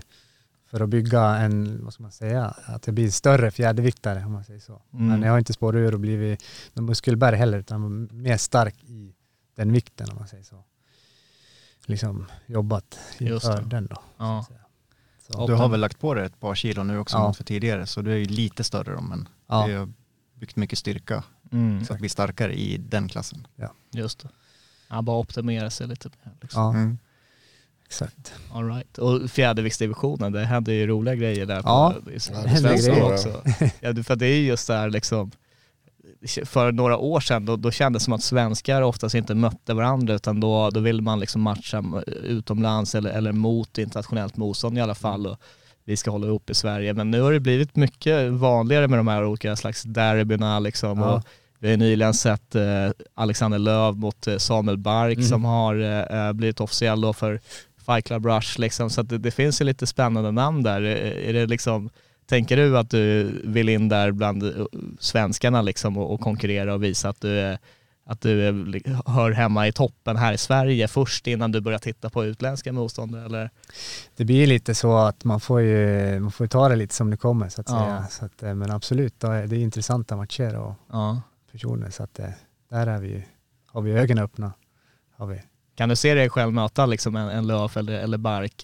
för 0.70 0.80
att 0.80 0.90
bygga 0.90 1.22
en, 1.24 1.80
vad 1.84 1.94
ska 1.94 2.04
man 2.04 2.12
säga, 2.12 2.54
att 2.66 2.82
det 2.82 2.92
blir 2.92 3.10
större 3.12 3.52
fjärdeviktare 3.52 4.26
om 4.26 4.32
man 4.32 4.44
säger 4.44 4.60
så. 4.60 4.82
Mm. 4.94 5.08
Men 5.08 5.22
jag 5.22 5.32
har 5.32 5.40
inte 5.40 5.54
spårat 5.54 5.78
ur 5.78 5.94
och 5.94 6.00
blivit 6.00 6.44
någon 6.74 6.86
muskelberg 6.86 7.36
heller 7.36 7.58
utan 7.58 8.10
mer 8.12 8.38
stark 8.38 8.84
i 8.84 9.14
den 9.56 9.72
vikten 9.74 10.10
om 10.10 10.16
man 10.16 10.28
säger 10.28 10.44
så. 10.44 10.64
Liksom 11.86 12.26
jobbat 12.46 13.00
Just 13.18 13.46
inför 13.46 13.62
den 13.62 13.88
då. 13.88 13.96
Ja. 14.18 14.46
Så. 15.28 15.48
Du 15.48 15.54
har 15.54 15.70
väl 15.70 15.80
lagt 15.80 16.00
på 16.00 16.14
dig 16.14 16.26
ett 16.26 16.40
par 16.40 16.56
kilo 16.56 16.84
nu 16.84 16.98
också 16.98 17.18
Ja. 17.18 17.28
mot 17.28 17.38
för 17.38 17.44
tidigare 17.44 17.86
så 17.88 18.02
du 18.02 18.12
är 18.14 18.18
ju 18.18 18.26
lite 18.26 18.64
större 18.64 18.96
då 18.96 19.02
men 19.02 19.28
Ja. 19.48 19.66
vi 19.66 19.74
har 19.74 19.90
byggt 20.34 20.56
mycket 20.56 20.80
styrka 20.80 21.24
Mm. 21.52 21.86
så 21.86 21.94
att 21.94 22.00
vi 22.02 22.06
är 22.06 22.10
starkare 22.10 22.54
i 22.60 22.78
den 22.78 23.08
klassen. 23.10 23.48
Just 23.92 24.20
det. 24.20 24.30
Ja, 24.90 25.02
bara 25.02 25.18
optimera 25.18 25.70
sig 25.70 25.88
lite 25.88 26.10
mer. 26.24 26.34
Liksom. 26.42 26.62
Ja, 26.62 26.70
Mm. 26.74 26.98
exakt. 27.86 28.34
All 28.54 28.68
right. 28.74 28.98
Och 28.98 29.32
fjäderviktsdivisionen, 29.32 30.32
det 30.32 30.46
händer 30.46 30.74
ju 30.74 30.88
roliga 30.88 31.16
grejer 31.16 31.46
där 31.46 31.62
Ja, 31.66 31.96
på, 32.04 32.12
i 32.12 32.14
det 32.14 32.20
svenska 32.20 32.50
händer 32.50 32.78
grejer. 32.78 33.14
också. 33.14 33.44
Ja, 33.82 34.04
för 34.04 34.16
det 34.16 34.26
är 34.28 34.36
ju 34.36 34.46
just 34.48 34.68
där 34.68 34.90
liksom, 34.90 35.32
för 36.46 36.72
några 36.72 36.98
år 36.98 37.20
sedan 37.20 37.46
då, 37.46 37.56
då 37.56 37.72
kändes 37.72 38.02
det 38.02 38.06
som 38.06 38.14
att 38.14 38.24
svenskar 38.24 38.82
oftast 38.82 39.16
inte 39.16 39.36
mötte 39.36 39.74
varandra 39.74 40.14
utan 40.14 40.40
då, 40.40 40.70
då 40.70 40.80
ville 40.80 41.02
man 41.02 41.20
liksom 41.20 41.42
matcha 41.42 41.84
utomlands 42.24 42.96
eller, 42.96 43.10
eller 43.10 43.32
mot 43.32 43.78
internationellt 43.78 44.38
motstånd 44.38 44.78
i 44.78 44.82
alla 44.82 44.96
fall. 44.96 45.28
Och 45.28 45.38
vi 45.86 45.98
ska 45.98 46.12
hålla 46.12 46.28
ihop 46.28 46.50
i 46.50 46.54
Sverige. 46.54 46.94
Men 46.94 47.12
nu 47.12 47.22
har 47.22 47.32
det 47.32 47.40
blivit 47.40 47.76
mycket 47.76 48.32
vanligare 48.32 48.88
med 48.88 49.00
de 49.00 49.08
här 49.08 49.26
olika 49.26 49.56
slags 49.56 49.84
derbyna 49.84 50.60
liksom. 50.60 51.00
Ja. 51.00 51.14
Och 51.14 51.24
vi 51.60 51.70
har 51.70 51.78
nyligen 51.78 52.14
sett 52.14 52.56
eh, 52.56 52.90
Alexander 53.16 53.60
Löv 53.60 53.98
mot 53.98 54.28
eh, 54.28 54.38
Samuel 54.38 54.78
Bark 54.78 55.18
Mm. 55.18 55.28
som 55.30 55.46
har 55.46 55.76
eh, 56.28 56.34
blivit 56.34 56.60
officiell 56.60 57.02
då 57.02 57.14
för 57.14 57.40
Fight 57.86 58.06
Club 58.06 58.26
Rush 58.26 58.60
liksom. 58.60 58.90
Så 58.90 59.02
det, 59.02 59.18
det 59.18 59.32
finns 59.32 59.62
ju 59.62 59.66
lite 59.66 59.88
spännande 59.88 60.32
namn 60.32 60.64
där. 60.64 60.82
Är 60.82 61.30
är 61.30 61.34
det 61.34 61.46
liksom, 61.46 61.90
tänker 62.32 62.58
du 62.58 62.78
att 62.78 62.90
du 62.90 63.24
vill 63.44 63.70
in 63.70 63.90
där 63.90 64.12
bland 64.12 64.44
eh, 64.44 64.66
svenskarna 65.00 65.62
liksom 65.62 65.98
och, 65.98 66.14
och 66.14 66.20
konkurrera 66.20 66.74
och 66.74 66.84
visa 66.84 67.10
att 67.10 67.22
du, 67.22 67.40
är, 67.40 67.60
att 68.06 68.22
du 68.22 68.48
är, 68.48 69.10
hör 69.12 69.32
hemma 69.32 69.68
i 69.68 69.72
toppen 69.72 70.18
här 70.18 70.34
i 70.34 70.38
Sverige 70.38 70.88
först 70.88 71.28
innan 71.28 71.52
du 71.52 71.62
börjar 71.62 71.80
titta 71.80 72.10
på 72.10 72.26
utländska 72.26 72.74
motståndare 72.74 73.26
eller? 73.26 73.50
Det 74.16 74.26
blir 74.26 74.48
lite 74.48 74.76
så 74.76 74.98
att 74.98 75.24
man 75.24 75.40
får 75.40 75.62
ju, 75.62 76.20
man 76.20 76.32
får 76.32 76.48
ta 76.48 76.70
det 76.70 76.76
lite 76.76 76.96
som 76.96 77.10
det 77.10 77.18
kommer 77.18 77.50
så 77.50 77.62
att 77.62 77.70
Ja. 77.70 77.76
säga. 77.76 78.08
Så 78.10 78.26
att, 78.26 78.44
eh, 78.44 78.54
men 78.54 78.72
absolut, 78.72 79.20
det 79.20 79.28
är 79.28 79.54
intressanta 79.54 80.16
matcher 80.16 80.56
och 80.58 80.74
Ja. 80.92 81.22
personer 81.52 81.90
så 81.90 82.04
att 82.04 82.20
eh, 82.20 82.26
där 82.70 82.88
är 82.88 82.98
vi, 83.00 83.26
har 83.68 83.82
vi 83.82 83.92
ögonen 83.92 84.24
öppna. 84.24 84.54
Har 85.18 85.28
vi. 85.28 85.42
Kan 85.76 85.90
du 85.90 85.96
se 85.96 86.14
dig 86.14 86.30
själv 86.30 86.54
möta 86.54 86.86
liksom 86.86 87.16
en, 87.16 87.30
en 87.30 87.48
Löf 87.48 87.78
eller, 87.78 87.94
eller 87.94 88.18
Bark 88.18 88.64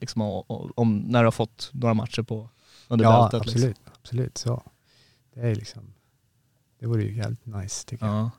liksom, 0.00 0.22
och, 0.22 0.78
om, 0.78 0.98
när 0.98 1.20
du 1.22 1.26
har 1.26 1.30
fått 1.32 1.70
några 1.72 1.94
matcher 1.94 2.22
på 2.22 2.48
under 2.88 3.04
Ja, 3.04 3.22
bältet? 3.32 3.40
absolut, 3.48 3.68
Liksom? 3.68 3.92
absolut 4.02 4.38
så. 4.38 4.62
Det 5.34 5.40
är 5.40 5.54
liksom, 5.54 5.82
det 6.80 6.86
vore 6.86 7.02
ju 7.02 7.16
jävligt 7.16 7.46
nice 7.46 7.86
tycker 7.86 8.06
jag. 8.06 8.14
Ja. 8.14 8.30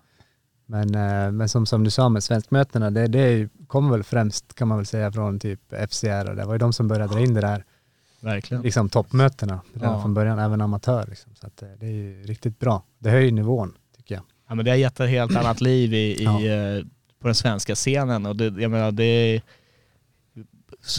Men, 0.65 0.95
eh, 0.95 1.31
men 1.31 1.49
som, 1.49 1.65
som 1.65 1.83
du 1.83 1.89
sa 1.89 2.09
med 2.09 2.23
svenskmötena, 2.23 2.91
det, 2.91 3.07
det 3.07 3.49
kommer 3.67 3.91
väl 3.91 4.03
främst 4.03 4.53
kan 4.55 4.67
man 4.67 4.77
väl 4.77 4.85
säga 4.85 5.11
från 5.11 5.39
typ 5.39 5.73
FCR 5.89 6.29
och 6.29 6.35
det 6.35 6.45
var 6.45 6.53
ju 6.53 6.57
de 6.59 6.73
som 6.73 6.87
började 6.87 7.13
dra 7.13 7.19
in 7.21 7.33
det 7.33 7.41
där, 7.41 7.63
Verkligen. 8.21 8.63
liksom 8.63 8.89
toppmötena 8.89 9.61
redan 9.73 9.93
Ja. 9.93 10.01
från 10.01 10.13
början, 10.13 10.39
även 10.39 10.61
amatör 10.61 11.05
liksom. 11.09 11.35
Så 11.35 11.47
att 11.47 11.61
eh, 11.61 11.69
det 11.79 11.85
är 11.85 11.91
ju 11.91 12.23
riktigt 12.23 12.59
bra. 12.59 12.83
Det 12.99 13.09
höjer 13.09 13.31
nivån 13.31 13.73
tycker 13.97 14.15
jag. 14.15 14.23
Ja, 14.47 14.55
men 14.55 14.65
det 14.65 14.71
har 14.71 14.75
gett 14.77 14.99
ett 14.99 15.09
helt 15.09 15.35
annat 15.35 15.61
liv 15.61 15.93
i, 15.93 15.97
i, 15.97 16.23
Ja. 16.23 16.45
eh, 16.45 16.83
på 17.19 17.27
den 17.27 17.35
svenska 17.35 17.75
scenen 17.75 18.25
och 18.25 18.35
det, 18.35 18.45
jag 18.61 18.71
menar, 18.71 18.91
det, 18.91 19.03
är- 19.03 19.41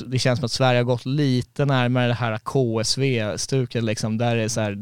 det 0.07 0.19
känns 0.19 0.39
som 0.39 0.47
att 0.47 0.53
Sverige 0.53 0.79
har 0.79 0.85
gått 0.85 1.07
lite 1.07 1.65
närmare 1.65 2.07
det 2.07 2.15
här 2.15 2.39
KSV-stuket 2.39 3.85
liksom. 3.85 4.19
Där 4.19 4.37
är 4.37 4.49
så 4.49 4.61
här, 4.61 4.77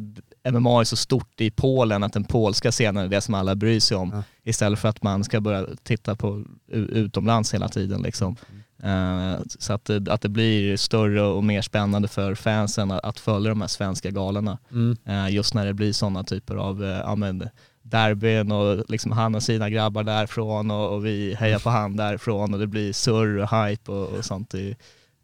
MMA 0.50 0.80
är 0.80 0.84
så 0.84 0.96
stort 0.96 1.40
i 1.40 1.50
Polen 1.50 2.02
att 2.02 2.12
den 2.12 2.24
polska 2.24 2.70
scenen 2.70 3.04
är 3.04 3.08
det 3.08 3.20
som 3.20 3.34
alla 3.34 3.54
bryr 3.54 3.80
sig 3.80 3.96
om. 3.96 4.10
Ja. 4.14 4.22
Istället 4.44 4.78
för 4.78 4.88
att 4.88 5.02
man 5.02 5.24
ska 5.24 5.40
börja 5.40 5.66
titta 5.82 6.16
på 6.16 6.44
utomlands 6.72 7.54
hela 7.54 7.68
tiden 7.68 8.02
liksom. 8.02 8.36
Eh, 8.82 9.40
så 9.58 9.72
att 9.72 9.84
det, 9.84 10.12
att 10.12 10.20
det 10.20 10.28
blir 10.28 10.76
större 10.76 11.22
och 11.22 11.44
mer 11.44 11.62
spännande 11.62 12.08
för 12.08 12.34
fansen 12.34 12.90
att, 12.90 13.04
att 13.04 13.20
följa 13.20 13.48
de 13.48 13.60
här 13.60 13.68
svenska 13.68 14.10
galorna. 14.10 14.58
Mm. 14.70 14.96
Eh, 15.04 15.34
just 15.34 15.54
när 15.54 15.66
det 15.66 15.74
blir 15.74 15.92
sådana 15.92 16.24
typer 16.24 16.56
av 16.56 17.18
men, 17.18 17.48
derbyn 17.90 18.52
och 18.52 18.84
liksom 18.90 19.12
han 19.12 19.34
och 19.34 19.42
sina 19.42 19.70
grabbar 19.70 20.02
därifrån 20.04 20.70
och, 20.70 20.94
och 20.94 21.06
vi 21.06 21.34
hejar 21.34 21.58
på 21.58 21.70
han 21.70 21.96
därifrån 21.96 22.54
och 22.54 22.60
det 22.60 22.66
blir 22.66 22.92
surr 22.92 23.36
och 23.38 23.50
hype 23.66 23.92
och, 23.92 24.08
och 24.08 24.24
sånt. 24.24 24.50
Det, 24.50 24.74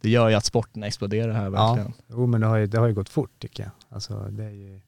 det 0.01 0.11
gör 0.11 0.29
ju 0.29 0.35
att 0.35 0.45
sporten 0.45 0.83
exploderar 0.83 1.33
här 1.33 1.51
verkligen. 1.51 1.93
Jo 2.09 2.27
men 2.27 2.41
det 2.41 2.47
har, 2.47 2.57
ju, 2.57 2.67
det 2.67 2.79
har 2.79 2.87
ju 2.87 2.95
gått 2.95 3.09
fort 3.09 3.31
tycker 3.39 3.63
jag. 3.63 3.73
Alltså 3.89 4.15
det 4.31 4.45
är 4.45 4.51
ju, 4.51 4.81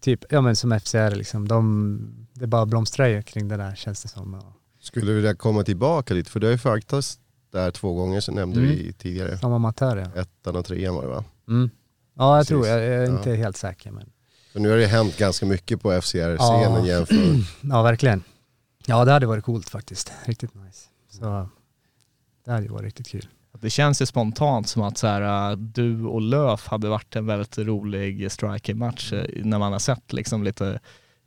typ, 0.00 0.24
ja 0.30 0.40
men 0.40 0.56
som 0.56 0.80
FCR 0.80 1.10
liksom, 1.10 1.48
de, 1.48 2.26
det 2.32 2.46
bara 2.46 2.66
blomstrar 2.66 3.06
ju 3.06 3.22
kring 3.22 3.48
det 3.48 3.56
där 3.56 3.74
känns 3.74 4.02
det 4.02 4.08
som. 4.08 4.34
Och 4.34 4.42
Skulle 4.80 5.06
du 5.06 5.14
vilja 5.14 5.34
komma 5.34 5.62
tillbaka 5.62 6.14
lite? 6.14 6.30
För 6.30 6.40
du 6.40 6.46
har 6.46 6.52
ju 6.52 6.58
faktiskt 6.58 7.20
där 7.52 7.70
två 7.70 7.94
gånger, 7.94 8.20
så 8.20 8.32
nämnde 8.32 8.58
Mm. 8.60 8.70
vi 8.70 8.92
tidigare. 8.92 9.38
som 9.38 9.52
amatör 9.52 9.96
ja. 9.96 10.20
Ettan 10.20 10.56
och 10.56 10.64
trean 10.64 10.94
var 10.94 11.02
det 11.02 11.08
va? 11.08 11.24
Mm. 11.48 11.70
Ja 12.14 12.36
jag 12.36 12.40
Precis. 12.40 12.48
tror, 12.48 12.66
jag, 12.66 12.78
jag 12.78 12.94
är 13.04 13.10
Ja. 13.10 13.16
inte 13.18 13.30
helt 13.34 13.56
säker 13.56 13.90
men. 13.90 14.10
För 14.52 14.60
nu 14.60 14.70
har 14.70 14.76
det 14.76 14.86
hänt 14.86 15.18
ganska 15.18 15.46
mycket 15.46 15.82
på 15.82 15.92
FCR-scenen 16.00 16.84
Ja. 16.84 16.86
jämfört. 16.86 17.16
Ja 17.60 17.82
verkligen. 17.82 18.22
Ja 18.86 19.04
det 19.04 19.12
hade 19.12 19.26
varit 19.26 19.44
coolt 19.44 19.70
faktiskt, 19.70 20.12
riktigt 20.24 20.54
nice. 20.54 20.88
Så 21.10 21.48
det 22.44 22.50
hade 22.50 22.62
ju 22.62 22.68
varit 22.68 22.84
riktigt 22.84 23.08
kul. 23.08 23.26
Det 23.60 23.70
känns 23.70 24.02
ju 24.02 24.06
spontant 24.06 24.68
som 24.68 24.82
att 24.82 24.98
så 24.98 25.06
här, 25.06 25.50
äh, 25.50 25.56
du 25.56 26.04
och 26.04 26.20
Löf 26.20 26.66
hade 26.66 26.88
varit 26.88 27.16
en 27.16 27.26
väldigt 27.26 27.58
rolig 27.58 28.32
striking-match 28.32 29.12
eh, 29.12 29.44
när 29.44 29.58
man 29.58 29.72
har 29.72 29.78
sett 29.78 30.12
liksom 30.12 30.42
lite 30.42 30.80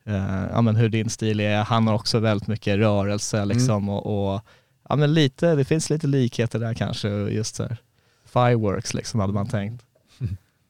eh, 0.05 0.43
ja, 0.51 0.61
men 0.61 0.75
hur 0.75 0.89
din 0.89 1.09
stil 1.09 1.39
är. 1.39 1.63
Han 1.63 1.88
har 1.88 1.93
också 1.95 2.19
väldigt 2.19 2.47
mycket 2.47 2.77
rörelse 2.77 3.45
liksom 3.45 3.89
och, 3.89 4.33
och 4.33 4.41
ja, 4.89 4.95
men 4.95 5.13
lite, 5.13 5.55
det 5.55 5.65
finns 5.65 5.89
lite 5.89 6.07
likheter 6.07 6.59
där 6.59 6.73
kanske. 6.73 7.09
Just 7.09 7.55
så 7.55 7.63
här, 7.63 7.77
fireworks 8.25 8.93
liksom 8.93 9.19
hade 9.19 9.33
man 9.33 9.47
tänkt. 9.47 9.85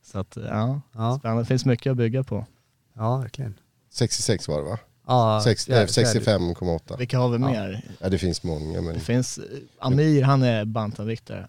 Så 0.05 0.19
att 0.19 0.37
ja, 0.49 0.81
Ja, 0.95 1.17
spännande. 1.19 1.41
Det 1.43 1.45
finns 1.45 1.65
mycket 1.65 1.91
att 1.91 1.97
bygga 1.97 2.23
på. 2.23 2.45
ja 2.93 3.17
verkligen. 3.17 3.53
66 3.91 4.47
var 4.47 4.57
det 4.57 4.63
va? 4.69 4.77
Ja, 5.07 5.41
Sex- 5.43 5.65
fjärde- 5.65 5.81
eh, 5.81 5.87
65,8. 5.87 6.97
Vilka 6.97 7.19
har 7.19 7.29
vi 7.29 7.37
mer? 7.39 7.81
Ja, 7.99 8.09
det 8.09 8.17
finns 8.17 8.43
många 8.43 8.81
men 8.81 8.93
Det 8.93 8.99
finns, 8.99 9.37
eh, 9.37 9.43
Amir 9.79 10.23
han 10.23 10.43
är 10.43 10.65
bantamviktare. 10.65 11.47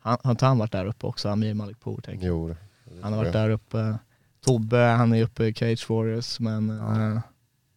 Han, 0.00 0.18
har 0.22 0.30
inte 0.30 0.46
han 0.46 0.58
varit 0.58 0.72
där 0.72 0.86
uppe 0.86 1.06
också? 1.06 1.28
Amir 1.28 1.54
Malikpour 1.54 2.00
tänker 2.00 2.26
jag. 2.26 2.36
jo. 2.36 2.54
Han 3.02 3.12
har 3.12 3.20
varit 3.20 3.32
där 3.32 3.50
uppe. 3.50 3.98
Tobbe, 4.44 4.76
han 4.78 5.12
är 5.14 5.22
uppe 5.22 5.44
i 5.44 5.54
Cage 5.54 5.90
Warriors 5.90 6.40
men 6.40 6.68
ja. 6.68 7.22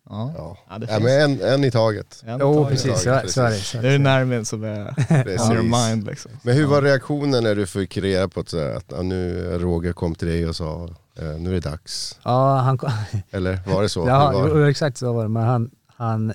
Ja. 0.09 0.31
Ja. 0.37 0.57
Ja, 0.69 0.77
det 0.79 0.87
Ja, 0.91 0.99
men 0.99 1.21
en, 1.21 1.41
en 1.41 1.63
i 1.63 1.71
taget. 1.71 2.23
En 2.25 2.39
Jo 2.39 2.53
taget. 2.53 2.69
precis, 2.69 3.01
så, 3.03 3.09
är- 3.09 3.27
så 3.27 3.41
är 3.41 3.49
det. 3.49 3.57
Så 3.57 3.77
är 3.77 3.81
Det 3.81 3.87
är 3.87 3.91
det. 3.91 3.97
Nermin 3.97 4.45
som 4.45 4.63
är 4.63 4.91
Precis. 5.23 5.49
your 5.51 5.63
mind 5.89 6.05
liksom. 6.05 6.31
Men 6.41 6.55
hur 6.55 6.65
var 6.65 6.81
reaktionen 6.81 7.43
när 7.43 7.55
du 7.55 7.65
fick 7.67 7.97
reda 7.97 8.27
på 8.27 8.39
att, 8.39 8.53
att 8.53 8.85
ja, 8.87 9.01
nu 9.01 9.49
Roger 9.59 9.93
kom 9.93 10.15
till 10.15 10.27
dig 10.27 10.47
och 10.47 10.55
sa 10.55 10.89
eh, 11.19 11.23
nu 11.25 11.49
är 11.49 11.53
det 11.53 11.69
dags? 11.69 12.19
Ja, 12.23 12.57
han 12.57 12.77
kom, 12.77 12.91
Eller 13.31 13.59
var 13.67 13.81
det 13.81 13.89
så? 13.89 14.07
ja, 14.07 14.31
var 14.31 14.47
jo, 14.49 14.65
exakt 14.65 14.97
så 14.97 15.13
var 15.13 15.23
det. 15.23 15.29
Men 15.29 15.43
han, 15.43 15.69
han, 15.87 16.33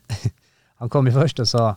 han 0.78 0.88
kom 0.90 1.06
ju 1.06 1.12
först 1.12 1.38
och 1.38 1.48
sa, 1.48 1.76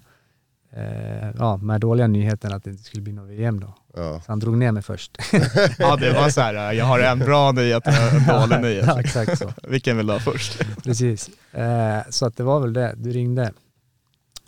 eh, 0.76 1.30
ja, 1.40 1.58
med 1.58 1.82
dåliga 1.82 2.08
nyheten 2.08 2.54
att 2.54 2.64
det 2.64 2.70
inte 2.70 2.84
skulle 2.84 3.04
bli 3.04 3.14
något 3.14 3.30
VM 3.30 3.60
då. 3.60 3.74
ja. 3.96 4.22
Så 4.26 4.32
han 4.32 4.40
drog 4.40 4.58
ner 4.58 4.72
mig 4.72 4.84
först. 4.84 5.18
Ja 5.80 5.96
det 5.96 6.14
var 6.14 6.30
så 6.30 6.42
här, 6.42 6.72
jag 6.74 6.86
har 6.86 7.00
en 7.00 7.20
bra 7.20 7.52
nyhet 7.52 7.88
och 7.88 7.94
en 7.94 8.28
dålig 8.28 8.62
nyhet. 8.62 8.86
ja, 8.88 9.00
exakt 9.00 9.38
så. 9.40 9.54
Vilken 9.64 9.98
vill 9.98 10.08
du 10.08 10.14
ha 10.14 10.20
först? 10.20 10.62
Precis. 10.84 11.30
Eh, 11.52 12.00
så 12.10 12.26
att 12.26 12.38
det 12.38 12.44
var 12.44 12.60
väl 12.60 12.74
det, 12.74 12.94
du 12.98 13.12
ringde. 13.12 13.52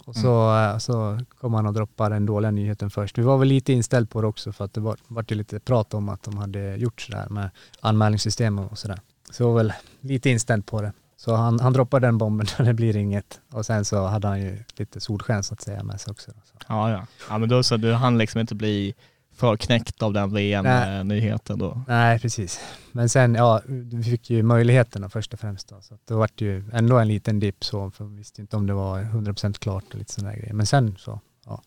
Och 0.06 0.16
så, 0.16 0.58
eh, 0.58 0.78
så 0.78 1.20
kom 1.42 1.54
han 1.54 1.66
och 1.66 1.74
droppade 1.74 2.16
den 2.16 2.26
dåliga 2.26 2.52
nyheten 2.52 2.90
först. 2.90 3.18
Vi 3.18 3.22
var 3.22 3.38
väl 3.38 3.48
lite 3.48 3.74
inställd 3.74 4.10
på 4.10 4.22
det 4.22 4.28
också 4.28 4.52
för 4.52 4.66
att 4.66 4.74
det 4.74 4.82
var, 4.82 4.98
var 5.08 5.26
ju 5.28 5.36
lite 5.36 5.60
prat 5.60 5.94
om 5.94 6.10
att 6.10 6.24
de 6.24 6.38
hade 6.38 6.76
gjort 6.76 7.02
sådär 7.02 7.28
med 7.30 7.50
anmälningssystem 7.82 8.60
och 8.60 8.78
sådär. 8.78 9.00
Så 9.32 9.48
var 9.48 9.58
väl 9.58 9.74
lite 10.02 10.30
inställd 10.30 10.66
på 10.66 10.82
det. 10.82 10.94
Så 11.26 11.36
han, 11.36 11.60
han 11.60 11.74
droppade 11.74 12.08
den 12.08 12.18
bomben 12.18 12.48
det 12.58 12.74
blir 12.74 12.96
inget. 12.98 13.42
Och 13.52 13.66
sen 13.66 13.86
så 13.86 14.06
hade 14.06 14.28
han 14.28 14.42
ju 14.42 14.64
lite 14.76 15.00
solsken 15.00 15.44
så 15.44 15.54
att 15.54 15.62
säga 15.62 15.84
med 15.84 16.02
sig 16.02 16.12
också. 16.12 16.32
Så. 16.32 16.58
Ja 16.68 16.92
ja. 16.92 17.08
Ja 17.30 17.38
men 17.38 17.50
då 17.50 17.64
så, 17.64 17.78
du 17.78 17.94
hann 17.94 18.18
liksom 18.18 18.42
inte 18.42 18.56
bli 18.56 18.96
för 19.34 19.58
knäckt 19.58 20.04
av 20.04 20.14
den 20.14 20.34
VM-nyheten 20.34 21.60
då. 21.60 21.82
Nej, 21.88 22.20
precis. 22.20 22.60
Men 22.92 23.10
sen, 23.10 23.36
ja, 23.36 23.62
vi 23.68 24.04
fick 24.04 24.30
ju 24.30 24.44
möjligheterna 24.44 25.10
först 25.10 25.34
och 25.34 25.40
främst 25.40 25.68
då. 25.68 25.82
Så 25.82 25.94
att 25.94 26.08
det 26.08 26.14
var 26.14 26.30
ju 26.38 26.64
ändå 26.74 26.98
en 26.98 27.08
liten 27.08 27.40
dipp 27.40 27.66
så, 27.66 27.92
för 27.92 28.06
vi 28.06 28.16
visste 28.16 28.42
inte 28.42 28.56
om 28.56 28.68
det 28.68 28.74
var 28.74 29.02
100% 29.02 29.54
klart 29.54 29.84
och 29.90 29.96
lite 29.96 30.14
sådana 30.14 30.36
grejer. 30.36 30.54
Men 30.54 30.66
sen 30.66 30.96
så, 31.00 31.20
ja, 31.46 31.62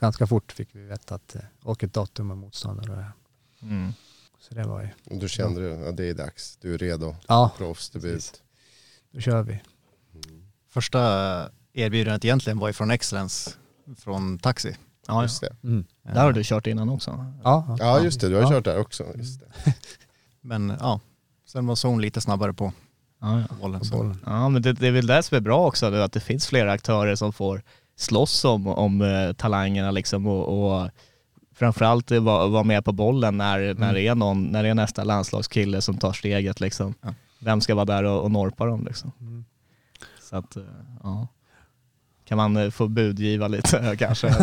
ganska 0.00 0.26
fort 0.26 0.52
fick 0.52 0.68
vi 0.72 0.82
veta 0.82 1.14
att, 1.14 1.34
eh, 1.34 1.42
och 1.62 1.84
ett 1.84 1.94
datum 1.94 2.30
och 2.30 2.36
motståndare 2.36 2.90
och 2.90 2.96
det. 2.96 3.12
Mm. 3.62 3.92
Så 4.38 4.54
det 4.54 4.64
var 4.64 4.82
ju, 4.82 4.88
Och 5.14 5.20
du 5.20 5.28
kände 5.28 5.60
du 5.60 5.88
att 5.88 5.96
det 5.96 6.04
är 6.04 6.14
dags, 6.14 6.56
du 6.56 6.74
är 6.74 6.78
redo, 6.78 7.16
ja, 7.28 7.52
proffsdebut. 7.58 8.42
Då 9.16 9.22
kör 9.22 9.42
vi. 9.42 9.60
Första 10.68 11.00
erbjudandet 11.72 12.24
egentligen 12.24 12.58
var 12.58 12.68
ju 12.68 12.72
från 12.72 12.90
Excellence, 12.90 13.50
från 13.98 14.38
Taxi. 14.38 14.76
Ja, 15.06 15.22
Just 15.22 15.40
det. 15.40 15.56
Mm. 15.64 15.84
Där 16.02 16.22
har 16.24 16.32
du 16.32 16.44
kört 16.44 16.66
innan 16.66 16.88
också. 16.88 17.26
Ja, 17.44 17.76
Ja 17.78 18.00
just 18.00 18.20
det, 18.20 18.28
du 18.28 18.34
har 18.34 18.42
ja. 18.42 18.50
kört 18.50 18.64
där 18.64 18.78
också. 18.78 19.04
Just 19.14 19.40
det. 19.40 19.74
Men 20.40 20.76
ja, 20.80 21.00
sen 21.46 21.66
var 21.66 21.86
Zone 21.86 22.02
lite 22.02 22.20
snabbare 22.20 22.52
på 22.52 22.72
Ja, 23.20 23.40
ja. 23.40 23.46
bollen. 23.60 23.78
på 23.80 23.84
Så. 23.86 23.96
bollen. 23.96 24.18
Ja 24.26 24.48
men 24.48 24.62
det, 24.62 24.72
det 24.72 24.86
är 24.86 24.90
väl 24.92 25.06
det 25.06 25.22
som 25.22 25.36
är 25.36 25.40
bra 25.40 25.66
också, 25.66 25.94
att 25.94 26.12
det 26.12 26.20
finns 26.20 26.46
flera 26.46 26.72
aktörer 26.72 27.14
som 27.14 27.32
får 27.32 27.62
slåss 27.96 28.44
om, 28.44 28.66
om 28.66 29.02
eh, 29.02 29.32
talangerna 29.32 29.90
liksom 29.90 30.26
och, 30.26 30.72
och 30.82 30.90
framförallt 31.54 32.10
eh, 32.10 32.20
vara 32.20 32.46
vara 32.46 32.62
med 32.62 32.84
på 32.84 32.92
bollen 32.92 33.36
när, 33.36 33.74
när, 33.74 33.94
det 33.94 34.02
är 34.02 34.14
någon, 34.14 34.44
när 34.44 34.62
det 34.62 34.68
är 34.68 34.74
nästa 34.74 35.04
landslagskille 35.04 35.80
som 35.80 35.98
tar 35.98 36.12
steget 36.12 36.60
liksom. 36.60 36.94
Ja. 37.02 37.14
Vem 37.46 37.60
ska 37.60 37.74
vara 37.74 37.84
där 37.84 38.04
och, 38.04 38.22
och 38.24 38.30
norpa 38.30 38.66
dem 38.66 38.84
liksom. 38.86 39.12
Mm. 39.20 39.44
Så 40.22 40.36
att, 40.36 40.56
eh, 40.56 40.62
ja. 41.02 41.28
Kan 42.24 42.36
man 42.36 42.56
eh, 42.56 42.70
få 42.70 42.88
budgiva 42.88 43.48
lite 43.48 43.96
kanske? 43.98 44.26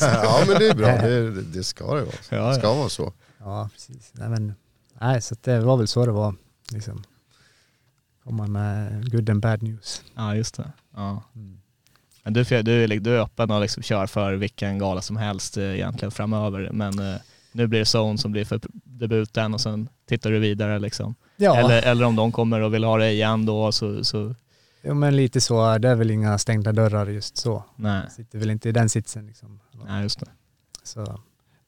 Ja 0.00 0.44
men 0.48 0.58
det 0.58 0.68
är 0.68 0.74
bra, 0.74 0.86
det, 0.86 1.42
det 1.52 1.64
ska 1.64 1.84
det 1.94 2.02
vara. 2.04 2.14
Ja, 2.30 2.36
Det 2.36 2.36
ja. 2.36 2.54
ska 2.54 2.74
vara 2.74 2.88
så. 2.88 3.12
Ja, 3.38 3.68
precis. 3.72 4.10
Nej, 4.14 4.28
men, 4.28 4.54
nej, 5.00 5.22
så 5.22 5.34
att 5.34 5.42
det 5.42 5.60
var 5.60 5.76
väl 5.76 5.88
så 5.88 6.06
det 6.06 6.12
var. 6.12 6.34
Liksom. 6.72 7.02
Komma 8.24 8.46
med 8.46 9.10
good 9.12 9.30
and 9.30 9.40
bad 9.42 9.62
news. 9.62 10.02
Ja 10.14 10.34
just 10.36 10.54
det. 10.56 10.72
Ja. 10.94 11.22
Mm. 11.34 11.58
Men 12.24 12.32
du, 12.32 12.44
du, 12.44 12.84
är, 12.84 12.88
li- 12.88 12.98
du 12.98 13.16
är 13.16 13.20
öppen 13.20 13.50
och 13.50 13.60
liksom 13.60 13.82
kör 13.82 14.06
för 14.06 14.34
vilken 14.34 14.78
gala 14.78 15.02
som 15.02 15.16
helst 15.16 15.56
eh, 15.56 15.64
egentligen 15.74 16.12
framöver. 16.12 16.70
Men 16.72 16.94
nu 17.52 17.66
blir 17.66 17.78
det 17.80 17.98
Zone 17.98 18.18
som 18.18 18.32
blir 18.32 18.44
för 18.44 18.60
debuten 18.84 19.54
och 19.54 19.60
sen 19.60 19.88
tittar 20.06 20.30
du 20.30 20.38
vidare 20.38 20.78
liksom. 20.78 21.14
Ja, 21.42 21.56
Eller, 21.56 21.82
eller 21.82 22.04
om 22.04 22.16
de 22.16 22.32
kommer 22.32 22.60
och 22.60 22.74
vill 22.74 22.84
ha 22.84 22.96
det 22.98 23.10
igen 23.12 23.46
då 23.46 23.72
så, 23.72 24.04
så 24.04 24.34
jo, 24.82 24.94
men 24.94 25.16
lite 25.16 25.40
så. 25.40 25.78
Det 25.78 25.88
är 25.88 25.94
väl 25.94 26.10
inga 26.10 26.38
stängda 26.38 26.72
dörrar 26.72 27.06
just 27.06 27.36
så. 27.36 27.64
nej. 27.76 28.02
Sitter 28.16 28.38
väl 28.38 28.50
inte 28.50 28.68
i 28.68 28.72
den 28.72 28.88
sitsen 28.88 29.26
liksom. 29.26 29.60
Nej 29.86 30.02
just 30.02 30.20
det. 30.20 30.26
Så 30.84 31.20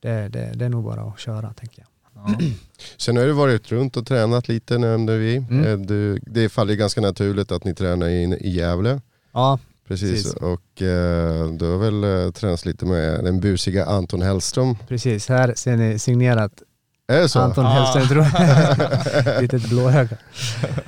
det, 0.02 0.28
det, 0.28 0.52
det 0.54 0.64
är 0.64 0.68
nog 0.68 0.84
bara 0.84 1.00
att 1.02 1.18
köra 1.20 1.52
tänker 1.52 1.78
jag. 1.82 1.88
Ja. 2.26 2.34
Sen 2.96 3.16
har 3.16 3.24
du 3.24 3.32
varit 3.32 3.72
runt 3.72 3.96
och 3.96 4.06
tränat 4.06 4.48
lite 4.48 4.78
nämnde 4.78 5.18
vi. 5.18 5.36
Mm. 5.36 5.64
Eh, 5.64 5.78
Du, 5.86 6.18
det 6.26 6.48
faller 6.48 6.74
ganska 6.74 7.00
naturligt 7.00 7.52
att 7.52 7.64
ni 7.64 7.74
tränar 7.74 8.08
i, 8.08 8.22
i 8.40 8.50
Gävle. 8.50 9.00
Ja, 9.32 9.58
Precis, 9.88 10.10
Precis. 10.10 10.34
och 10.34 10.82
eh, 10.82 11.48
du 11.52 11.64
har 11.70 11.78
väl 11.78 12.04
eh, 12.26 12.30
tränat 12.32 12.64
lite 12.66 12.86
med 12.86 13.24
den 13.24 13.40
busiga 13.40 13.84
Anton 13.86 14.22
Hellström. 14.22 14.76
precis. 14.88 15.28
Här 15.28 15.54
ser 15.56 15.76
ni 15.76 15.98
signerat 15.98 16.62
Är 17.06 17.20
det 17.20 17.28
så? 17.28 17.40
Anton. 17.40 17.64
Hellström 17.66 18.06
tror 18.08 18.24
jag. 18.24 19.42
Litet 19.42 19.68
blåöga. 19.68 20.16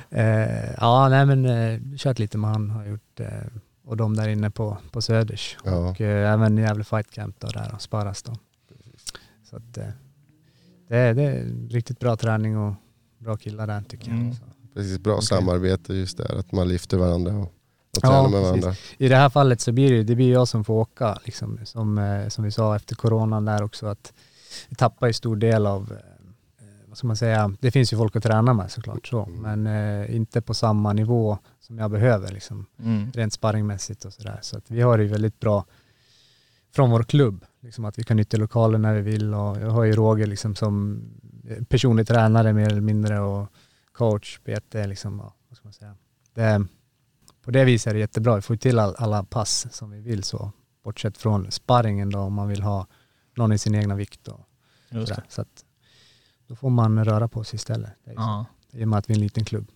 Eh, 0.09 0.71
ja, 0.77 1.09
nej 1.09 1.25
men 1.25 1.45
eh, 1.45 1.79
kört 1.97 2.19
lite 2.19 2.37
med 2.37 2.49
han 2.49 2.69
har 2.69 2.85
gjort. 2.85 3.19
Eh, 3.19 3.27
och 3.85 3.97
de 3.97 4.15
där 4.15 4.27
inne 4.27 4.49
på, 4.49 4.77
på 4.91 5.01
Söders. 5.01 5.57
Ja. 5.63 5.75
Och 5.75 6.01
eh, 6.01 6.33
även 6.33 6.57
Gävle 6.57 6.83
Fight 6.83 7.11
Camp 7.11 7.35
då 7.39 7.47
där 7.47 7.71
och 7.75 7.81
sparas 7.81 8.23
då. 8.23 8.35
Så 9.49 9.55
att 9.55 9.77
eh, 9.77 9.85
det, 10.89 10.97
är- 10.97 11.13
det 11.13 11.23
är 11.23 11.45
riktigt 11.69 11.99
bra 11.99 12.15
träning 12.15 12.57
och 12.57 12.73
bra 13.17 13.37
killar 13.37 13.67
där 13.67 13.81
tycker 13.81 14.07
Mm. 14.11 14.25
jag. 14.27 14.35
Så. 14.35 14.41
Precis, 14.73 14.99
bra 14.99 15.13
Okej. 15.13 15.25
samarbete 15.25 15.93
just 15.93 16.17
där, 16.17 16.39
att 16.39 16.51
man 16.51 16.67
lyfter 16.67 16.97
varandra 16.97 17.31
och, 17.33 17.41
och 17.41 17.51
Ja, 17.91 17.99
tränar 18.09 18.21
med 18.21 18.31
precis. 18.31 18.63
varandra. 18.63 18.73
I 18.97 19.07
det 19.09 19.15
här 19.15 19.29
fallet 19.29 19.61
så 19.61 19.71
blir 19.71 19.91
det, 19.91 20.03
det 20.03 20.15
blir 20.15 20.31
jag 20.31 20.47
som 20.47 20.63
får 20.63 20.73
åka, 20.73 21.19
liksom, 21.25 21.59
som, 21.63 21.97
eh, 21.97 22.27
som 22.27 22.43
vi 22.43 22.51
sa 22.51 22.75
efter 22.75 22.95
coronan 22.95 23.45
där 23.45 23.63
också, 23.63 23.87
att 23.87 24.13
vi 24.69 24.75
tappar 24.75 25.07
ju 25.07 25.13
stor 25.13 25.35
del 25.35 25.65
av, 25.65 25.91
eh, 25.91 26.65
vad 26.87 26.97
ska 26.97 27.07
man 27.07 27.17
säga, 27.17 27.53
det 27.59 27.71
finns 27.71 27.93
ju 27.93 27.97
folk 27.97 28.15
att 28.15 28.23
träna 28.23 28.53
med 28.53 28.71
såklart 28.71 29.07
så, 29.07 29.23
Mm. 29.25 29.41
men 29.63 29.67
eh, 30.07 30.15
inte 30.15 30.41
på 30.41 30.53
samma 30.53 30.93
nivå 30.93 31.37
som 31.59 31.77
jag 31.77 31.91
behöver 31.91 32.31
liksom, 32.31 32.65
Mm. 32.79 33.11
rent 33.11 33.33
sparringmässigt 33.33 34.05
och 34.05 34.13
sådär. 34.13 34.39
Så 34.41 34.57
att 34.57 34.71
vi 34.71 34.81
har 34.81 34.97
det 34.97 35.03
ju 35.03 35.09
väldigt 35.09 35.39
bra 35.39 35.65
från 36.75 36.89
vår 36.89 37.03
klubb, 37.03 37.45
liksom 37.61 37.85
att 37.85 37.99
vi 37.99 38.03
kan 38.03 38.17
nyttja 38.17 38.37
lokalen 38.37 38.81
när 38.81 38.93
vi 38.95 39.01
vill 39.01 39.33
och 39.33 39.57
jag 39.61 39.69
har 39.69 39.83
ju 39.83 39.91
Roger 39.93 40.27
liksom 40.27 40.55
som 40.55 41.01
eh, 41.47 41.63
personlig 41.63 42.07
tränare 42.07 42.53
mer 42.53 42.67
eller 42.71 42.81
mindre 42.81 43.19
och 43.19 43.47
coach, 43.91 44.39
BT 44.45 44.87
liksom, 44.87 45.19
ja, 45.19 45.33
vad 45.49 45.57
ska 45.57 45.65
man 45.67 45.73
säga. 45.73 45.95
Det, 46.33 46.65
på 47.43 47.51
det 47.51 47.65
viset 47.65 47.89
är 47.89 47.93
det 47.93 47.99
jättebra. 47.99 48.35
Vi 48.35 48.41
får 48.41 48.53
ju 48.53 48.57
till 48.57 48.79
all, 48.79 48.95
alla 48.97 49.23
pass 49.23 49.67
som 49.71 49.91
vi 49.91 49.99
vill 49.99 50.23
så. 50.23 50.51
Bortsett 50.83 51.17
från 51.17 51.51
sparringen 51.51 52.09
då 52.09 52.19
om 52.19 52.33
man 52.33 52.47
vill 52.47 52.61
ha 52.63 52.87
någon 53.37 53.51
i 53.51 53.57
sin 53.57 53.75
egna 53.75 53.95
vikt. 53.95 54.27
Och 54.27 54.46
sådär. 54.91 55.05
det. 55.27 55.33
Så 55.33 55.41
att 55.41 55.65
då 56.47 56.55
får 56.55 56.69
man 56.69 57.05
röra 57.05 57.27
på 57.27 57.43
sig 57.43 57.55
istället. 57.55 57.91
Det 58.05 58.11
är 58.11 58.15
så. 58.15 58.21
Ja. 58.21 58.45
I 58.71 58.83
och 58.83 58.87
med 58.87 58.99
att 58.99 59.09
vi 59.09 59.13
är 59.13 59.17
en 59.17 59.23
liten 59.23 59.45
klubb. 59.45 59.67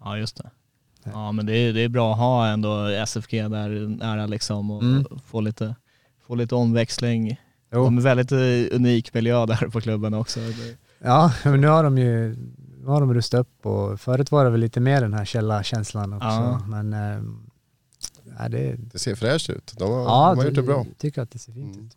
ja 0.00 0.16
just 0.18 0.36
det. 0.36 0.50
Nej. 1.04 1.14
Ja 1.16 1.32
men 1.32 1.46
det 1.46 1.56
är, 1.56 1.72
det 1.72 1.80
är 1.80 1.88
bra 1.88 2.12
att 2.12 2.18
ha 2.18 2.46
ändå 2.48 2.86
SFG 2.86 3.30
där 3.50 3.88
nära 3.88 4.26
liksom 4.26 4.70
och 4.70 4.82
Mm. 4.82 5.04
få, 5.26 5.40
lite, 5.40 5.74
få 6.26 6.34
lite 6.34 6.54
omväxling. 6.54 7.40
Jo. 7.72 7.84
De 7.84 7.98
är 7.98 8.02
väldigt 8.02 8.32
eh, 8.32 8.76
unik 8.76 9.14
miljö 9.14 9.46
där 9.46 9.68
på 9.68 9.80
klubben 9.80 10.14
också. 10.14 10.40
Ja, 10.98 11.32
men 11.44 11.60
nu 11.60 11.66
har 11.66 11.84
de 11.84 11.98
ju 11.98 12.36
nu 12.82 12.86
har 12.86 13.00
de 13.00 13.14
rustat 13.14 13.40
upp 13.40 13.66
och 13.66 14.00
förut 14.00 14.30
var 14.30 14.44
det 14.44 14.50
väl 14.50 14.60
lite 14.60 14.80
mer 14.80 15.00
den 15.00 15.14
här 15.14 15.24
källarkänslan 15.24 16.12
också. 16.12 16.26
Ja. 16.28 16.60
Men 16.66 16.92
ja, 18.38 18.48
det, 18.48 18.76
Det 18.92 18.98
ser 18.98 19.14
fräscht 19.14 19.50
ut. 19.50 19.74
De 19.78 19.90
har, 19.90 19.98
ja, 20.00 20.30
de 20.30 20.38
har 20.38 20.44
gjort 20.44 20.54
det 20.54 20.62
bra. 20.62 20.86
tycker 20.98 21.22
att 21.22 21.30
det 21.30 21.38
ser 21.38 21.52
fint 21.52 21.76
Mm. 21.76 21.90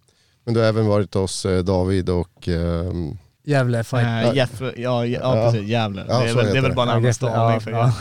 Men 0.44 0.54
du 0.54 0.60
har 0.60 0.68
även 0.68 0.88
varit 0.88 1.14
hos 1.14 1.46
eh, 1.46 1.64
David 1.64 2.10
och 2.10 2.48
ehm, 2.48 3.18
Gävle 3.46 3.84
fight. 3.84 4.04
Äh, 4.06 4.34
Jeff, 4.36 4.62
ja, 4.62 4.72
ja, 4.78 5.06
Ja. 5.06 5.52
precis, 5.52 5.70
Gävle. 5.70 6.06
Ja, 6.10 6.20
det, 6.20 6.30
är 6.30 6.36
väl, 6.36 6.46
det 6.46 6.58
är 6.58 6.62
väl 6.62 6.76
bara 6.76 6.94
en 6.94 7.04
Ja, 7.04 7.54
Ja, 7.54 7.60
för 7.60 7.72
ja. 7.72 7.92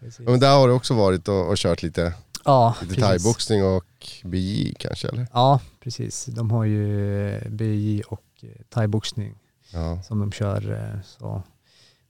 Precis. 0.00 0.20
Ja, 0.24 0.30
men 0.30 0.40
där 0.40 0.56
har 0.56 0.68
du 0.68 0.74
också 0.74 0.94
varit 0.94 1.28
och, 1.28 1.48
och 1.48 1.56
kört 1.56 1.82
lite, 1.82 2.12
Ja, 2.44 2.74
lite 2.80 2.94
precis. 2.94 3.04
thaiboxning 3.04 3.64
och 3.64 3.84
BJ 4.24 4.74
kanske 4.78 5.08
eller? 5.08 5.26
Ja, 5.32 5.60
precis. 5.80 6.24
De 6.24 6.50
har 6.50 6.64
ju 6.64 7.28
eh, 7.28 7.48
BJ 7.48 8.02
och 8.02 8.22
eh, 8.42 8.48
thaiboxning 8.74 9.34
Ja. 9.72 10.02
som 10.02 10.18
de 10.20 10.32
kör. 10.32 11.00
Så 11.04 11.42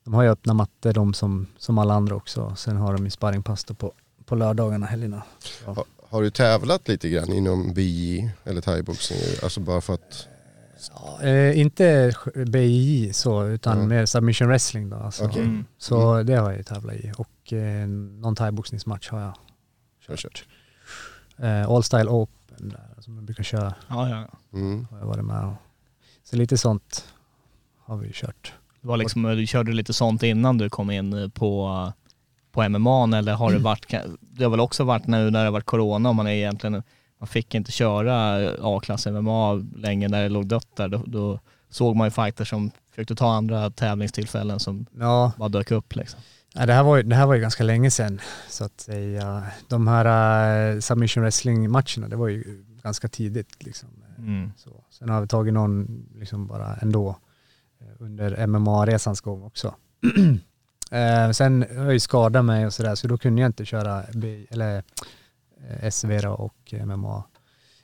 de 0.05 0.15
har 0.15 0.23
ju 0.23 0.29
öppna 0.29 0.55
mattor 0.55 0.93
de 0.93 1.15
som, 1.15 1.47
som 1.59 1.79
alla 1.79 1.95
andra 1.95 2.15
också. 2.15 2.55
Sen 2.57 2.77
har 2.77 2.93
de 2.93 3.05
ju 3.05 3.11
sparringpass 3.11 3.65
på, 3.65 3.93
på 4.25 4.35
lördagarna, 4.35 4.87
helgerna. 4.87 5.23
Så. 5.65 5.85
Ha, 6.15 6.19
har 6.19 6.23
du 6.23 6.31
tävlat 6.31 6.89
lite 6.89 7.09
grann 7.09 7.33
inom 7.33 7.73
BJ 7.75 8.31
eller 8.45 8.61
thaiboxning? 8.61 9.19
Alltså 9.43 9.61
bara 9.61 9.81
för 9.81 9.95
att, 9.95 10.29
Eh, 11.23 11.59
inte 11.61 12.11
sj- 12.11 12.51
BJ 12.51 13.13
så, 13.13 13.47
utan 13.47 13.81
Ja. 13.81 13.87
mer 13.87 14.07
submission 14.07 14.49
wrestling 14.49 14.91
då. 14.91 14.97
Alltså. 14.97 15.25
Okej. 15.25 15.43
Mm. 15.43 15.65
Så 15.79 16.23
det 16.23 16.35
har 16.35 16.51
jag 16.51 16.57
ju 16.59 16.63
tävlat 16.63 16.95
i. 16.95 17.13
Och 17.17 17.53
eh, 17.53 17.89
någon 17.89 18.37
thaiboxningsmatch 18.37 19.09
har 19.11 19.21
jag 19.21 19.35
kört, 20.07 20.19
kört. 20.21 20.45
Eh, 21.39 21.69
All 21.71 21.85
Style 21.85 22.09
Open 22.11 22.69
där, 22.69 23.03
som 23.03 23.15
jag 23.15 23.25
brukar 23.25 23.45
köra, 23.45 23.75
Ja, 23.89 24.09
ja. 24.09 24.29
Mm. 24.59 24.87
har 24.91 24.99
jag 24.99 25.07
varit 25.07 25.25
med 25.25 25.45
och. 25.45 25.55
Så 26.25 26.37
lite 26.37 26.59
sånt 26.59 27.05
har 27.85 27.97
vi 27.97 28.11
kört. 28.13 28.53
Det 28.81 28.89
var 28.89 28.97
liksom, 28.97 29.23
du 29.23 29.47
körde 29.47 29.73
lite 29.73 29.93
sånt 29.93 30.23
innan 30.23 30.59
du 30.59 30.71
kom 30.71 30.91
in 30.91 31.31
på, 31.31 31.93
på 32.55 32.69
MMA 32.69 33.19
eller 33.19 33.33
har 33.33 33.53
det 33.53 33.59
varit, 33.59 33.95
det 34.21 34.45
har 34.45 34.51
väl 34.51 34.61
också 34.61 34.85
varit 34.85 35.07
nu 35.07 35.31
när 35.31 35.39
det 35.39 35.45
har 35.45 35.53
varit 35.53 35.67
corona 35.67 36.09
och 36.09 36.15
man 36.15 36.27
är 36.27 36.33
egentligen, 36.33 36.83
man 37.21 37.27
fick 37.27 37.55
inte 37.55 37.73
köra 37.73 38.49
A-klass 38.61 39.07
MMA 39.07 39.55
länge 39.77 40.09
när 40.09 40.23
det 40.23 40.29
låg 40.29 40.47
dött 40.47 40.77
där. 40.77 40.89
Då, 40.89 41.03
då 41.07 41.41
såg 41.69 41.97
man 41.97 42.07
ju 42.07 42.11
fighters 42.11 42.51
som 42.51 42.71
försökte 42.91 43.15
ta 43.15 43.33
andra 43.33 43.71
tävlingstillfällen 43.71 44.61
som 44.61 44.87
Ja, 44.99 45.33
bara 45.39 45.49
dök 45.49 45.71
upp 45.71 45.97
liksom. 45.97 46.21
Ja, 46.55 46.67
det, 46.67 46.73
här 46.73 46.83
var 46.83 46.97
ju, 46.97 47.03
det 47.03 47.17
här 47.17 47.27
var 47.27 47.35
ju 47.35 47.41
ganska 47.41 47.65
länge 47.65 47.91
sedan 47.91 48.21
så 48.49 48.65
att 48.65 48.81
säga. 48.81 49.43
De 49.69 49.89
här 49.89 50.75
uh, 50.75 50.81
submission 50.81 51.23
wrestling 51.23 51.71
matcherna, 51.71 52.09
det 52.09 52.17
var 52.17 52.29
ju 52.29 52.65
ganska 52.83 53.09
tidigt 53.09 53.65
liksom. 53.65 53.89
Mm. 54.19 54.53
Så. 54.57 54.85
Sen 54.91 55.09
har 55.09 55.21
vi 55.21 55.29
tagit 55.29 55.55
någon 55.55 56.07
liksom 56.15 56.47
bara 56.47 56.75
ändå 56.75 57.17
eh, 57.81 57.87
under 57.99 58.47
MMA-resans 58.47 59.21
gång 59.21 59.43
också. 59.43 59.75
eh, 60.91 61.31
sen 61.31 61.63
har 61.77 61.85
jag 61.85 61.93
ju 61.93 62.01
skadat 62.01 62.45
mig 62.45 62.67
och 62.67 62.75
sådär 62.75 62.95
så 62.95 63.09
då 63.09 63.19
kunde 63.19 63.43
jag 63.43 63.49
inte 63.49 63.65
köra 63.65 64.05
B, 64.15 64.47
eller 64.51 64.83
eh, 65.69 65.91
SV 65.91 66.27
och 66.27 66.75
MMA. 66.87 67.25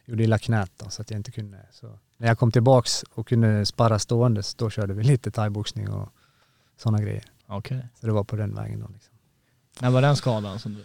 Gjorde 0.05 0.23
illa 0.23 0.39
knät 0.39 0.71
då 0.77 0.91
så 0.91 1.03
att 1.03 1.11
jag 1.11 1.19
inte 1.19 1.31
kunde. 1.31 1.59
Så 1.71 1.99
när 2.17 2.29
jag 2.29 2.39
kom 2.39 2.53
tillbaks 2.53 3.03
och 3.03 3.29
kunde 3.29 3.67
sparra 3.67 3.99
stående 3.99 4.43
så 4.43 4.57
då 4.59 4.71
körde 4.71 4.95
vi 4.95 5.05
lite 5.13 5.31
thaiboxning 5.31 5.91
och 5.91 6.09
sådana 6.77 7.03
grejer. 7.03 7.25
Okej. 7.47 7.87
Så 8.01 8.07
det 8.07 8.13
var 8.13 8.25
på 8.25 8.37
den 8.37 8.55
vägen 8.55 8.81
då 8.81 8.89
liksom. 8.93 9.15
När 9.81 9.91
var 9.91 10.03
den 10.03 10.17
skadan 10.17 10.59
som 10.59 10.75
du? 10.75 10.85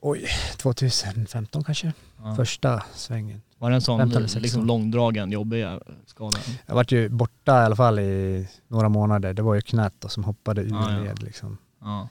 Oj, 0.00 0.26
2015 0.56 1.64
kanske? 1.64 1.92
Ja. 2.22 2.34
Första 2.34 2.82
svängen. 2.94 3.42
Var 3.58 3.70
det 3.70 3.76
en 3.76 3.82
sån 3.82 3.98
15 3.98 4.16
eller 4.16 4.26
16. 4.28 4.42
liksom 4.42 4.66
långdragen, 4.66 5.32
jobbig 5.32 5.66
skada? 6.06 6.38
Jag 6.66 6.74
vart 6.74 6.92
ju 6.92 7.08
borta 7.08 7.62
i 7.62 7.64
alla 7.64 7.76
fall 7.76 7.98
i 7.98 8.48
några 8.68 8.88
månader. 8.88 9.34
Det 9.34 9.42
var 9.42 9.54
ju 9.54 9.60
knät 9.60 9.94
då 9.98 10.08
som 10.08 10.24
hoppade 10.24 10.62
ur 10.62 10.68
Ja, 10.70 10.92
ja. 10.92 10.98
led 11.02 11.22
liksom. 11.22 11.58
Ja. 11.80 12.08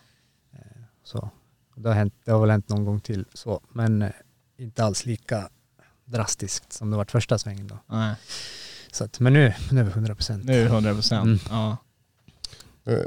Så. 1.04 1.30
Det, 1.76 1.90
har 1.90 1.96
hänt, 1.96 2.14
det 2.26 2.32
har 2.32 2.40
väl 2.42 2.50
hänt 2.50 2.70
någon 2.70 2.86
gång 2.86 3.00
till 3.00 3.26
så, 3.34 3.62
men 3.70 4.02
eh, 4.02 4.10
inte 4.58 4.84
alls 4.84 5.06
lika 5.06 5.50
drastiskt 6.06 6.74
som 6.74 6.92
det 6.92 6.98
var 6.98 7.06
första 7.06 7.38
svängen 7.38 7.68
då. 7.68 7.78
Nej, 7.88 8.16
Så 8.92 9.04
att, 9.04 9.20
men 9.20 9.34
nu, 9.34 9.54
nu 9.72 9.80
är 9.80 9.84
vi 9.84 9.92
100 9.92 10.16
procent. 10.16 10.44
nu 10.46 10.66
100 10.66 10.94
procent. 10.94 11.26
Mm. 11.26 11.40
Ja. 11.50 11.78
Eh, 12.88 12.98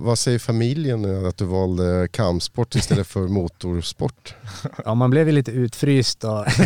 vad, 0.00 0.18
säger 0.18 0.38
familjen 0.38 1.02
nu 1.02 1.26
att 1.26 1.36
du 1.36 1.44
valde 1.44 2.08
kampsport 2.10 2.74
istället 2.74 3.06
för 3.06 3.20
motorsport? 3.28 4.34
Ja, 4.84 4.94
man 4.94 5.10
blev 5.10 5.26
ju 5.26 5.32
lite 5.32 5.50
utfryst 5.50 6.24
och 6.24 6.46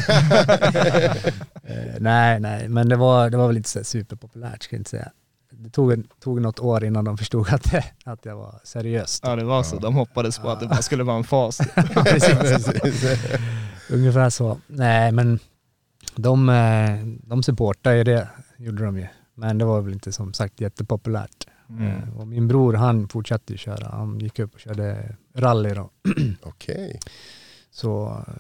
Eh, 1.65 1.95
nej, 2.01 2.41
nej, 2.41 2.69
men 2.69 2.89
det 2.89 2.97
var, 2.97 3.31
det 3.31 3.37
var 3.37 3.47
väl 3.47 3.57
inte 3.57 3.69
så 3.69 3.85
superpopulärt 3.85 4.63
ska 4.63 4.77
jag 4.77 4.81
inte 4.81 4.91
säga. 4.91 5.11
Det 5.51 5.71
tog, 5.71 6.05
tog 6.21 6.41
något 6.41 6.61
år 6.61 6.85
innan 6.85 7.05
de 7.05 7.19
förstod 7.19 7.49
att, 7.55 7.71
det, 7.71 7.85
att 8.05 8.25
jag 8.25 8.37
var 8.37 8.61
seriös. 8.65 9.21
ja, 9.23 9.37
det 9.37 9.45
var 9.45 9.63
så. 9.63 9.77
De 9.77 9.95
hoppades 9.95 10.39
på 10.39 10.51
att 10.51 10.61
det 10.61 10.67
bara 10.67 10.83
skulle 10.83 11.05
vara 11.05 11.17
en 11.17 11.25
fas. 11.25 11.59
Precis. 11.95 12.69
Ungefär 13.91 14.31
så. 14.31 14.59
Nej, 14.67 15.13
men 15.13 15.39
de, 16.17 16.49
eh, 16.49 17.07
de 17.29 17.43
supportade 17.43 17.97
ju 17.97 18.05
det, 18.05 18.29
gjorde 18.57 18.85
de 18.85 18.99
ju. 18.99 19.07
Men 19.35 19.59
det 19.59 19.65
var 19.65 19.81
väl 19.81 19.93
inte 19.93 20.13
som 20.13 20.33
sagt 20.33 20.61
jättepopulärt. 20.61 21.42
Mm. 21.79 21.97
Eh, 22.03 22.21
Och 22.21 22.27
min 22.27 22.49
bror 22.49 22.75
han 22.75 23.09
fortsatte 23.09 23.57
köra. 23.57 23.89
Han 23.91 24.19
gick 24.19 24.39
upp 24.39 24.55
och 24.55 24.61
körde 24.61 25.17
rally 25.35 25.71
då. 25.75 25.91
Okej. 26.43 27.01
Så 27.71 28.07
eh, 28.29 28.35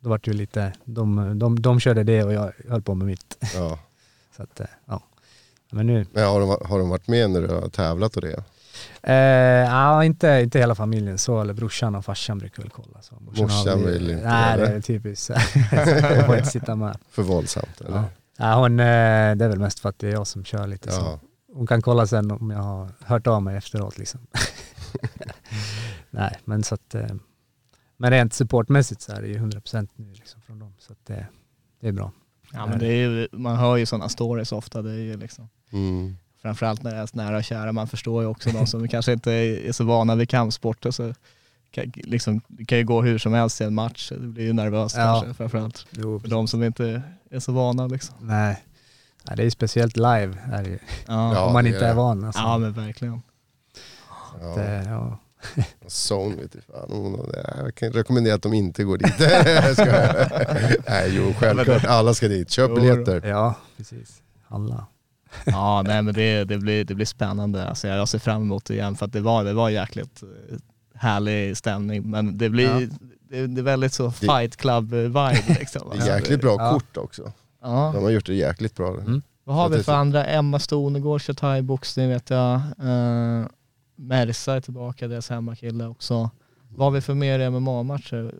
då 0.00 0.10
var 0.10 0.18
det 0.18 0.30
ju 0.30 0.36
lite, 0.36 0.72
de, 0.84 1.38
de, 1.38 1.62
de 1.62 1.80
körde 1.80 2.02
det 2.02 2.24
och 2.24 2.32
jag 2.32 2.52
höll 2.68 2.82
på 2.82 2.94
med 2.94 3.06
mitt. 3.06 3.36
Ja. 3.54 3.78
Så 4.36 4.42
att, 4.42 4.60
eh, 4.60 4.66
ja. 4.86 5.02
Men 5.70 5.86
nu, 5.86 6.06
Men 6.12 6.24
har, 6.24 6.40
de, 6.40 6.56
har 6.68 6.78
de 6.78 6.88
varit 6.88 7.08
med 7.08 7.30
när 7.30 7.40
du 7.42 7.48
har 7.54 7.68
tävlat 7.68 8.16
och 8.16 8.22
det? 8.22 8.44
eh, 9.02 9.14
ja, 9.70 10.04
inte, 10.04 10.40
inte 10.42 10.58
hela 10.58 10.74
familjen 10.74 11.18
så, 11.18 11.40
eller 11.40 11.54
brorsan 11.54 11.94
och 11.94 12.04
farsan 12.04 12.38
brukar 12.38 12.62
väl 12.62 12.70
kolla. 12.70 13.02
Så 13.02 13.14
morsan 13.20 13.42
Morsan 13.44 13.84
vill 13.86 14.10
inte, 14.10 14.24
Nej, 14.24 14.58
det 14.58 14.66
är 14.66 14.80
typiskt. 14.80 15.30
Jag 15.72 16.26
får 16.26 16.36
inte 16.36 16.48
sitta 16.50 16.74
med. 16.76 16.96
För 17.10 17.22
våldsamt 17.22 17.80
eller? 17.80 17.96
Ja. 17.96 18.04
Ja, 18.36 18.54
hon, 18.54 18.80
eh, 18.80 18.84
det 19.36 19.44
är 19.44 19.48
väl 19.48 19.58
mest 19.58 19.80
för 19.80 19.88
att 19.88 19.98
det 19.98 20.08
är 20.08 20.12
jag 20.12 20.26
som 20.26 20.44
kör 20.44 20.66
lite 20.66 20.90
så. 20.92 21.20
Hon 21.54 21.66
kan 21.66 21.82
kolla 21.82 22.06
sen 22.06 22.30
om 22.30 22.50
jag 22.50 22.58
har 22.62 22.88
hört 23.00 23.26
av 23.26 23.42
mig 23.42 23.56
efteråt 23.56 23.98
liksom. 23.98 24.20
Nej, 26.10 26.38
men 26.44 26.62
så 26.64 26.74
att, 26.74 26.94
eh, 26.94 27.06
men 27.96 28.10
rent 28.10 28.32
supportmässigt 28.34 29.00
så 29.00 29.12
är 29.12 29.22
det 29.22 29.28
ju 29.28 29.38
100% 29.38 29.88
nu 29.96 30.12
liksom 30.12 30.40
från 30.42 30.58
dem. 30.58 30.74
Så 30.78 30.92
att 30.92 31.06
det, 31.06 31.26
det 31.80 31.88
är 31.88 31.92
bra. 31.92 32.12
Ja, 32.52 32.66
men 32.66 32.78
det 32.78 32.86
är 32.86 33.08
ju, 33.08 33.28
man 33.32 33.56
hör 33.56 33.76
ju 33.76 33.86
sådana 33.86 34.08
stories 34.08 34.52
ofta. 34.52 34.82
Det 34.82 34.90
är 34.90 34.96
ju 34.96 35.16
liksom, 35.16 35.48
Mm. 35.72 36.16
framförallt 36.42 36.82
när 36.82 36.90
det 36.94 36.96
är 36.96 37.06
så 37.06 37.16
nära 37.16 37.36
och 37.36 37.44
kära. 37.44 37.72
Man 37.72 37.86
förstår 37.88 38.22
ju 38.22 38.28
också 38.28 38.50
de 38.50 38.66
som 38.66 38.88
kanske 38.88 39.12
inte 39.12 39.32
är 39.32 39.72
så 39.72 39.84
vana 39.84 40.14
vid 40.14 40.28
kampsport. 40.28 40.86
Och 40.86 40.94
så 40.94 41.14
kan, 41.70 41.92
liksom, 41.94 42.40
det 42.48 42.64
kan 42.64 42.78
ju 42.78 42.84
gå 42.84 43.02
hur 43.02 43.18
som 43.18 43.32
helst 43.32 43.60
i 43.60 43.64
en 43.64 43.74
match. 43.74 44.12
Det 44.20 44.26
blir 44.26 44.44
ju 44.44 44.52
nervöst 44.52 44.96
Ja. 44.96 45.02
kanske 45.22 45.34
framförallt. 45.34 45.86
Jo, 45.90 46.20
För 46.20 46.28
de 46.28 46.48
som 46.48 46.62
inte 46.62 47.02
är 47.30 47.40
så 47.40 47.52
vana 47.52 47.86
liksom. 47.86 48.16
Nej. 48.20 48.62
Nej, 49.24 49.36
det 49.36 49.42
är 49.42 49.44
ju 49.44 49.50
speciellt 49.50 49.96
live 49.96 50.36
är 50.52 50.62
det 50.62 50.70
ju. 50.70 50.78
Ja, 51.06 51.34
Ja, 51.34 51.40
om 51.46 51.52
man 51.52 51.66
inte 51.66 51.86
är 51.86 51.90
är 51.90 51.94
van. 51.94 52.24
Alltså. 52.24 52.40
ja 52.42 52.58
men 52.58 52.72
verkligen. 52.72 53.22
Ja. 54.40 54.54
Det, 54.56 54.84
ja. 54.86 55.18
Zone 56.10 56.36
vet 56.36 56.52
du 56.52 56.60
fan. 56.60 57.18
Jag 57.64 57.74
kan 57.74 57.92
rekommendera 57.92 58.34
att 58.34 58.42
de 58.42 58.52
inte 58.52 58.84
går 58.84 58.98
dit. 58.98 59.14
Nej 60.88 61.08
jo, 61.16 61.34
självklart. 61.38 61.84
Alla 61.84 62.14
ska 62.14 62.28
dit. 62.28 62.50
Köp 62.50 62.74
biljetter. 62.74 63.22
ja, 63.28 63.54
precis. 63.76 64.22
Alla. 64.48 64.86
Ja, 65.46 65.82
nej 65.86 66.02
men 66.02 66.14
det, 66.14 66.44
det, 66.44 66.58
blir, 66.58 66.84
det 66.84 66.94
blir 66.94 67.06
spännande. 67.06 67.68
Alltså 67.68 67.88
jag 67.88 68.08
ser 68.08 68.18
fram 68.18 68.42
emot 68.42 68.64
det 68.64 68.74
igen 68.74 68.96
för 68.96 69.06
att 69.06 69.12
det 69.12 69.20
var, 69.20 69.44
det 69.44 69.52
var 69.52 69.70
jäkligt 69.70 70.22
eh, 70.22 70.56
härlig 70.94 71.56
stämning. 71.56 72.10
Men 72.10 72.38
det 72.38 72.48
blir, 72.48 72.80
Ja. 72.80 72.86
det, 73.30 73.46
det 73.46 73.60
är 73.60 73.62
väldigt 73.64 73.92
så 73.92 74.10
fight 74.10 74.56
club-vibe 74.56 75.58
liksom. 75.58 75.90
Det 75.94 76.02
är 76.02 76.14
jäkligt 76.16 76.40
bra 76.40 76.56
Ja. 76.58 76.70
kort 76.72 76.96
också. 76.96 77.32
Ja. 77.62 77.90
De 77.94 78.02
har 78.02 78.10
gjort 78.10 78.26
det 78.26 78.34
jäkligt 78.34 78.76
bra. 78.76 78.94
Mm. 78.94 79.22
Vad 79.44 79.56
har 79.56 79.68
Så 79.68 79.76
vi 79.76 79.82
för 79.82 79.92
andra? 79.92 80.24
Emma 80.24 80.58
Stonegård 80.58 81.20
kör 81.20 81.34
thaiboxning 81.34 82.08
vet 82.08 82.30
jag. 82.30 82.60
Uh, 82.82 83.46
Mersa 83.96 84.54
är 84.54 84.60
tillbaka, 84.60 85.08
deras 85.08 85.30
hemmakille 85.30 85.86
också. 85.86 86.30
Vad 86.68 86.86
har 86.86 86.90
vi 86.90 87.00
för 87.00 87.14
mer 87.14 87.50
MMA-matcher? 87.50 88.34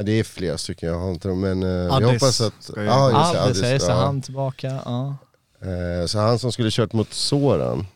Ja, 0.00 0.04
det 0.04 0.12
är 0.12 0.24
flera 0.24 0.58
stycken, 0.58 0.88
jag 0.88 0.98
har 0.98 1.10
inte 1.10 1.28
dem 1.28 1.40
men 1.40 1.62
eh, 1.62 1.68
jag 1.68 1.92
Addis 1.92 2.06
hoppas 2.06 2.40
att... 2.40 2.70
Ja, 2.76 3.20
just 3.20 3.32
det, 3.32 3.42
Addis, 3.42 3.62
Addis, 3.62 3.84
ja. 3.88 3.94
han 3.94 4.22
tillbaka. 4.22 4.80
Ja. 4.84 5.16
Eh, 5.62 6.06
Så 6.06 6.18
han 6.18 6.38
som 6.38 6.52
skulle 6.52 6.70
kört 6.70 6.92
mot 6.92 7.12
Soran, 7.12 7.86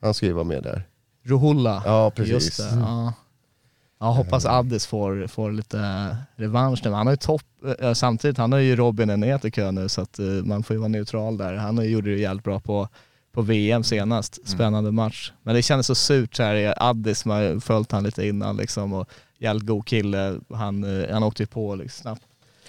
han 0.00 0.14
ska 0.14 0.26
ju 0.26 0.32
vara 0.32 0.44
med 0.44 0.62
där. 0.62 0.88
Ruhulla. 1.22 1.82
Ja 1.84 2.10
precis. 2.10 2.32
Just 2.32 2.58
det, 2.58 2.78
ja. 2.80 3.12
Ja, 4.04 4.10
hoppas 4.10 4.46
Addis 4.46 4.86
får, 4.86 5.26
får 5.26 5.52
lite 5.52 6.16
revansch 6.36 6.80
nu. 6.84 6.90
Han 6.90 7.06
har 7.06 7.12
ju 7.12 7.16
topp, 7.16 7.42
eh, 7.80 7.92
samtidigt, 7.92 8.38
han 8.38 8.52
har 8.52 8.58
ju 8.58 8.76
Robin 8.76 9.10
Enet 9.10 9.44
i 9.44 9.50
kö 9.50 9.70
nu 9.70 9.88
så 9.88 10.00
att 10.00 10.18
eh, 10.18 10.24
man 10.26 10.62
får 10.62 10.74
ju 10.74 10.80
vara 10.80 10.88
neutral 10.88 11.36
där. 11.38 11.54
Han 11.54 11.76
har 11.78 11.84
ju- 11.84 11.90
gjorde 11.90 12.10
det 12.14 12.20
jävligt 12.20 12.44
bra 12.44 12.60
på, 12.60 12.88
på 13.32 13.42
VM 13.42 13.84
senast, 13.84 14.48
spännande 14.48 14.90
match. 14.92 15.32
Men 15.42 15.54
det 15.54 15.62
kändes 15.62 15.86
så 15.86 15.94
surt 15.94 16.34
så 16.34 16.42
här, 16.42 16.74
Addis, 16.76 17.24
man 17.24 17.36
har 17.36 17.44
ju 17.44 17.60
följt 17.60 17.92
han 17.92 18.02
lite 18.04 18.26
innan 18.26 18.56
liksom 18.56 18.92
och 18.92 19.08
jävligt 19.38 19.66
god 19.66 19.86
kille. 19.86 20.40
Han, 20.54 21.02
eh, 21.02 21.12
han 21.12 21.22
åkte 21.22 21.42
ju 21.42 21.46
på 21.46 21.74
liksom, 21.74 22.02
snabb, 22.02 22.18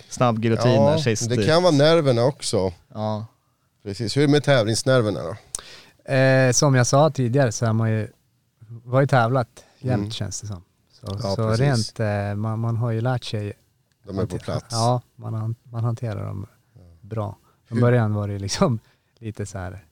snabb 0.10 0.44
giljotin 0.44 0.72
där 0.72 0.92
Ja, 0.92 0.98
sist. 1.02 1.30
det 1.30 1.46
kan 1.46 1.64
vara 1.64 1.74
nerverna 1.74 2.24
också. 2.24 2.74
Ja, 2.94 3.26
Precis. 3.84 4.18
Hur 4.18 4.22
är 4.24 4.28
det 4.28 4.32
med 4.32 4.44
tävlingsnerverna 4.44 5.20
då? 5.24 5.36
Eh, 6.14 6.52
som 6.52 6.76
jag 6.76 6.88
sa 6.88 7.10
tidigare 7.10 7.52
så 7.52 7.66
är 7.66 7.74
man 7.74 7.92
ju 7.92 8.08
vi 8.86 8.92
har 8.92 9.02
ju 9.02 9.08
tävlat 9.08 9.48
jämt 9.80 10.00
Mm. 10.00 10.12
känns 10.12 10.42
det 10.42 10.48
som. 10.48 10.64
Så, 11.06 11.20
Ja, 11.24 11.36
så 11.36 11.50
precis. 11.50 11.60
rent, 11.60 12.00
eh, 12.00 12.36
man, 12.36 12.60
man 12.60 12.78
har 12.78 12.92
ju 12.92 13.02
lärt 13.02 13.24
sig. 13.24 13.54
De 14.04 14.20
är 14.20 14.26
på 14.26 14.38
plats. 14.38 14.66
Ja, 14.72 15.02
man, 15.16 15.56
man 15.64 15.84
hanterar 15.84 16.26
dem 16.26 16.46
bra. 17.02 17.38
Från 17.68 17.80
början 17.80 18.14
var 18.14 18.28
det 18.28 18.40
liksom 18.40 18.80
lite 19.20 19.46
så 19.46 19.58
här 19.58 19.86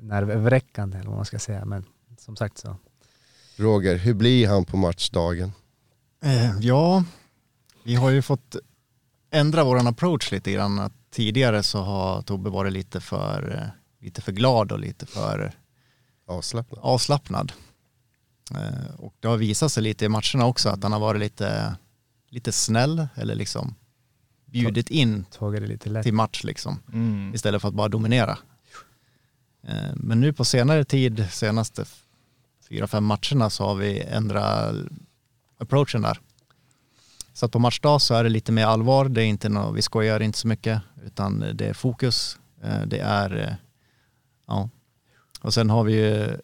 nervöverräckande 0.00 0.98
eller 0.98 1.08
vad 1.08 1.16
man 1.16 1.24
ska 1.24 1.38
säga. 1.38 1.64
Men 1.64 1.84
som 2.18 2.36
sagt 2.36 2.58
så. 2.58 2.76
Roger, 3.56 3.96
hur 3.96 4.14
blir 4.14 4.48
han 4.48 4.64
på 4.64 4.76
matchdagen? 4.76 5.52
Eh, 6.22 6.58
ja, 6.60 7.04
vi 7.84 7.94
har 7.94 8.10
ju 8.10 8.22
fått 8.22 8.56
ändra 9.30 9.64
våran 9.64 9.86
approach 9.86 10.32
lite 10.32 10.52
grann. 10.52 10.78
Att 10.78 10.92
tidigare 11.10 11.62
så 11.62 11.78
har 11.78 12.22
Tobbe 12.22 12.50
varit 12.50 12.72
lite 12.72 13.00
för, 13.00 13.54
eh, 13.62 14.04
lite 14.04 14.20
för 14.22 14.32
glad 14.32 14.72
och 14.72 14.78
lite 14.78 15.06
för 15.06 15.52
Avslappnad? 16.26 16.80
avslappnad. 16.82 17.52
Eh, 18.54 18.94
och 18.98 19.14
det 19.20 19.28
har 19.28 19.36
visat 19.36 19.72
sig 19.72 19.82
lite 19.82 20.04
i 20.04 20.08
matcherna 20.08 20.44
också 20.46 20.68
att 20.68 20.82
han 20.82 20.92
har 20.92 21.00
varit 21.00 21.20
lite, 21.20 21.76
lite 22.28 22.52
snäll 22.52 23.08
eller 23.14 23.34
liksom 23.34 23.74
bjudit 24.44 24.90
in 24.90 25.24
Tagit 25.24 25.60
det 25.60 25.66
lite 25.66 25.90
lätt. 25.90 26.02
till 26.02 26.14
match 26.14 26.44
liksom. 26.44 26.82
Mm. 26.92 27.34
istället 27.34 27.62
för 27.62 27.68
att 27.68 27.74
bara 27.74 27.88
dominera. 27.88 28.38
Eh, 29.62 29.94
Men 29.94 30.20
nu 30.20 30.32
på 30.32 30.44
senare 30.44 30.84
tid, 30.84 31.26
senaste 31.30 31.84
fyra, 32.68 32.86
fem 32.86 33.04
matcherna 33.04 33.50
så 33.50 33.64
har 33.64 33.74
vi 33.74 34.00
ändrat 34.00 34.74
approachen 35.58 36.02
där. 36.02 36.20
Så 37.32 37.46
att 37.46 37.52
på 37.52 37.58
matchdag 37.58 38.02
så 38.02 38.14
är 38.14 38.24
det 38.24 38.30
lite 38.30 38.52
mer 38.52 38.66
allvar, 38.66 39.08
det 39.08 39.22
är 39.22 39.26
inte 39.26 39.48
nå, 39.48 39.70
vi 39.70 39.82
skojar 39.82 40.20
inte 40.20 40.38
så 40.38 40.48
mycket 40.48 40.80
utan 41.06 41.44
det 41.54 41.66
är 41.66 41.72
fokus, 41.74 42.38
eh, 42.62 42.80
det 42.86 42.98
är, 42.98 43.56
ja. 44.46 44.68
Och 45.40 45.54
sen 45.54 45.70
har 45.70 45.84
vi 45.84 45.92
ju 45.92 46.36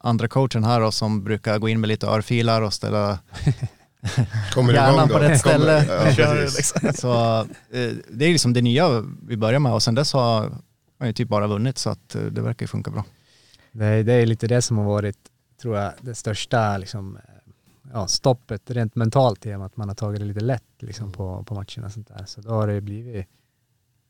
andra 0.00 0.28
coachen 0.28 0.64
här 0.64 0.80
då, 0.80 0.90
som 0.90 1.24
brukar 1.24 1.58
gå 1.58 1.68
in 1.68 1.80
med 1.80 1.88
lite 1.88 2.06
örfilar 2.06 2.62
och 2.62 2.74
ställa 2.74 3.18
Kommer 4.54 4.72
Hjärnan 4.72 5.08
på 5.08 5.18
rätt 5.18 5.42
Kommer- 5.42 5.80
ställe. 5.80 5.84
Ja, 6.04 6.12
Kör, 6.14 6.36
precis. 6.36 6.74
liksom. 6.82 6.92
Så 6.92 7.40
eh, 7.76 7.92
det 8.10 8.24
är 8.24 8.32
liksom 8.32 8.52
det 8.52 8.62
nya 8.62 9.04
vi 9.26 9.36
börjar 9.36 9.58
med 9.60 9.72
och 9.72 9.82
sen 9.82 9.94
dess 9.94 10.12
har 10.12 10.50
man 10.98 11.08
ju 11.08 11.12
typ 11.12 11.28
bara 11.28 11.46
vunnit 11.46 11.78
så 11.78 11.90
att 11.90 12.14
eh, 12.14 12.22
det 12.22 12.40
verkar 12.42 12.64
ju 12.64 12.68
funka 12.68 12.90
bra. 12.90 13.04
Det, 13.72 13.84
är- 13.86 14.04
det 14.04 14.12
är 14.12 14.26
lite 14.26 14.46
det 14.46 14.62
som 14.62 14.78
har 14.78 14.84
varit, 14.84 15.18
tror 15.62 15.76
jag, 15.76 15.92
det 16.00 16.14
största 16.14 16.78
liksom, 16.78 17.16
eh, 17.16 17.22
ja, 17.92 18.06
stoppet 18.06 18.70
rent 18.70 18.94
mentalt 18.96 19.46
i 19.46 19.54
och 19.54 19.58
med 19.58 19.66
att 19.66 19.76
man 19.76 19.88
har 19.88 19.94
tagit 19.96 20.20
det 20.20 20.26
lite 20.26 20.40
lätt 20.40 20.62
liksom, 20.78 21.12
på, 21.12 21.44
på 21.44 21.54
matcherna 21.54 21.86
och 21.86 21.92
sånt 21.92 22.08
där. 22.08 22.24
Så 22.26 22.40
då 22.40 22.50
har 22.50 22.66
det 22.66 22.80
blivit, 22.80 23.26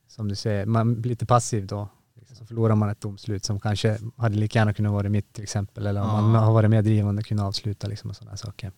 som 0.08 0.28
du 0.28 0.34
säger, 0.34 0.66
man 0.66 1.00
blir 1.00 1.10
lite 1.10 1.26
passiv 1.26 1.66
då. 1.66 1.88
Liksom, 2.30 2.46
så 2.46 2.48
förlorar 2.48 2.74
man 2.74 2.88
ett 2.90 3.00
domslut 3.00 3.44
som 3.44 3.60
kanske 3.60 3.98
hade 4.16 4.36
lika 4.36 4.58
gärna 4.58 4.72
kunnat 4.74 4.92
vara 4.92 5.08
mitt 5.08 5.32
till 5.32 5.42
exempel, 5.42 5.86
eller 5.86 6.00
om 6.02 6.06
Ja. 6.08 6.20
man 6.20 6.44
har 6.44 6.52
varit 6.52 6.70
mer 6.70 6.82
drivande 6.82 7.20
och 7.20 7.26
kunnat 7.26 7.44
avsluta 7.44 7.86
liksom, 7.86 8.10
och 8.10 8.16
sådana 8.16 8.36
saker. 8.36 8.72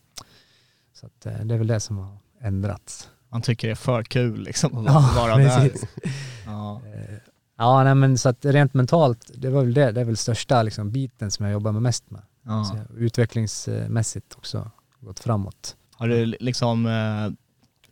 Så 0.94 1.06
att, 1.06 1.26
eh, 1.26 1.44
det 1.44 1.54
är 1.54 1.58
väl 1.58 1.66
det 1.66 1.80
som 1.80 1.98
har 1.98 2.16
ändrats. 2.40 3.08
Man 3.28 3.42
tycker 3.42 3.68
det 3.68 3.72
är 3.72 3.76
för 3.76 4.02
kul 4.02 4.40
liksom 4.42 4.78
att 4.78 4.84
Ja, 4.86 5.10
vara 5.16 5.36
där. 5.36 5.70
Ja. 6.46 6.80
Eh, 6.94 7.14
Ja, 7.56 7.84
nej, 7.84 7.94
men 7.94 8.18
så 8.18 8.28
att 8.28 8.44
rent 8.44 8.74
mentalt, 8.74 9.30
det 9.34 9.50
var 9.50 9.62
väl 9.64 9.74
det, 9.74 9.92
det 9.92 10.00
är 10.00 10.04
väl 10.04 10.16
största 10.16 10.62
liksom, 10.62 10.90
biten 10.90 11.30
som 11.30 11.44
jag 11.46 11.52
jobbar 11.52 11.72
med 11.72 11.82
mest 11.82 12.10
med. 12.10 12.22
Ja. 12.42 12.64
Så 12.64 12.94
utvecklingsmässigt 12.96 14.34
också 14.36 14.70
gått 15.00 15.20
framåt. 15.20 15.76
Har 15.94 16.08
du 16.08 16.26
liksom, 16.26 16.86
eh, 16.86 17.32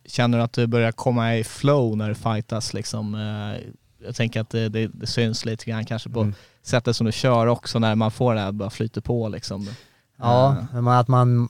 känner 0.07 0.39
du 0.39 0.45
att 0.45 0.53
du 0.53 0.67
börjar 0.67 0.93
komma 0.93 1.37
i 1.37 1.45
flow 1.45 1.97
när 1.97 2.09
du 2.09 2.15
fightas 2.15 2.75
liksom? 2.75 3.15
Jag 4.05 4.15
tänker 4.15 4.41
att 4.41 4.51
det, 4.51 4.69
det, 4.69 4.87
det 4.87 5.07
syns 5.07 5.45
lite 5.45 5.71
grann 5.71 5.85
kanske 5.85 6.11
på 6.11 6.21
Mm. 6.21 6.35
sättet 6.63 6.97
som 6.97 7.07
du 7.07 7.13
kör 7.13 7.47
också 7.47 7.79
när 7.79 7.95
man 7.95 8.11
får 8.11 8.35
det 8.35 8.41
här 8.41 8.53
bara 8.53 8.71
flyter 8.71 9.01
på 9.01 9.29
liksom. 9.29 9.69
Ja, 10.17 10.57
men 10.73 10.89
att 10.89 11.09
man, 11.09 11.49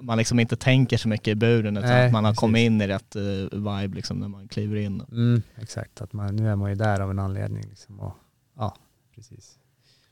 man 0.00 0.18
liksom 0.18 0.40
inte 0.40 0.56
tänker 0.56 0.96
så 0.96 1.08
mycket 1.08 1.28
i 1.28 1.34
buren 1.34 1.76
utan 1.76 1.90
Nej, 1.90 2.06
att 2.06 2.12
man 2.12 2.24
har 2.24 2.32
precis. 2.32 2.40
kommit 2.40 2.60
in 2.60 2.80
i 2.82 2.86
rätt 2.86 3.16
eh, 3.16 3.22
vibe 3.52 3.94
liksom 3.96 4.18
när 4.18 4.28
man 4.28 4.48
kliver 4.48 4.76
in. 4.76 5.02
mm, 5.10 5.42
exakt, 5.56 6.00
att 6.00 6.12
man, 6.12 6.36
nu 6.36 6.48
är 6.50 6.56
man 6.56 6.70
ju 6.70 6.76
där 6.76 7.00
av 7.00 7.10
en 7.10 7.18
anledning 7.18 7.62
liksom 7.68 8.00
och, 8.00 8.14
ja, 8.56 8.76
precis. 9.14 9.58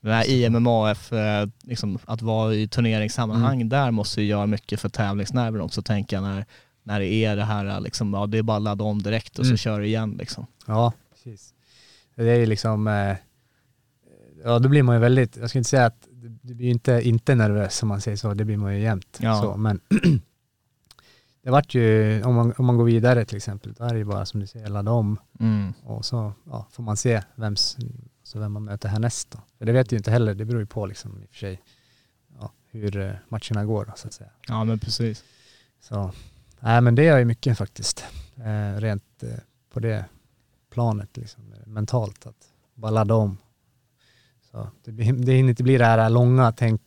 Den 0.01 0.11
här 0.13 0.29
IMMAF, 0.29 1.13
eh, 1.13 1.47
liksom, 1.63 1.99
att 2.05 2.21
vara 2.21 2.53
i 2.53 2.67
turneringssammanhang, 2.67 3.55
Mm. 3.55 3.69
där 3.69 3.91
måste 3.91 4.21
ju 4.21 4.27
göra 4.27 4.45
mycket 4.45 4.79
för 4.79 4.89
tävlingsnerven 4.89 5.61
också 5.61 5.81
tänker 5.81 6.15
jag 6.17 6.23
när, 6.23 6.45
när 6.83 6.99
det 6.99 7.07
är 7.07 7.35
det 7.35 7.43
här 7.43 7.79
liksom, 7.79 8.13
ja 8.13 8.25
det 8.27 8.37
är 8.37 8.43
bara 8.43 8.57
att 8.57 8.63
ladda 8.63 8.83
om 8.83 9.01
direkt 9.01 9.39
och 9.39 9.45
Mm. 9.45 9.57
så 9.57 9.61
kör 9.61 9.79
du 9.79 9.85
igen 9.87 10.15
liksom. 10.19 10.45
Ja, 10.67 10.93
precis. 11.13 11.53
Det 12.15 12.31
är 12.31 12.39
ju 12.39 12.45
liksom, 12.45 12.87
eh, 12.87 13.17
ja 14.43 14.59
då 14.59 14.69
blir 14.69 14.83
man 14.83 14.95
ju 14.95 15.01
väldigt, 15.01 15.37
jag 15.37 15.49
ska 15.49 15.59
inte 15.59 15.69
säga 15.69 15.85
att 15.85 16.07
det 16.41 16.53
blir 16.53 16.65
ju 16.65 16.71
inte, 16.71 17.01
inte 17.03 17.35
nervös 17.35 17.75
som 17.77 17.89
man 17.89 18.01
säger 18.01 18.17
så, 18.17 18.33
det 18.33 18.45
blir 18.45 18.57
man 18.57 18.75
ju 18.75 18.81
jämt. 18.81 19.17
Ja. 19.21 19.41
Så, 19.41 19.57
men 19.57 19.79
det 21.41 21.51
vart 21.51 21.73
ju, 21.75 22.23
om 22.23 22.35
man, 22.35 22.53
om 22.57 22.65
man 22.65 22.77
går 22.77 22.85
vidare 22.85 23.25
till 23.25 23.37
exempel, 23.37 23.73
då 23.73 23.83
är 23.83 23.89
det 23.93 23.97
ju 23.97 24.05
bara 24.05 24.25
som 24.25 24.39
du 24.39 24.47
säger, 24.47 24.67
ladda 24.67 24.91
om 24.91 25.17
Mm. 25.39 25.73
och 25.83 26.05
så 26.05 26.33
ja, 26.45 26.67
får 26.71 26.83
man 26.83 26.97
se 26.97 27.23
vems, 27.35 27.77
så 28.23 28.39
vem 28.39 28.51
man 28.51 28.63
möter 28.63 28.89
härnäst 28.89 29.31
då. 29.31 29.39
För 29.57 29.65
det 29.65 29.71
vet 29.71 29.91
ju 29.91 29.97
inte 29.97 30.11
heller, 30.11 30.35
det 30.35 30.45
beror 30.45 30.59
ju 30.61 30.65
på 30.65 30.85
liksom 30.85 31.21
i 31.21 31.25
och 31.25 31.29
för 31.29 31.37
sig 31.37 31.61
ja, 32.39 32.51
hur 32.71 32.97
eh, 32.97 33.11
matcherna 33.29 33.65
går 33.65 33.85
då, 33.85 33.93
så 33.95 34.07
att 34.07 34.13
säga. 34.13 34.29
Ja 34.47 34.63
men 34.63 34.79
precis. 34.79 35.23
Så, 35.81 36.11
nej 36.59 36.81
men 36.81 36.95
det 36.95 37.03
gör 37.03 37.17
ju 37.17 37.25
mycket 37.25 37.57
faktiskt, 37.57 38.05
eh, 38.37 38.79
rent 38.79 39.23
eh, 39.23 39.29
på 39.73 39.79
det 39.79 40.05
planet 40.69 41.17
liksom, 41.17 41.43
mentalt, 41.75 42.25
att 42.27 42.35
bara 42.75 42.91
ladda 42.91 43.15
om. 43.15 43.37
Så 44.51 44.67
det, 44.83 44.91
det 44.91 45.33
hinner 45.33 45.49
inte 45.49 45.63
bli 45.63 45.77
det 45.77 45.85
här 45.85 46.09
långa 46.09 46.51
tänk, 46.51 46.81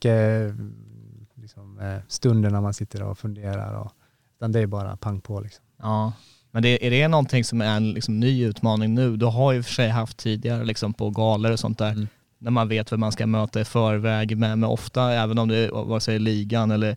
liksom, 1.34 1.78
eh, 1.80 1.98
stunden 2.08 2.52
när 2.52 2.60
man 2.60 2.74
sitter 2.74 3.02
och 3.02 3.18
funderar, 3.18 3.74
och, 3.74 3.92
utan 4.36 4.52
det 4.52 4.60
är 4.60 4.66
bara 4.66 4.96
pang 4.96 5.20
på 5.20 5.40
liksom. 5.40 5.64
Ja. 5.82 6.12
Men 6.50 6.62
det, 6.62 6.86
är 6.86 6.90
det 6.90 7.08
någonting 7.08 7.44
som 7.44 7.60
är 7.60 7.76
en 7.76 7.92
liksom, 7.92 8.20
ny 8.20 8.44
utmaning 8.44 8.94
nu? 8.94 9.16
Du 9.16 9.26
har 9.26 9.52
ju 9.52 9.62
för 9.62 9.72
sig 9.72 9.88
haft 9.88 10.16
tidigare 10.16 10.64
liksom, 10.64 10.94
på 10.94 11.10
galor 11.10 11.52
och 11.52 11.58
sånt 11.60 11.78
där, 11.78 11.92
Mm. 11.92 12.08
när 12.38 12.50
man 12.50 12.68
vet 12.68 12.92
vem 12.92 13.00
man 13.00 13.12
ska 13.12 13.26
möta 13.26 13.60
i 13.60 13.64
förväg, 13.64 14.36
men, 14.38 14.60
men 14.60 14.70
ofta, 14.70 15.12
även 15.12 15.38
om 15.38 15.48
det 15.48 15.56
är 15.56 15.70
vare 15.84 16.00
sig 16.00 16.18
ligan 16.18 16.70
eller 16.70 16.96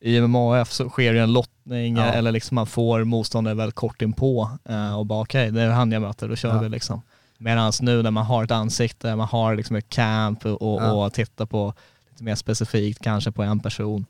i 0.00 0.20
MMAF 0.20 0.70
så 0.72 0.88
sker 0.88 1.14
det 1.14 1.20
en 1.20 1.32
lottning 1.32 1.96
Ja. 1.96 2.04
eller 2.04 2.32
liksom 2.32 2.54
man 2.54 2.66
får 2.66 3.04
motståndare 3.04 3.54
väldigt 3.54 3.74
kort 3.74 4.02
inpå 4.02 4.50
eh, 4.64 4.98
och 4.98 5.06
bara 5.06 5.20
okej, 5.22 5.50
det 5.50 5.62
är 5.62 5.70
han 5.70 5.92
jag 5.92 6.02
möter, 6.02 6.28
då 6.28 6.36
kör 6.36 6.48
Ja. 6.54 6.60
vi 6.60 6.68
liksom. 6.68 7.02
Medan 7.42 7.72
nu 7.80 8.02
när 8.02 8.10
man 8.10 8.24
har 8.24 8.44
ett 8.44 8.50
ansikte, 8.50 9.16
man 9.16 9.28
har 9.28 9.56
liksom 9.56 9.76
ett 9.76 9.88
camp 9.88 10.46
och, 10.46 10.82
Ja. 10.82 10.92
och 10.92 11.12
tittar 11.12 11.46
på 11.46 11.74
lite 12.10 12.24
mer 12.24 12.34
specifikt 12.34 13.02
kanske 13.02 13.32
på 13.32 13.42
en 13.42 13.60
person. 13.60 14.06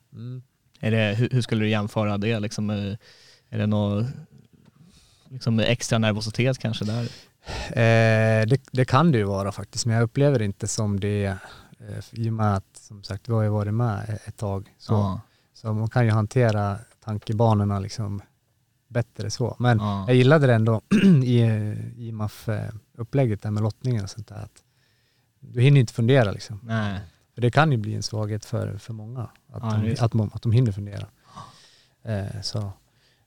Är 0.80 0.90
det, 0.90 1.14
hur, 1.14 1.28
hur 1.30 1.42
skulle 1.42 1.64
du 1.64 1.68
jämföra 1.70 2.18
det? 2.18 2.40
Liksom, 2.40 2.70
är 2.70 3.58
det 3.58 3.66
något 3.66 4.06
liksom, 5.28 5.60
extra 5.60 5.98
nervositet 5.98 6.58
kanske 6.58 6.84
där? 6.84 7.02
Eh, 7.68 8.46
det, 8.46 8.60
det 8.72 8.84
kan 8.84 9.12
det 9.12 9.18
ju 9.18 9.24
vara 9.24 9.52
faktiskt, 9.52 9.86
men 9.86 9.94
jag 9.96 10.02
upplever 10.02 10.38
det 10.38 10.44
inte 10.44 10.68
som 10.68 11.00
det 11.00 11.24
eh, 11.24 11.36
i 12.12 12.28
och 12.28 12.32
med 12.32 12.54
att 12.56 12.76
som 12.76 13.02
sagt, 13.02 13.28
vi 13.28 13.32
har 13.32 13.42
ju 13.42 13.48
varit 13.48 13.74
med 13.74 14.18
ett 14.24 14.36
tag. 14.36 14.74
Så, 14.78 14.92
Ja. 14.92 15.20
så 15.54 15.72
man 15.72 15.88
kan 15.90 16.04
ju 16.04 16.10
hantera 16.10 16.76
tankebanorna 17.04 17.78
liksom 17.78 18.22
bättre 18.92 19.30
så. 19.30 19.56
Men 19.58 19.78
Ja. 19.78 20.04
jag 20.06 20.16
gillade 20.16 20.46
det 20.46 20.54
ändå 20.54 20.80
i 21.24 21.40
IMAF-upplägget 21.96 23.42
där 23.42 23.50
med 23.50 23.62
lottningen 23.62 24.02
och 24.04 24.10
sånt 24.10 24.28
där. 24.28 24.36
Att 24.36 24.62
du 25.40 25.60
hinner 25.60 25.80
inte 25.80 25.92
fundera 25.92 26.30
liksom. 26.32 26.60
Nej. 26.62 27.00
För 27.34 27.40
det 27.42 27.50
kan 27.50 27.72
ju 27.72 27.78
bli 27.78 27.94
en 27.94 28.02
svaghet 28.02 28.44
för, 28.44 28.76
för 28.78 28.92
många, 28.92 29.20
att, 29.22 29.62
Ja, 29.62 29.80
de, 29.82 29.96
att, 30.00 30.12
de, 30.12 30.30
att 30.34 30.42
de 30.42 30.52
hinner 30.52 30.72
fundera. 30.72 31.06
Eh, 32.02 32.40
så. 32.42 32.72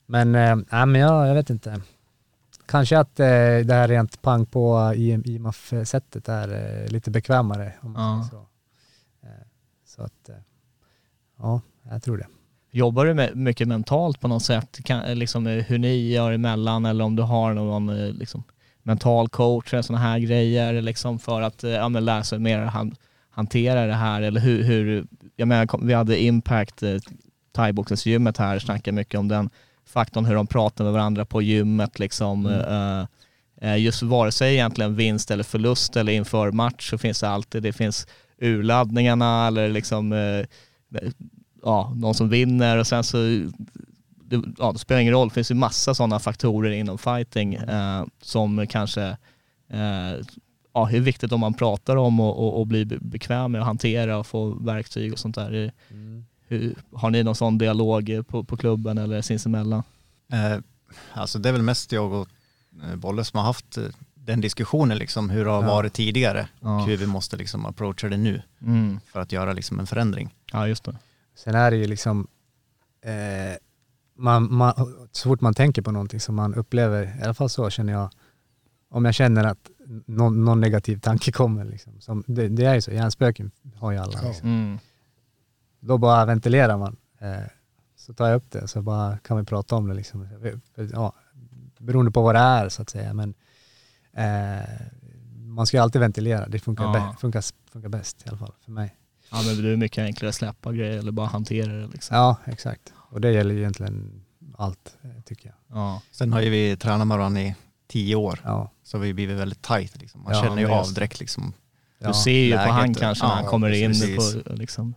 Men, 0.06 0.34
eh, 0.34 0.56
nej, 0.56 0.86
men 0.86 0.94
jag, 1.00 1.28
jag 1.28 1.34
vet 1.34 1.50
inte. 1.50 1.80
Kanske 2.66 2.98
att 2.98 3.20
eh, 3.20 3.26
det 3.64 3.74
här 3.74 3.88
rent 3.88 4.22
pang 4.22 4.46
på 4.46 4.92
IMAF-sättet 5.24 6.28
är 6.28 6.82
eh, 6.84 6.88
lite 6.92 7.10
bekvämare. 7.10 7.72
Om 7.80 7.92
man 7.92 8.18
Ja. 8.18 8.28
så. 8.30 8.36
Eh, 9.26 9.46
så 9.86 10.02
att, 10.02 10.28
eh, 10.28 10.36
ja, 11.38 11.60
jag 11.90 12.02
tror 12.02 12.16
det. 12.18 12.26
Jobbar 12.70 13.06
du 13.06 13.14
med, 13.14 13.36
mycket 13.36 13.68
mentalt 13.68 14.20
på 14.20 14.28
något 14.28 14.42
sätt? 14.42 14.78
Kan, 14.84 15.18
liksom, 15.18 15.46
eh, 15.46 15.64
hur 15.64 15.78
ni 15.78 16.12
gör 16.12 16.32
emellan 16.32 16.86
eller 16.86 17.04
om 17.04 17.16
du 17.16 17.22
har 17.22 17.54
någon 17.54 17.88
eh, 17.88 18.12
liksom, 18.12 18.42
mental 18.82 19.28
coach 19.28 19.72
eller 19.72 19.82
sådana 19.82 20.04
här 20.04 20.18
grejer 20.18 20.82
liksom, 20.82 21.18
för 21.18 21.42
att 21.42 21.64
eh, 21.64 21.70
ja, 21.70 21.88
men 21.88 22.04
lära 22.04 22.24
sig 22.24 22.38
mer 22.38 22.58
han, 22.58 22.94
hantera 23.30 23.86
det 23.86 23.94
här 23.94 24.22
eller 24.22 24.40
hur, 24.40 24.62
hur 24.62 25.06
jag 25.36 25.48
menar, 25.48 25.86
vi 25.86 25.94
hade 25.94 26.22
Impact, 26.22 26.82
eh, 26.82 26.96
thaiboxningsgymmet 27.52 28.38
här, 28.38 28.58
snackade 28.58 28.94
mycket 28.94 29.20
om 29.20 29.28
den 29.28 29.50
faktorn 29.86 30.24
hur 30.24 30.34
de 30.34 30.46
pratar 30.46 30.84
med 30.84 30.92
varandra 30.92 31.24
på 31.24 31.42
gymmet 31.42 31.98
liksom. 31.98 32.46
eh, 32.46 33.06
eh, 33.60 33.78
just 33.78 34.02
vare 34.02 34.32
sig 34.32 34.54
egentligen 34.54 34.96
vinst 34.96 35.30
eller 35.30 35.44
förlust 35.44 35.96
eller 35.96 36.12
inför 36.12 36.52
match 36.52 36.90
så 36.90 36.98
finns 36.98 37.20
det 37.20 37.28
alltid, 37.28 37.62
det 37.62 37.72
finns 37.72 38.06
urladdningarna 38.38 39.46
eller 39.46 39.68
liksom 39.68 40.12
eh, 40.12 40.46
ja, 41.62 41.92
någon 41.96 42.14
som 42.14 42.28
vinner 42.28 42.78
och 42.78 42.86
sen 42.86 43.04
så 43.04 43.16
det, 44.28 44.42
ja, 44.58 44.72
det 44.72 44.78
spelar 44.78 45.00
ingen 45.00 45.12
roll, 45.14 45.28
det 45.28 45.34
finns 45.34 45.50
ju 45.50 45.54
massa 45.54 45.94
sådana 45.94 46.18
faktorer 46.18 46.70
inom 46.70 46.98
fighting 46.98 47.54
eh, 47.54 48.04
som 48.22 48.66
kanske 48.66 49.02
eh, 49.70 50.12
ja, 50.74 50.90
är 50.90 51.00
viktigt 51.00 51.32
om 51.32 51.40
man 51.40 51.54
pratar 51.54 51.96
om 51.96 52.20
och, 52.20 52.38
och, 52.38 52.60
och 52.60 52.66
blir 52.66 52.84
be- 52.84 52.98
bekväm 53.00 53.52
med 53.52 53.60
att 53.60 53.66
hantera 53.66 54.18
och 54.18 54.26
få 54.26 54.50
verktyg 54.50 55.12
och 55.12 55.18
sånt 55.18 55.34
där. 55.34 55.64
Eh, 55.64 55.70
hur, 56.48 56.74
har 56.92 57.10
ni 57.10 57.22
någon 57.22 57.34
sån 57.34 57.58
dialog 57.58 58.22
på, 58.28 58.44
på 58.44 58.56
klubben 58.56 58.98
eller 58.98 59.22
sinsemellan? 59.22 59.82
Eh, 60.32 60.58
alltså 61.12 61.38
det 61.38 61.48
är 61.48 61.52
väl 61.52 61.62
mest 61.62 61.92
jag 61.92 62.12
och 62.12 62.28
eh, 62.90 62.96
Bolle 62.96 63.24
som 63.24 63.38
har 63.38 63.44
haft 63.46 63.76
eh, 63.78 63.84
den 64.14 64.40
diskussionen 64.40 64.98
liksom 64.98 65.30
hur 65.30 65.44
det 65.44 65.50
har 65.50 65.62
Ja. 65.62 65.68
varit 65.68 65.92
tidigare 65.92 66.48
Ja. 66.60 66.80
och 66.80 66.86
hur 66.86 66.96
vi 66.96 67.06
måste 67.06 67.36
liksom 67.36 67.66
approacha 67.66 68.08
det 68.08 68.16
nu 68.16 68.42
Mm. 68.62 69.00
för 69.12 69.20
att 69.20 69.32
göra 69.32 69.52
liksom 69.52 69.80
en 69.80 69.86
förändring. 69.86 70.34
Ja, 70.52 70.68
just 70.68 70.84
det. 70.84 70.96
Sen 71.36 71.54
är 71.54 71.70
det 71.70 71.76
ju 71.76 71.86
liksom, 71.86 72.26
eh, 73.00 73.56
man, 74.16 74.54
man, 74.54 74.74
så 75.12 75.28
fort 75.28 75.40
man 75.40 75.54
tänker 75.54 75.82
på 75.82 75.90
någonting 75.90 76.20
som 76.20 76.34
man 76.34 76.54
upplever, 76.54 77.18
i 77.20 77.22
alla 77.22 77.34
fall 77.34 77.48
så 77.48 77.70
känner 77.70 77.92
jag, 77.92 78.10
om 78.88 79.04
jag 79.04 79.14
känner 79.14 79.44
att 79.44 79.70
någon, 80.06 80.44
någon 80.44 80.60
negativ 80.60 81.00
tanke 81.00 81.32
kommer, 81.32 81.64
liksom, 81.64 82.00
som, 82.00 82.24
det, 82.26 82.48
det 82.48 82.64
är 82.64 82.74
ju 82.74 82.80
så, 82.80 82.90
hjärnspöken 82.90 83.50
har 83.76 83.92
ju 83.92 83.98
alla. 83.98 84.20
Liksom. 84.20 84.48
Mm. 84.48 84.78
Då 85.80 85.98
bara 85.98 86.24
ventilerar 86.24 86.78
man. 86.78 86.96
Eh, 87.18 87.46
så 87.96 88.14
tar 88.14 88.28
jag 88.28 88.36
upp 88.36 88.50
det 88.50 88.68
så 88.68 88.82
bara 88.82 89.18
kan 89.18 89.36
vi 89.36 89.44
prata 89.44 89.76
om 89.76 89.88
det. 89.88 89.94
Liksom. 89.94 90.28
Ja, 90.92 91.12
beroende 91.78 92.10
på 92.10 92.22
vad 92.22 92.34
det 92.34 92.38
är 92.38 92.68
så 92.68 92.82
att 92.82 92.90
säga. 92.90 93.14
Men 93.14 93.34
eh, 94.12 94.68
man 95.36 95.66
ska 95.66 95.76
ju 95.76 95.82
alltid 95.82 96.00
ventilera, 96.00 96.48
det 96.48 96.58
funkar, 96.58 96.84
Ja. 96.84 97.16
funkar, 97.20 97.44
funkar 97.72 97.88
bäst 97.88 98.26
i 98.26 98.28
alla 98.28 98.38
fall 98.38 98.52
för 98.64 98.70
mig. 98.72 98.96
Ja, 99.30 99.42
men 99.46 99.62
det 99.62 99.70
är 99.70 99.76
mycket 99.76 99.98
enklare 100.02 100.28
att 100.28 100.34
släppa 100.34 100.72
grejer 100.72 100.98
eller 100.98 101.12
bara 101.12 101.26
hantera 101.26 101.72
det 101.72 101.86
liksom. 101.86 102.16
Ja, 102.16 102.36
exakt. 102.44 102.92
Och 103.10 103.20
det 103.20 103.32
gäller 103.32 103.54
ju 103.54 103.60
egentligen 103.60 104.22
allt, 104.58 104.96
eh, 105.04 105.22
tycker 105.24 105.46
jag. 105.48 105.78
Ja. 105.78 106.02
Sen 106.10 106.32
har 106.32 106.40
ju 106.40 106.50
vi 106.50 106.76
tränat 106.76 107.06
med 107.06 107.18
varandra 107.18 107.40
i 107.40 107.54
tio 107.88 108.14
år 108.16 108.40
Ja. 108.44 108.70
så 108.84 108.98
vi 108.98 109.06
har 109.08 109.14
blivit 109.14 109.36
väldigt 109.36 109.62
tajt. 109.62 110.00
Liksom. 110.00 110.22
Man 110.22 110.34
Ja, 110.34 110.42
känner 110.42 110.62
ju 110.62 110.68
av 110.68 110.92
direkt 110.94 111.20
liksom. 111.20 111.52
Du 111.98 112.12
ser 112.14 112.30
ju 112.30 112.50
på 112.52 112.56
läget, 112.56 112.72
han 112.72 112.94
kanske 112.94 113.26
när 113.26 113.34
han 113.34 113.44
kommer 113.44 113.70
in 113.70 113.90
precis. 113.90 114.34
på 114.44 114.52
liksom. 114.54 114.94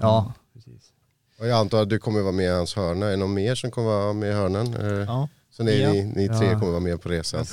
Ja, 0.00 0.32
precis. 0.54 0.92
Och 1.38 1.46
jag 1.46 1.58
antar 1.58 1.82
att 1.82 1.88
du 1.88 1.98
kommer 1.98 2.20
vara 2.20 2.32
med 2.32 2.44
i 2.46 2.48
hans 2.48 2.74
hörna. 2.76 3.06
Är 3.06 3.10
det 3.10 3.16
någon 3.16 3.34
mer 3.34 3.54
som 3.54 3.70
kommer 3.70 3.88
vara 3.88 4.12
med 4.12 4.28
i 4.28 4.32
hörnan? 4.32 4.74
Eh, 4.74 4.86
Ja, 4.86 5.28
Så 5.50 5.62
ni, 5.62 5.80
Ja. 5.82 5.92
ni, 5.92 6.02
ni 6.02 6.28
tre 6.28 6.46
Ja. 6.50 6.58
kommer 6.58 6.70
vara 6.72 6.80
med 6.80 7.02
på 7.02 7.08
resan. 7.08 7.44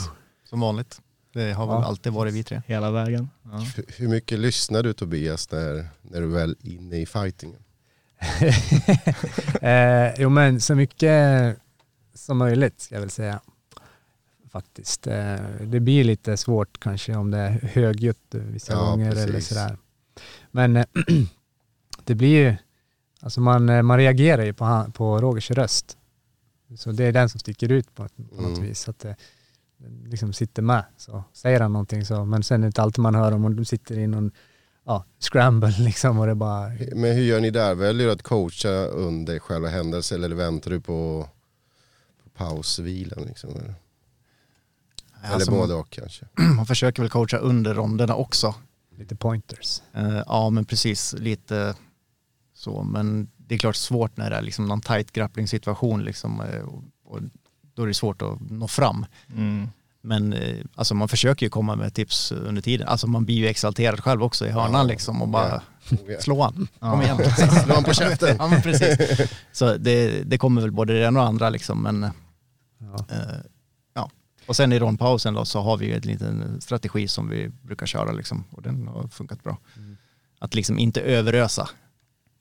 som 0.50 0.60
vanligt. 0.60 1.02
Det 1.34 1.54
har 1.54 1.68
väl 1.68 1.76
Ja. 1.76 1.86
alltid 1.86 2.14
varit 2.14 2.34
vi 2.34 2.44
tre. 2.44 2.62
hela 2.66 2.92
vägen. 2.92 3.30
Ja. 3.44 3.66
Hur- 3.98 4.08
mycket 4.08 4.40
lyssnar 4.40 4.84
du 4.84 4.94
Tobias 4.94 5.52
när, 5.52 5.88
när 6.02 6.22
du 6.22 6.28
väl 6.28 6.56
är 6.64 6.70
inne 6.70 7.02
i 7.02 7.06
fightingen? 7.06 7.60
eh, 9.62 10.22
jo 10.22 10.30
men 10.30 10.62
så 10.62 10.76
mycket 10.76 11.58
som 12.14 12.38
möjligt 12.38 12.82
ska 12.82 12.96
jag 12.96 13.00
väl 13.00 13.10
säga. 13.10 13.42
Faktiskt. 14.52 15.08
Eh, 15.08 15.36
det 15.62 15.80
blir 15.80 16.04
lite 16.04 16.38
svårt 16.38 16.80
kanske 16.80 17.16
om 17.16 17.32
det 17.32 17.38
är 17.38 17.70
högljutt 17.74 18.20
vissa 18.32 18.74
Ja, 18.74 18.80
gånger 18.86 19.12
eller 19.12 19.28
precis. 19.28 19.48
sådär. 19.48 19.78
Men 20.52 20.78
eh, 20.78 20.86
det 22.04 22.16
blir 22.16 22.28
ju, 22.50 22.56
alltså 23.20 23.42
man, 23.42 23.70
eh, 23.70 23.82
man 23.82 23.98
reagerar 23.98 24.44
ju 24.44 24.54
på, 24.54 24.66
han, 24.66 24.92
på 24.92 25.18
Rogers 25.22 25.52
röst. 25.52 25.98
Så 26.78 26.92
det 26.92 27.04
är 27.06 27.12
den 27.12 27.30
som 27.30 27.40
sticker 27.40 27.72
ut 27.72 27.96
på, 27.96 28.08
på 28.08 28.42
något 28.42 28.58
Mm. 28.58 28.70
vis. 28.70 28.90
Att 28.90 29.00
det, 29.00 29.08
den 29.08 29.16
liksom 30.06 30.34
sitter 30.34 30.62
med. 30.62 30.84
Så 30.98 31.24
säger 31.34 31.60
han 31.60 31.74
någonting 31.74 32.06
så, 32.06 32.26
men 32.26 32.44
sen 32.44 32.62
är 32.62 32.62
det 32.62 32.68
inte 32.68 32.82
alltid 32.82 33.00
man 33.00 33.16
hör 33.16 33.32
om 33.32 33.56
du 33.56 33.66
sitter 33.66 33.98
i 33.98 34.08
någon 34.08 34.32
ja, 34.86 35.06
scramble 35.20 35.76
liksom 35.80 36.20
och 36.20 36.28
det 36.28 36.36
bara 36.36 36.70
Men 36.96 37.16
hur 37.16 37.24
gör 37.24 37.40
ni 37.40 37.50
där? 37.50 37.76
Väljer 37.76 38.08
du 38.08 38.14
att 38.14 38.22
coacha 38.22 38.70
under 38.86 39.40
själva 39.40 39.68
händelsen 39.68 40.24
eller 40.24 40.36
väntar 40.36 40.72
du 40.72 40.82
på, 40.82 41.30
på 42.24 42.30
pausvilan? 42.30 43.24
Liksom? 43.24 43.50
Eller, 43.50 43.64
eller 45.24 45.34
Alltså, 45.34 45.52
både 45.52 45.74
och 45.74 45.90
kanske? 45.90 46.26
man 46.56 46.66
försöker 46.66 47.02
väl 47.02 47.10
coacha 47.10 47.38
under 47.38 47.74
ronderna 47.74 48.16
också. 48.16 48.56
lite 48.98 49.16
pointers. 49.16 49.82
Eh, 49.94 50.24
ja 50.26 50.50
men 50.50 50.66
precis, 50.66 51.14
lite 51.14 51.76
så. 52.54 52.84
Men 52.84 53.30
det 53.38 53.56
är 53.56 53.60
klart 53.60 53.76
svårt 53.76 54.18
när 54.18 54.30
det 54.30 54.36
är 54.36 54.42
liksom 54.42 54.66
någon 54.66 54.82
tight 54.82 55.12
grappling 55.12 55.48
situation 55.48 56.04
liksom, 56.04 56.42
eh, 56.42 56.62
och, 56.62 56.84
och 57.04 57.20
då 57.74 57.84
är 57.84 57.88
det 57.88 57.94
svårt 57.94 58.22
att 58.22 58.40
nå 58.50 58.68
fram. 58.68 59.06
Mm. 59.36 59.70
Men 60.04 60.34
eh, 60.34 60.56
alltså 60.76 60.96
man 60.96 61.08
försöker 61.08 61.46
ju 61.46 61.50
komma 61.50 61.76
med 61.76 61.94
tips 61.94 62.32
under 62.32 62.62
tiden. 62.62 62.88
Alltså 62.88 63.08
man 63.08 63.26
blir 63.26 63.36
ju 63.36 63.48
exalterad 63.48 64.00
själv 64.00 64.24
också 64.24 64.46
i 64.48 64.50
hörnan 64.50 64.74
Ja, 64.74 64.84
liksom 64.84 65.22
och 65.22 65.28
bara 65.28 65.62
slå 66.20 66.42
han. 66.44 66.68
Kom 66.80 67.02
igen. 67.02 67.18
Slå 67.64 67.74
han 67.74 67.84
på 67.84 67.94
käften. 67.94 68.36
ja 68.40 68.48
men 68.48 68.62
precis. 68.62 68.98
Så 69.52 69.78
det, 69.78 70.24
det 70.24 70.38
kommer 70.38 70.62
väl 70.62 70.72
både 70.72 70.94
det 70.94 71.06
ena 71.06 71.20
och 71.22 71.28
andra 71.28 71.50
liksom 71.50 71.82
men 71.84 72.08
Ja. 72.78 73.06
eh, 73.16 73.38
ja. 73.94 74.10
Och 74.46 74.56
sen 74.56 74.74
i 74.74 74.80
rondpausen 74.80 75.34
då 75.34 75.46
så 75.46 75.62
har 75.62 75.78
vi 75.78 75.86
ju 75.86 75.94
en 75.96 76.02
liten 76.02 76.62
strategi 76.62 77.08
som 77.08 77.30
vi 77.30 77.50
brukar 77.62 77.86
köra 77.86 78.12
liksom 78.12 78.44
och 78.52 78.62
den 78.62 78.88
har 78.88 79.08
funkat 79.08 79.44
bra. 79.44 79.58
Mm. 79.78 79.98
Att 80.40 80.54
liksom 80.56 80.80
inte 80.80 81.02
överösa. 81.02 81.70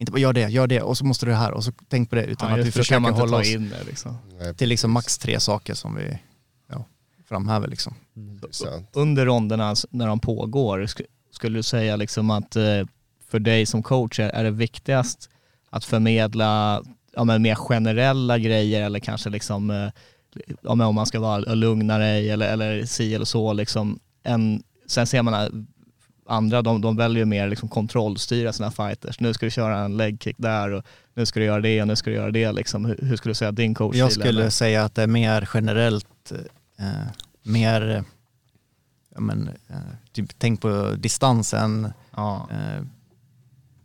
Inte 0.00 0.12
bara 0.12 0.18
gör 0.18 0.32
det, 0.32 0.48
gör 0.48 0.66
det 0.66 0.80
och 0.82 0.98
så 0.98 1.04
måste 1.04 1.26
du 1.26 1.32
här 1.34 1.52
och 1.52 1.64
så 1.64 1.72
tänk 1.88 2.10
på 2.10 2.16
det 2.16 2.24
utan 2.24 2.48
Ja, 2.48 2.54
att 2.54 2.60
vi 2.60 2.64
det, 2.64 2.72
försöker 2.72 3.00
man 3.00 3.14
hålla 3.14 3.36
oss 3.36 3.48
in 3.54 3.68
det 3.70 3.84
liksom. 3.84 4.18
Nej, 4.40 4.54
till 4.54 4.68
liksom 4.68 4.90
max 4.90 5.18
tre 5.18 5.40
saker 5.40 5.74
som 5.74 5.94
vi 5.96 6.18
ja, 6.70 6.84
framhäver 7.28 7.68
liksom. 7.68 7.94
det 8.14 8.54
sant. 8.54 8.90
Under 8.92 9.26
ronderna 9.26 9.74
när 9.90 10.06
de 10.06 10.20
pågår, 10.20 10.78
sk- 10.80 11.04
skulle 11.32 11.58
du 11.58 11.62
säga 11.62 11.96
liksom 11.96 12.30
att 12.30 12.56
eh, 12.56 12.82
för 13.28 13.38
dig 13.38 13.66
som 13.66 13.82
coach 13.82 14.20
är, 14.20 14.28
är 14.28 14.44
det 14.44 14.50
viktigast 14.50 15.30
att 15.70 15.84
förmedla 15.84 16.82
ja, 17.16 17.24
men 17.24 17.42
mer 17.42 17.54
generella 17.54 18.38
grejer 18.38 18.82
eller 18.82 18.98
kanske 18.98 19.30
liksom, 19.30 19.70
eh, 19.70 19.88
ja, 20.62 20.74
men 20.74 20.86
om 20.86 20.94
man 20.94 21.06
ska 21.06 21.20
vara 21.20 21.38
lugnare 21.54 22.06
eller, 22.06 22.52
eller 22.52 22.84
si 22.84 23.14
eller 23.14 23.24
så 23.24 23.52
liksom. 23.52 23.98
En, 24.22 24.62
sen 24.86 25.06
ser 25.06 25.22
man 25.22 25.34
att 25.34 25.48
andra, 26.30 26.62
de, 26.62 26.80
de 26.80 26.96
väljer 26.96 27.24
mer 27.24 27.48
liksom 27.48 27.68
kontrollstyra 27.68 28.52
sina 28.52 28.70
fighters. 28.70 29.20
Nu 29.20 29.34
ska 29.34 29.46
du 29.46 29.50
köra 29.50 29.78
en 29.78 29.96
leg 29.96 30.22
kick 30.22 30.36
där 30.38 30.70
och 30.70 30.84
nu 31.14 31.26
ska 31.26 31.40
du 31.40 31.46
göra 31.46 31.60
det 31.60 31.80
och 31.80 31.88
nu 31.88 31.96
ska 31.96 32.10
du 32.10 32.16
göra 32.16 32.30
det. 32.30 32.52
Liksom. 32.52 32.84
Hur, 32.84 32.98
hur 33.02 33.16
skulle 33.16 33.30
du 33.30 33.34
säga 33.34 33.48
att 33.48 33.56
din 33.56 33.74
coach 33.74 33.96
Jag 33.96 34.12
skulle 34.12 34.50
säga 34.50 34.84
att 34.84 34.94
det 34.94 35.02
är 35.02 35.06
mer 35.06 35.48
generellt, 35.54 36.32
eh, 36.78 36.86
mer, 37.42 38.04
ja 39.14 39.20
men, 39.20 39.48
eh, 39.68 39.76
typ, 40.12 40.38
tänk 40.38 40.60
på 40.60 40.94
distansen 40.98 41.92
Ja, 42.16 42.48
eh, 42.50 42.84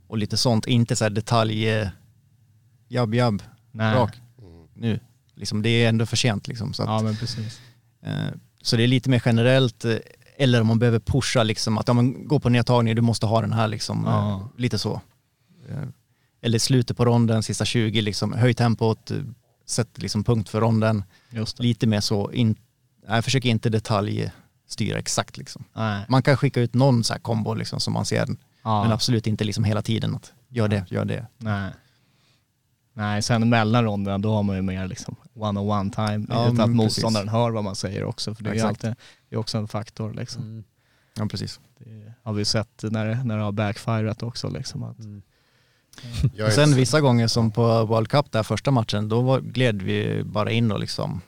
och 0.08 0.18
lite 0.18 0.38
sånt. 0.38 0.68
Inte 0.68 0.96
så 0.96 1.06
här 1.06 1.10
detalj, 1.10 1.70
eh, 1.70 1.88
jabb 2.88 3.16
jabb, 3.16 3.44
nej. 3.72 3.96
rak, 3.96 4.22
nu. 4.74 5.00
Liksom, 5.36 5.62
det 5.62 5.70
är 5.70 5.90
ändå 5.90 6.06
för 6.06 6.18
sent 6.18 6.48
liksom. 6.48 6.74
Så, 6.74 6.84
att, 6.84 6.90
Ja 6.90 7.02
men 7.02 7.16
precis. 7.16 7.62
eh, 8.02 8.28
så 8.62 8.78
det 8.78 8.84
är 8.84 8.88
lite 8.88 9.10
mer 9.10 9.22
generellt, 9.26 9.86
eh, 9.86 9.96
eller 10.38 10.62
om 10.62 10.68
man 10.68 10.80
behöver 10.80 11.00
pusha 11.00 11.44
liksom, 11.44 11.78
att 11.78 11.88
ja, 11.88 11.94
men, 11.94 12.28
gå 12.28 12.40
på 12.40 12.50
nedtagning, 12.50 12.96
du 12.96 13.02
måste 13.02 13.26
ha 13.26 13.42
den 13.42 13.54
här 13.54 13.68
liksom. 13.68 14.04
Ja. 14.08 14.32
Eh, 14.32 14.48
lite 14.62 14.78
så. 14.78 15.02
Eh, 15.70 15.88
eller 16.42 16.60
slutet 16.60 16.98
på 16.98 17.06
ronden, 17.06 17.44
sista 17.44 17.66
20, 17.66 18.02
liksom, 18.02 18.34
höj 18.34 18.54
tempot, 18.54 19.12
eh, 19.12 19.18
sätt 19.66 19.90
liksom 19.96 20.24
punkt 20.24 20.50
för 20.50 20.62
ronden. 20.62 21.04
Lite 21.58 21.88
mer 21.88 22.02
så, 22.02 22.32
in, 22.32 22.56
jag 23.08 23.24
försöker 23.24 23.50
inte 23.50 23.70
detaljstyra 23.70 24.98
exakt 25.00 25.38
liksom. 25.38 25.64
Nej. 25.74 26.06
Man 26.10 26.24
kan 26.24 26.38
skicka 26.38 26.62
ut 26.62 26.74
någon 26.74 27.04
så 27.04 27.14
här 27.14 27.20
kombo 27.20 27.54
liksom 27.54 27.80
som 27.80 27.94
man 27.94 28.06
ser, 28.06 28.28
Ja. 28.64 28.84
men 28.84 28.92
absolut 28.92 29.28
inte 29.28 29.44
liksom 29.44 29.64
hela 29.64 29.82
tiden 29.82 30.16
att 30.16 30.34
gör 30.50 30.68
det, 30.68 30.86
gör 30.90 31.06
det. 31.06 31.28
Nej. 31.38 31.72
Nej, 32.98 33.22
sen 33.22 33.50
mellan 33.50 33.84
ronderna 33.84 34.18
då 34.18 34.34
har 34.34 34.44
man 34.44 34.56
ju 34.56 34.62
mer 34.62 34.88
liksom 34.88 35.16
one-on-one 35.34 35.92
time 35.96 36.26
Ja, 36.30 36.46
utan 36.48 36.60
att 36.62 36.70
motståndaren 36.70 37.30
hör 37.30 37.52
vad 37.52 37.64
man 37.64 37.76
säger 37.76 38.04
också 38.04 38.36
för 38.36 38.44
det 38.44 38.50
är 38.50 38.54
ju 38.54 38.58
Exakt. 38.60 38.84
alltid, 38.86 38.96
det 39.30 39.36
är 39.36 39.40
också 39.40 39.58
en 39.58 39.68
faktor 39.68 40.14
liksom. 40.14 40.42
Mm. 40.44 40.64
Ja 41.18 41.26
precis. 41.26 41.60
Det 41.80 42.14
har 42.24 42.34
vi 42.34 42.46
sett 42.46 42.84
när, 42.84 43.06
det- 43.06 43.24
när 43.24 43.38
det 43.38 43.44
har 43.44 43.52
backfirat 43.52 44.24
också 44.24 44.50
liksom. 44.50 44.84
Att, 44.84 45.00
Mm. 45.00 45.22
Är- 46.38 46.50
sen 46.50 46.76
vissa 46.76 47.02
gånger 47.02 47.28
som 47.28 47.52
på 47.52 47.86
World 47.86 48.08
Cup 48.08 48.32
där 48.32 48.44
första 48.44 48.72
matchen, 48.72 49.10
då 49.10 49.22
var, 49.22 49.40
gled 49.42 49.82
vi 49.82 50.24
bara 50.24 50.52
in 50.52 50.72
och 50.72 50.80
liksom, 50.80 51.22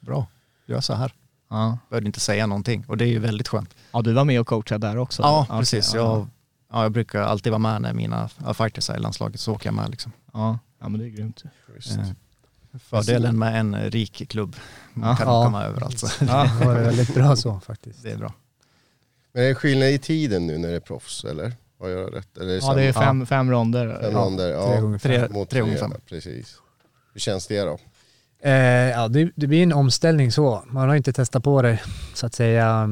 bra, 0.00 0.26
gör 0.66 0.80
så 0.80 0.94
här. 0.94 1.12
ja. 1.50 1.78
Behövde 1.88 2.06
inte 2.06 2.20
säga 2.20 2.46
någonting 2.46 2.84
och 2.88 2.96
det 2.96 3.04
är 3.04 3.08
ju 3.08 3.18
väldigt 3.18 3.48
skönt. 3.48 3.74
ja, 3.92 4.02
du 4.02 4.12
var 4.12 4.24
med 4.24 4.40
och 4.40 4.46
coachade 4.46 4.86
där 4.86 4.96
också? 4.96 5.22
Ja, 5.22 5.46
precis. 5.50 5.94
ja. 5.94 6.00
Jag, 6.00 6.28
ja, 6.70 6.82
jag 6.82 6.92
brukar 6.92 7.22
alltid 7.22 7.52
vara 7.52 7.58
med 7.58 7.82
när 7.82 7.92
mina 7.92 8.28
fighters 8.54 8.90
är 8.90 8.96
i 8.96 8.98
landslaget, 9.00 9.40
så 9.40 9.52
åker 9.54 9.66
jag 9.66 9.74
med 9.74 9.90
liksom. 9.90 10.12
Ja. 10.32 10.58
ja, 10.80 10.88
men 10.88 11.00
det 11.00 11.06
är 11.06 11.08
grymt. 11.08 11.44
Eh, 11.76 12.78
Fördelen 12.78 13.38
med 13.38 13.60
en 13.60 13.76
rik 13.90 14.28
klubb, 14.28 14.56
man 14.94 15.08
Ja. 15.08 15.16
kan 15.16 15.26
Ja. 15.28 15.44
komma 15.44 15.64
överallt. 15.64 15.98
Så 15.98 16.24
Ja. 16.24 16.50
Det 16.60 16.66
var 16.66 16.74
väldigt 16.74 17.14
bra 17.14 17.36
så 17.36 17.60
faktiskt. 17.60 18.02
det 18.02 18.10
är 18.12 18.16
bra. 18.16 18.34
Men 19.32 19.42
är 19.44 19.48
det 19.48 19.54
skillnad 19.54 19.88
i 19.88 19.98
tiden 19.98 20.46
nu 20.46 20.58
när 20.58 20.68
det 20.68 20.74
är 20.76 20.80
proffs 20.80 21.24
eller? 21.24 21.52
Har 21.80 21.88
jag 21.88 22.14
rätt? 22.16 22.36
Eller 22.38 22.46
är 22.48 22.52
det 22.60 22.66
ja, 22.66 22.74
det 22.74 22.82
är 22.82 22.92
fem, 22.92 23.26
fem 23.26 23.50
ronder. 23.50 23.98
fem 24.02 24.12
Ja. 24.12 24.18
ronder? 24.18 24.52
Tre 24.52 24.74
Ja, 24.74 24.80
gånger 24.80 24.98
Tre, 24.98 25.20
fem. 25.20 25.32
mot 25.32 25.50
tre 25.50 25.60
gånger 25.60 25.76
fem. 25.76 25.92
Precis. 26.08 26.56
Hur 27.12 27.20
känns 27.20 27.46
det 27.46 27.60
då? 27.60 27.78
Eh, 28.42 28.52
ja, 28.90 29.08
det, 29.08 29.30
det 29.36 29.46
blir 29.46 29.62
en 29.62 29.72
omställning 29.72 30.32
så. 30.32 30.64
Man 30.66 30.88
har 30.88 30.96
inte 30.96 31.12
testat 31.12 31.44
på 31.44 31.62
det 31.62 31.80
så 32.14 32.26
att 32.26 32.34
säga 32.34 32.88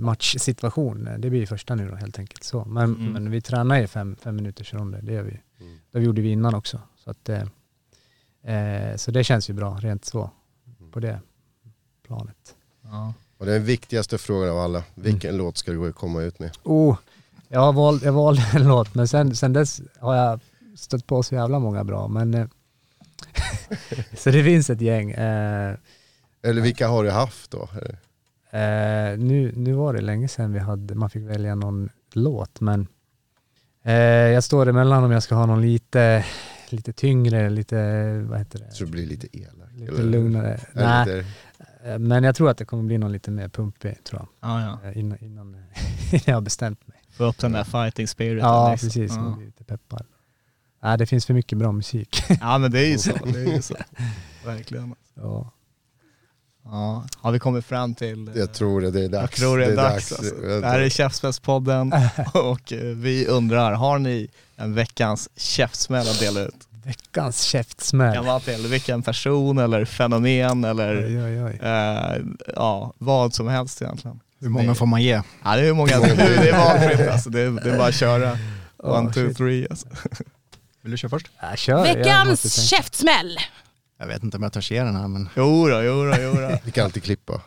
matchsituation. 0.00 1.08
Det 1.18 1.30
blir 1.30 1.46
första 1.46 1.74
nu 1.74 1.88
då 1.88 1.94
helt 1.96 2.18
enkelt. 2.18 2.44
Så. 2.44 2.64
Men, 2.64 2.84
Mm. 2.94 3.12
men 3.12 3.30
vi 3.30 3.40
tränar 3.40 3.78
ju 3.80 3.86
fem, 3.86 4.16
fem 4.22 4.36
minuters 4.36 4.74
ronder, 4.74 5.02
det 5.02 5.12
gör 5.12 5.22
vi. 5.22 5.40
Mm. 5.60 5.78
Det 5.92 6.00
gjorde 6.00 6.20
vi 6.22 6.30
innan 6.30 6.54
också. 6.54 6.80
Så, 7.04 7.10
att, 7.10 7.28
eh, 7.28 7.42
eh, 8.56 8.96
så 8.96 9.10
det 9.10 9.24
känns 9.24 9.50
ju 9.50 9.54
bra 9.54 9.78
rent 9.80 10.04
så 10.04 10.30
på 10.92 11.00
det 11.00 11.20
planet. 12.06 12.54
Ja. 12.82 13.14
Och 13.38 13.46
den 13.46 13.64
viktigaste 13.64 14.18
frågan 14.18 14.50
av 14.50 14.58
alla, 14.58 14.84
vilken 14.94 15.36
låt 15.36 15.56
ska 15.56 15.72
du 15.72 15.92
komma 15.92 16.22
ut 16.22 16.38
med? 16.38 16.50
Oh, 16.62 16.96
Jag 17.48 17.72
valde, 17.72 18.06
jag 18.06 18.12
valde 18.12 18.42
en 18.54 18.68
låt, 18.68 18.94
men 18.94 19.08
sen, 19.08 19.36
sen 19.36 19.52
dess 19.52 19.80
har 20.00 20.14
jag 20.16 20.40
stött 20.76 21.06
på 21.06 21.22
så 21.22 21.34
jävla 21.34 21.58
många 21.58 21.84
bra. 21.84 22.08
Men, 22.08 22.34
eh, 22.34 22.46
så 24.16 24.30
det 24.30 24.44
finns 24.44 24.70
ett 24.70 24.80
gäng. 24.80 25.10
Eh, 25.10 25.76
Eller 26.42 26.62
vilka 26.62 26.88
har 26.88 27.04
du 27.04 27.10
haft 27.10 27.50
då? 27.50 27.68
Eh, 28.52 29.18
nu, 29.18 29.52
nu 29.56 29.72
var 29.72 29.94
det 29.94 30.00
länge 30.00 30.28
sedan 30.28 30.52
vi 30.52 30.58
hade, 30.58 30.94
man 30.94 31.10
fick 31.10 31.22
välja 31.22 31.54
någon 31.54 31.88
låt, 32.12 32.60
men 32.60 32.86
eh, 33.82 33.92
jag 33.94 34.44
står 34.44 34.68
emellan 34.68 35.04
om 35.04 35.10
jag 35.10 35.22
ska 35.22 35.34
ha 35.34 35.46
någon 35.46 35.62
lite, 35.62 36.24
lite 36.68 36.92
tyngre, 36.92 37.50
lite, 37.50 37.76
vad 38.28 38.38
heter 38.38 38.58
det? 38.58 38.70
Tror 38.70 38.86
det 38.86 38.92
blir 38.92 39.06
lite 39.06 39.38
elak. 39.38 39.68
Lite 39.74 39.92
eller? 39.92 40.02
lugnare. 40.10 40.60
Nej, 40.72 41.06
lite- 41.06 41.26
eh, 41.84 41.98
men 41.98 42.24
jag 42.24 42.36
tror 42.36 42.50
att 42.50 42.58
det 42.58 42.64
kommer 42.64 42.82
bli 42.82 42.98
någon 42.98 43.12
lite 43.12 43.30
mer 43.30 43.48
pumpig, 43.48 44.04
tror 44.04 44.20
jag. 44.20 44.50
Ja, 44.50 44.78
ja. 44.82 44.88
Eh, 44.90 44.98
Innan, 44.98 45.18
innan, 45.24 45.46
innan 46.12 46.22
jag 46.24 46.34
har 46.34 46.40
bestämt 46.40 46.86
mig. 46.88 46.98
Få 47.10 47.24
upp 47.24 47.38
den 47.38 47.52
där 47.52 47.64
fighting 47.64 48.08
spiriten. 48.08 48.48
Ja, 48.48 48.70
liksom. 48.70 48.86
precis. 48.86 49.16
Man 49.16 49.30
Ja. 49.30 49.36
blir 49.36 49.46
lite 49.46 49.64
peppad. 49.64 50.06
Nej, 50.82 50.98
det 50.98 51.06
finns 51.06 51.26
för 51.26 51.34
mycket 51.34 51.58
bra 51.58 51.72
musik. 51.72 52.22
ja, 52.40 52.58
men 52.58 52.70
det 52.70 52.80
är 52.80 52.90
ju 52.90 52.98
så. 52.98 53.10
Det 53.24 53.40
är 53.40 53.54
ju 53.54 53.62
så. 53.62 53.74
Verkligen. 54.44 54.94
ja. 55.14 55.50
Ja. 56.64 57.04
Har 57.20 57.32
vi 57.32 57.38
kommit 57.38 57.64
fram 57.64 57.94
till... 57.94 58.28
eh, 58.28 58.34
Jag 58.36 58.52
tror 58.52 58.80
det, 58.80 58.90
det 58.90 59.04
är 59.04 59.08
dags. 59.08 59.22
Jag 59.22 59.48
tror 59.48 59.58
det 59.58 59.64
är, 59.64 59.76
dags. 59.76 60.12
alltså. 60.12 60.34
Det 60.34 60.66
här 60.66 60.80
är 60.80 60.88
Käftsmällspodden 60.88 61.92
och 62.34 62.72
eh, 62.72 62.78
vi 62.80 63.26
undrar, 63.26 63.72
har 63.72 63.98
ni 63.98 64.28
en 64.56 64.74
veckans 64.74 65.28
käftsmäll 65.36 66.08
att 66.08 66.20
dela 66.20 66.40
ut? 66.40 66.54
Veckans 66.84 67.12
Kan 67.52 67.60
käftsmäll. 67.60 68.24
vara 68.24 68.40
till 68.40 68.66
vilken 68.66 69.02
person 69.02 69.58
eller 69.58 69.84
fenomen 69.84 70.64
eller 70.64 71.06
Oj, 71.06 71.22
oj, 71.22 71.44
oj. 71.44 71.58
eh, 71.62 72.16
ja, 72.56 72.92
vad 72.98 73.34
som 73.34 73.48
helst 73.48 73.82
egentligen. 73.82 74.20
Hur 74.40 74.48
många 74.48 74.74
får 74.74 74.86
man 74.86 75.02
ge? 75.02 75.22
Ja, 75.44 75.56
det 75.56 75.66
är 75.66 75.72
många, 75.72 75.98
det 76.00 76.10
är, 76.10 76.16
det 76.42 76.48
är 76.48 76.58
valfritt 76.58 77.08
alltså. 77.08 77.30
Det 77.30 77.40
är, 77.40 77.50
det 77.50 77.70
är 77.70 77.78
bara 77.78 77.88
att 77.88 77.94
köra. 77.94 78.38
Oh, 78.78 78.98
One, 78.98 79.12
two, 79.12 79.26
shit. 79.28 79.36
three 79.36 79.66
alltså. 79.70 79.86
Vill 80.82 80.90
du 80.90 80.96
köra 80.96 81.08
först? 81.10 81.30
Ja, 81.40 81.56
kör. 81.56 81.82
Veckans 81.82 82.42
tänka. 82.42 82.76
käftsmäll. 82.76 83.38
Jag 84.02 84.08
vet 84.08 84.22
inte 84.22 84.36
om 84.36 84.42
jag 84.42 84.52
törs 84.52 84.70
ge 84.70 84.82
den 84.82 84.96
här 84.96 85.08
men 85.08 85.28
Jo 85.36 85.68
då, 85.68 85.82
jo 85.82 86.04
då, 86.04 86.14
jo 86.20 86.32
då. 86.34 86.58
Vi 86.64 86.70
kan 86.70 86.84
alltid 86.84 87.02
klippa. 87.02 87.32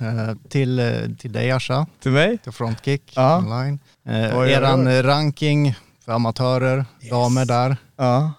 eh, 0.00 0.34
till, 0.48 0.78
eh, 0.78 0.94
till 1.18 1.32
dig 1.32 1.50
Asha, 1.52 1.86
Till 2.02 2.12
mig? 2.12 2.38
till 2.38 2.52
Frontkick 2.52 3.12
Ja. 3.16 3.38
online. 3.38 3.78
Eh, 4.08 4.38
oj, 4.38 4.50
eran 4.52 4.86
oj. 4.88 4.96
eh, 4.96 5.02
ranking 5.02 5.74
för 6.04 6.12
amatörer, 6.12 6.84
damer 7.10 7.44
där. 7.44 7.76
Ja. 7.96 8.32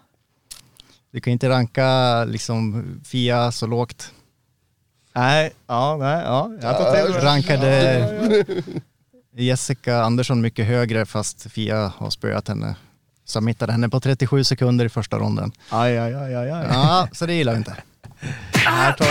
Du 1.12 1.22
kan 1.22 1.34
inte 1.34 1.50
ranka 1.50 2.24
liksom 2.26 2.86
Fia 3.06 3.52
så 3.52 3.68
lågt. 3.68 4.12
Nej, 5.16 5.52
ja, 5.68 5.98
nej, 6.00 6.24
ja. 6.26 6.52
Jag 6.62 6.78
tar 6.78 6.96
till 7.06 7.14
mig. 7.14 7.24
Rankade 7.24 8.44
Jessica 9.36 10.02
Andersson 10.02 10.42
mycket 10.42 10.66
högre 10.68 11.06
fast 11.06 11.52
Fia 11.52 11.92
har 11.98 12.10
spöat 12.10 12.48
henne. 12.48 12.76
Submittade 13.30 13.72
henne 13.72 13.90
på 13.90 14.00
37 14.00 14.44
sekunder 14.44 14.86
i 14.86 14.90
första 14.90 15.18
ronden. 15.18 15.52
Aj, 15.70 15.98
aj, 15.98 16.14
aj, 16.16 16.36
aj, 16.36 16.52
aj. 16.52 16.66
Ja, 16.70 17.08
så 17.14 17.26
det 17.26 17.34
gillar 17.34 17.52
vi 17.54 17.58
inte. 17.58 17.74
Här 18.54 18.92
tar. 18.92 19.08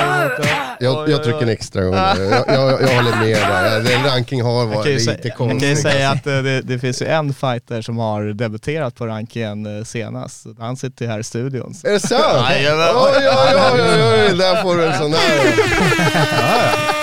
Jag, 0.81 1.09
jag 1.11 1.25
trycker 1.25 1.43
en 1.43 1.49
extra 1.49 1.83
gång. 1.85 1.95
Jag, 1.95 2.17
jag, 2.47 2.83
jag 2.83 2.97
håller 2.97 3.17
med 3.17 3.37
där. 3.37 3.83
Den 3.91 4.05
ranking 4.05 4.43
har 4.43 4.53
Jag 4.53 4.69
kan 4.69 4.79
varit 4.79 4.87
ju, 4.87 4.93
lite 4.93 5.05
säga, 5.05 5.19
jag 5.23 5.37
konstig. 5.37 5.61
kan 5.61 5.69
ju 5.69 5.77
säga 5.77 6.11
att 6.11 6.27
eh, 6.27 6.39
det, 6.39 6.61
det 6.63 6.79
finns 6.79 7.03
ju 7.03 7.07
en 7.07 7.35
fighter 7.35 7.83
som 7.83 7.99
har 7.99 8.23
debuterat 8.23 8.95
på 8.95 9.07
rankingen 9.07 9.79
eh, 9.79 9.85
senast. 9.85 10.47
Han 10.59 10.77
sitter 10.77 11.05
ju 11.05 11.11
här 11.11 11.19
i 11.19 11.25
studion. 11.25 11.75
Så. 11.75 11.87
Är 11.87 11.93
det 11.93 12.01
sant? 12.01 12.23
Oj, 12.25 12.69
oj, 12.71 12.93
oj, 12.95 13.81
oj, 13.83 14.27
oj, 14.31 14.39
där 14.39 14.63
får 14.63 14.77
du 14.77 14.87
en 14.87 14.99
sån 14.99 15.11
där. 15.11 15.19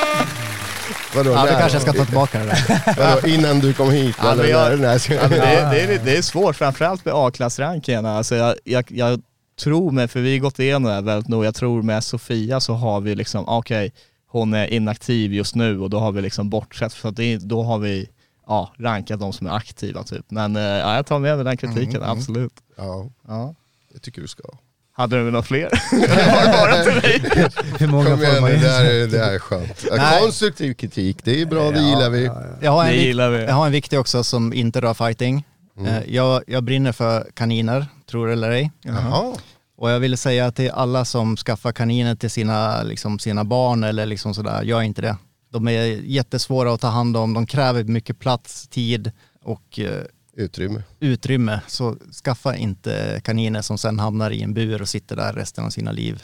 Vadå, 1.16 1.32
Ja, 1.32 1.45
där? 1.45 1.59
kanske 1.59 1.80
ska 1.80 1.93
ta 1.93 2.05
tillbaka 2.05 2.39
det 2.39 2.45
där. 2.45 2.93
Vadå, 3.16 3.28
innan 3.28 3.59
du 3.59 3.74
kom 3.74 3.91
hit? 3.91 4.16
Ja, 4.20 4.32
eller? 4.32 4.45
jag- 4.45 4.74
Ja, 4.74 5.28
det, 5.28 5.38
är- 5.38 5.72
det, 5.72 5.82
är, 5.95 6.05
det 6.05 6.18
är 6.18 6.22
svårt, 6.22 6.55
framförallt 6.55 7.05
med 7.05 7.13
A-klassrankingen. 7.13 8.05
Alltså 8.05 8.36
jag, 8.36 8.55
jag, 8.63 8.86
jag 8.91 9.22
tror 9.59 9.91
med, 9.91 10.11
för 10.11 10.20
vi 10.20 10.32
har 10.34 10.39
gått 10.43 10.59
igenom 10.59 10.84
det 10.84 10.93
här 10.93 11.01
väldigt 11.01 11.28
nog, 11.28 11.45
jag 11.45 11.55
tror 11.55 11.82
med 11.82 12.03
Sofia 12.03 12.59
så 12.59 12.74
har 12.74 13.01
vi 13.01 13.16
liksom, 13.16 13.43
okej, 13.47 13.91
hon 14.28 14.53
är 14.53 14.74
inaktiv 14.74 15.34
just 15.34 15.55
nu 15.55 15.80
och 15.80 15.89
då 15.89 15.99
har 15.99 16.11
vi 16.11 16.22
liksom 16.22 16.49
bortsett, 16.49 16.93
för 16.93 17.09
att 17.09 17.16
det, 17.16 17.38
då 17.38 17.63
har 17.63 17.78
vi 17.80 18.09
ja, 18.47 18.72
rankat 18.78 19.20
de 19.20 19.34
som 19.34 19.47
är 19.47 19.51
aktiva 19.51 20.03
typ. 20.03 20.26
Men 20.32 20.55
eh, 20.55 20.61
ja, 20.61 20.95
jag 20.95 21.05
tar 21.05 21.20
med 21.20 21.36
mig 21.36 21.45
den 21.45 21.57
kritiken, 21.57 21.89
Mm, 21.95 22.03
mm. 22.03 22.18
absolut. 22.18 22.53
Ja, 22.78 23.05
Ja. 23.28 23.55
det 23.93 23.99
tycker 23.99 24.22
du 24.22 24.28
ska. 24.28 24.43
Hade 24.98 25.16
du 25.18 25.24
några 25.32 25.43
fler? 25.43 25.70
Var 25.91 26.46
det 26.46 26.52
bara 26.52 26.84
till 26.84 26.93
mig? 27.41 27.50
Hur 27.80 27.88
många 27.88 28.06
Kom 28.10 28.18
får 28.18 28.26
igen, 28.28 28.43
det 28.43 28.58
där, 28.68 28.86
är- 28.86 29.08
det 29.08 29.18
här 29.20 29.34
är 29.34 29.39
skönt. 29.39 29.86
Nej. 29.98 30.22
Konstruktiv 30.22 30.74
kritik, 30.74 31.18
det 31.24 31.41
är 31.41 31.46
bra, 31.46 31.72
det 31.72 31.80
gillar 31.82 32.10
vi. 32.10 32.30
Jag 32.62 32.72
har, 32.72 32.84
en 32.84 32.89
Det 32.89 32.96
gillar 32.96 33.30
vi. 33.30 33.43
jag 33.43 33.54
har 33.54 33.66
en 33.66 33.72
viktig 33.72 34.00
också 34.00 34.24
som 34.24 34.54
inte 34.54 34.82
rör 34.82 34.93
fighting. 34.93 35.46
Mm. 35.78 35.93
Eh, 35.96 36.02
Jag, 36.08 36.43
jag 36.48 36.64
brinner 36.64 36.91
för 36.91 37.28
kaniner, 37.34 37.86
tror 38.10 38.28
det 38.28 38.34
eller 38.34 38.52
ej. 38.52 38.72
Jaha. 38.82 39.34
Och 39.78 39.89
jag 39.91 40.00
vill 40.00 40.18
säga 40.18 40.52
till 40.52 40.72
alla 40.72 41.06
som 41.06 41.38
skaffar 41.38 41.72
kaniner 41.72 42.16
till 42.16 42.32
sina, 42.32 42.84
liksom, 42.84 43.20
sina 43.20 43.43
barn 43.43 43.84
eller 43.84 44.06
liksom 44.06 44.34
sådär, 44.34 44.64
gör 44.64 44.82
inte 44.82 45.02
det. 45.02 45.18
De 45.54 45.68
är 45.68 45.84
jättesvåra 46.04 46.74
att 46.74 46.82
ta 46.82 46.88
hand 46.88 47.18
om, 47.18 47.34
de 47.34 47.46
kräver 47.48 47.84
mycket 47.84 48.20
plats, 48.20 48.68
tid 48.68 49.12
och 49.43 49.80
eh, 49.80 50.02
Utrymme. 50.38 50.83
utrymme. 50.99 51.61
Så 51.67 51.95
skaffa 52.23 52.55
inte 52.55 53.21
kaniner 53.23 53.61
som 53.61 53.77
sen 53.77 53.99
hamnar 53.99 54.31
i 54.31 54.41
en 54.41 54.53
bur 54.53 54.81
och 54.81 54.89
sitter 54.89 55.15
där 55.15 55.33
resten 55.33 55.65
av 55.65 55.69
sina 55.69 55.91
liv. 55.91 56.23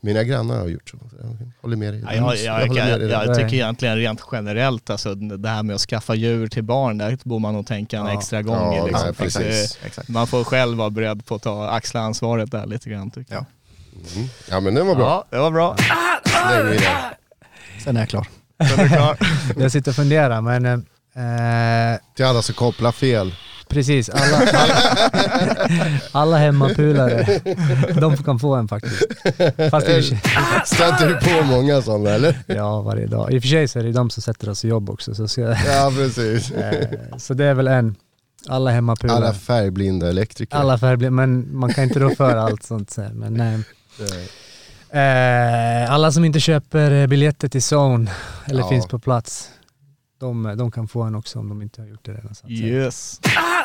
Mina 0.00 0.22
grannar 0.24 0.58
har 0.58 0.68
gjort 0.68 0.88
så. 0.90 0.98
Jag 1.22 1.36
håller 1.60 1.76
med 1.76 1.94
dig. 1.94 2.02
Ja, 2.06 2.14
jag, 2.14 2.36
jag, 2.36 2.62
jag, 2.62 2.74
med 2.74 2.90
jag, 2.90 3.00
dig 3.00 3.10
jag 3.10 3.34
tycker 3.36 3.54
egentligen 3.54 3.96
rent 3.96 4.20
generellt, 4.32 4.90
alltså 4.90 5.14
det 5.14 5.48
här 5.48 5.62
med 5.62 5.74
att 5.74 5.80
skaffa 5.80 6.14
djur 6.14 6.48
till 6.48 6.62
barn, 6.64 6.98
där 6.98 7.18
borde 7.22 7.42
man 7.42 7.54
nog 7.54 7.66
tänka 7.66 7.98
en 7.98 8.06
Ja. 8.06 8.12
extra 8.18 8.42
gång. 8.42 8.76
Ja, 8.76 8.86
liksom, 8.86 9.14
precis. 9.14 9.78
det- 9.78 9.86
Exakt. 9.86 10.08
Man 10.08 10.26
får 10.26 10.44
själv 10.44 10.78
vara 10.78 10.90
beredd 10.90 11.26
på 11.26 11.34
att 11.34 11.42
ta, 11.42 11.68
axla 11.70 12.00
ansvaret 12.00 12.50
där 12.50 12.66
lite 12.66 12.90
grann 12.90 13.10
tycker 13.10 13.34
jag. 13.34 13.44
Mm. 14.16 14.28
Ja 14.50 14.60
men 14.60 14.74
den 14.74 14.86
var 14.86 14.94
bra. 14.94 15.24
Ja, 15.30 15.36
det 15.36 15.42
var 15.42 15.50
bra. 15.50 15.76
Sen 17.84 17.96
är 17.96 18.00
jag 18.00 18.08
klar. 18.08 18.26
Så 18.68 18.80
är 18.80 18.84
du 18.84 18.88
klar. 18.88 19.16
Jag 19.62 19.72
sitter 19.72 19.90
och 19.90 19.94
funderar, 19.96 20.40
men 20.40 20.86
eh, 21.14 22.00
Till 22.16 22.24
alla 22.24 22.42
som 22.42 22.54
kopplar 22.54 22.92
fel. 22.92 23.34
precis, 23.68 24.08
alla, 24.08 24.36
alla, 24.52 24.74
alla 26.12 26.38
hemmapulare, 26.38 27.40
de 28.00 28.16
kan 28.16 28.38
få 28.38 28.54
en 28.54 28.68
faktiskt. 28.68 29.02
Fast 29.70 29.88
i 29.88 29.90
och 29.90 29.94
för 29.94 30.02
sig, 30.02 30.20
Stöter 30.66 31.08
du 31.08 31.14
på 31.38 31.44
många 31.46 31.82
sådana 31.82 32.10
eller? 32.10 32.38
ja, 32.46 32.80
varje 32.80 33.06
dag. 33.06 33.32
I 33.32 33.38
och 33.38 33.42
för 33.42 33.48
sig 33.48 33.68
så 33.68 33.78
är 33.78 33.82
det 33.82 33.92
de 33.92 34.10
som 34.10 34.22
sätter 34.22 34.48
oss 34.50 34.64
i 34.64 34.68
jobb 34.68 34.90
också. 34.90 35.14
Så, 35.14 35.28
ska, 35.28 35.40
Ja 35.66 35.92
precis. 35.96 36.50
eh, 36.50 36.88
så 37.18 37.34
det 37.34 37.44
är 37.44 37.54
väl 37.54 37.68
en, 37.68 37.94
alla 38.48 38.70
hemmapulare. 38.70 39.16
Alla 39.16 39.32
färgblinda 39.34 40.08
elektriker. 40.08 40.56
Alla 40.56 40.78
färger, 40.78 41.10
men 41.10 41.56
man 41.56 41.72
kan 41.74 41.84
inte 41.84 41.98
rå 42.00 42.10
för 42.14 42.36
allt 42.36 42.62
sånt. 42.62 42.90
så 42.90 43.02
här, 43.02 43.10
Men, 43.12 43.40
eh, 43.40 43.60
eh, 45.84 45.92
alla 45.92 46.12
som 46.12 46.24
inte 46.24 46.40
köper 46.40 46.90
eh, 46.90 47.06
biljetter 47.06 47.48
till 47.48 47.60
Zone 47.74 48.10
eller 48.46 48.60
Ja. 48.62 48.68
finns 48.68 48.86
på 48.86 48.98
plats, 48.98 49.48
de, 50.20 50.54
de 50.58 50.70
kan 50.70 50.88
få 50.88 51.02
en 51.02 51.14
också 51.14 51.38
om 51.38 51.48
de 51.48 51.62
inte 51.62 51.80
har 51.80 51.88
gjort 51.88 52.04
det 52.04 52.12
redan. 52.12 52.34
Så 52.34 52.46
att. 52.46 52.50
Yes. 52.52 53.20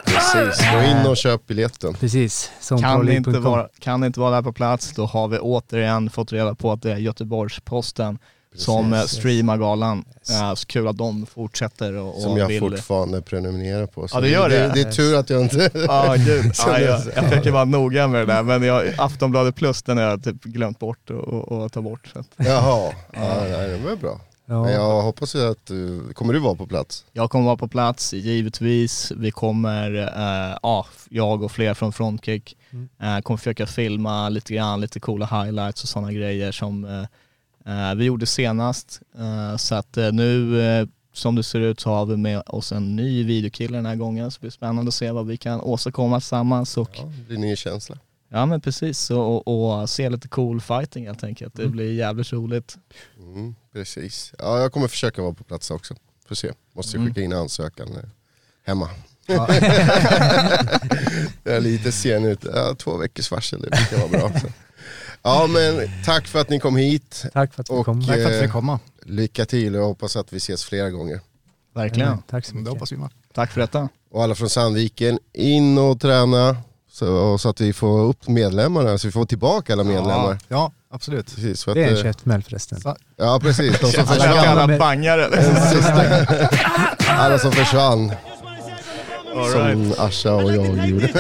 Precis, 0.06 0.72
gå 0.74 0.82
in 0.84 1.08
och 1.12 1.18
köp 1.18 1.48
biljetten. 1.48 1.94
Precis, 1.94 2.52
Kan 2.82 3.10
inte, 3.12 3.30
vara, 3.40 3.68
kan 3.80 4.04
inte 4.04 4.20
vara 4.20 4.32
där 4.36 4.42
på 4.42 4.54
plats, 4.54 4.92
då 4.96 5.06
har 5.06 5.28
vi 5.28 5.38
återigen 5.40 6.10
fått 6.10 6.32
reda 6.32 6.56
på 6.56 6.72
att 6.72 6.82
det 6.82 6.92
är 6.92 6.98
Göteborgs-Posten 6.98 8.20
som 8.56 8.94
eh, 8.94 9.02
Precis. 9.02 9.18
streamar 9.20 9.58
galan. 9.58 10.06
Yes. 10.30 10.42
Eh, 10.42 10.54
så 10.54 10.66
kul 10.68 10.88
att 10.88 10.98
de 10.98 11.26
fortsätter 11.26 11.94
och, 11.94 12.16
och 12.16 12.22
Som 12.22 12.38
jag 12.38 12.48
vill... 12.48 12.60
fortfarande 12.60 13.22
prenumererar 13.22 13.86
på. 13.88 14.08
Så 14.08 14.18
Ja, 14.18 14.22
det 14.22 14.30
gör 14.30 14.50
det. 14.50 14.60
det. 14.60 14.72
Det 14.74 14.82
är 14.82 14.92
tur 14.92 15.16
att 15.16 15.30
jag 15.30 15.42
inte... 15.42 15.70
Ja, 15.74 16.16
gud. 16.18 16.44
Det- 16.66 16.82
jag, 16.82 17.02
jag 17.16 17.24
försöker 17.30 17.52
vara 17.52 17.66
noga 17.66 18.08
med 18.08 18.22
det 18.28 18.34
där, 18.34 18.44
men 18.44 18.64
jag, 18.64 18.94
Aftonbladet 18.98 19.56
plus 19.56 19.84
den 19.84 19.98
har 19.98 20.04
jag 20.04 20.24
typ 20.24 20.44
glömt 20.44 20.80
bort 20.80 21.10
och 21.10 21.72
ta 21.72 21.82
bort. 21.82 22.10
Så 22.14 22.20
att 22.20 22.28
Jaha, 22.38 22.92
ja, 23.12 23.44
nej, 23.50 23.68
det 23.70 23.78
var 23.90 23.96
bra. 23.96 24.20
Ja. 24.48 24.64
Men 24.64 24.74
jag 24.74 25.02
hoppas 25.02 25.36
ju 25.36 25.52
att 25.52 25.66
du, 25.66 26.14
kommer 26.14 26.34
du 26.34 26.40
vara 26.40 26.56
på 26.56 26.68
plats? 26.68 27.06
jag 27.14 27.30
kommer 27.30 27.46
vara 27.46 27.58
på 27.58 27.68
plats, 27.68 28.14
givetvis. 28.14 29.12
Vi 29.18 29.32
kommer, 29.32 29.96
eh, 29.96 30.58
ja, 30.64 30.86
jag 31.10 31.44
och 31.44 31.52
fler 31.52 31.74
från 31.74 31.94
Frontkick, 31.94 32.58
Mm. 32.72 32.90
eh, 33.02 33.22
kommer 33.22 33.38
försöka 33.38 33.66
filma 33.68 34.30
lite 34.30 34.54
grann, 34.54 34.82
lite 34.82 35.00
coola 35.00 35.26
highlights 35.26 35.84
och 35.84 35.90
sådana 35.90 36.12
grejer 36.12 36.52
som 36.52 36.86
eh, 36.86 37.90
eh, 37.90 37.96
vi 37.96 38.06
gjorde 38.06 38.26
senast. 38.26 39.02
Eh, 39.18 39.58
så 39.58 39.76
att 39.76 39.98
eh, 39.98 40.12
nu, 40.12 40.62
eh, 40.62 40.88
som 41.14 41.36
det 41.36 41.44
ser 41.44 41.60
ut, 41.60 41.80
så 41.80 41.90
har 41.90 42.06
vi 42.06 42.18
med 42.18 42.44
oss 42.48 42.72
en 42.72 42.96
ny 42.96 43.24
videokille 43.24 43.78
den 43.78 43.86
här 43.86 43.96
gången. 43.96 44.32
Så 44.32 44.36
det 44.38 44.42
blir 44.42 44.52
spännande 44.52 44.90
att 44.90 44.94
se 44.96 45.12
vad 45.12 45.28
vi 45.28 45.38
kan 45.38 45.62
åstadkomma 45.62 46.20
tillsammans. 46.20 46.78
Och, 46.78 46.90
Ja, 46.98 47.04
det 47.04 47.24
blir 47.28 47.38
ny 47.38 47.56
känsla. 47.56 47.98
Ja 48.36 48.46
men 48.46 48.62
precis, 48.62 49.10
och, 49.12 49.48
och, 49.48 49.82
och 49.82 49.90
se 49.90 50.10
lite 50.10 50.28
cool 50.28 50.62
fighting 50.62 51.06
helt 51.08 51.24
enkelt. 51.24 51.56
Det 51.56 51.62
Mm. 51.62 51.72
blir 51.72 51.94
jävligt 51.94 52.34
roligt. 52.34 52.78
Mm, 53.20 53.56
precis. 53.74 54.34
Ja, 54.40 54.60
jag 54.60 54.72
kommer 54.72 54.88
försöka 54.88 55.22
vara 55.22 55.34
på 55.34 55.44
plats 55.44 55.72
också. 55.72 55.96
Får 56.28 56.36
se. 56.36 56.52
Måste 56.74 56.98
Mm. 56.98 57.08
skicka 57.10 57.22
in 57.22 57.34
ansökan 57.34 57.88
eh, 57.88 58.04
hemma. 58.66 58.90
Ja. 59.28 59.48
jag 61.44 61.56
är 61.56 61.62
lite 61.62 61.92
sen 61.92 62.26
ut. 62.26 62.46
Ja, 62.54 62.76
två 62.76 62.98
veckors 62.98 63.32
varsel, 63.32 63.62
det 63.62 63.70
brukar 63.70 63.98
vara 63.98 64.30
bra. 64.30 64.40
Så. 64.40 64.48
Ja 65.22 65.48
men 65.50 65.90
tack 66.06 66.28
för 66.28 66.42
att 66.42 66.50
ni 66.50 66.60
kom 66.60 66.76
hit. 66.76 67.26
Tack 67.34 67.54
för 67.54 67.62
att 67.62 67.70
vi 67.70 67.74
Och, 67.74 67.86
kom. 67.86 68.02
Tack 68.06 68.16
för 68.16 68.26
att 68.26 68.32
vi 68.42 68.46
eh, 68.46 68.52
komma. 68.52 68.80
Lycka 69.06 69.46
till 69.46 69.76
och 69.76 69.82
jag 69.82 69.88
hoppas 69.88 70.16
att 70.16 70.34
vi 70.34 70.38
ses 70.38 70.64
flera 70.66 70.90
gånger. 70.90 71.20
Verkligen. 71.76 72.18
Tack 72.22 72.46
så 72.46 72.52
Det 72.52 72.58
mycket. 72.58 72.74
hoppas 72.74 72.92
vi 72.92 72.98
med. 72.98 73.10
Tack 73.34 73.52
för 73.52 73.62
detta. 73.62 73.90
Och 74.12 74.24
alla 74.24 74.36
från 74.36 74.50
Sandviken, 74.50 75.20
in 75.34 75.78
och 75.78 76.00
träna. 76.02 76.58
Så, 77.00 77.38
så 77.38 77.50
att 77.50 77.62
vi 77.62 77.74
får 77.74 78.00
upp 78.02 78.28
medlemmarna, 78.28 78.98
så 78.98 79.08
vi 79.08 79.12
får 79.12 79.26
tillbaka 79.26 79.74
alla 79.74 79.84
medlemmar. 79.84 80.38
Ja, 80.48 80.56
ja 80.58 80.72
absolut. 80.92 81.36
Precis, 81.36 81.64
för 81.64 81.72
att, 81.72 81.76
Det 81.76 81.84
är 81.84 81.90
en 81.92 82.04
käftsmäll 82.04 82.44
förresten. 82.44 82.80
Ja 83.18 83.40
precis, 83.42 83.80
de 83.80 83.92
som 83.92 84.00
Alla 84.04 84.14
försvann. 84.16 84.28
gamla 84.36 84.44
Jävla 84.46 84.68
med- 84.68 84.80
bangare. 84.80 85.30
Alla 87.08 87.40
som 87.40 87.52
försvann, 87.52 88.12
All 89.36 89.44
right. 89.44 89.96
som 89.96 90.06
Asha 90.06 90.34
och 90.34 90.54
jag 90.54 90.88
gjorde. 90.90 91.08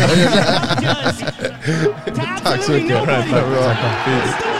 Tack 2.43 2.63
så 2.63 2.71
mycket. 2.71 2.89
Nobody. 2.99 3.32
Tack, 3.32 3.32
bra. 3.32 3.76
The 4.05 4.55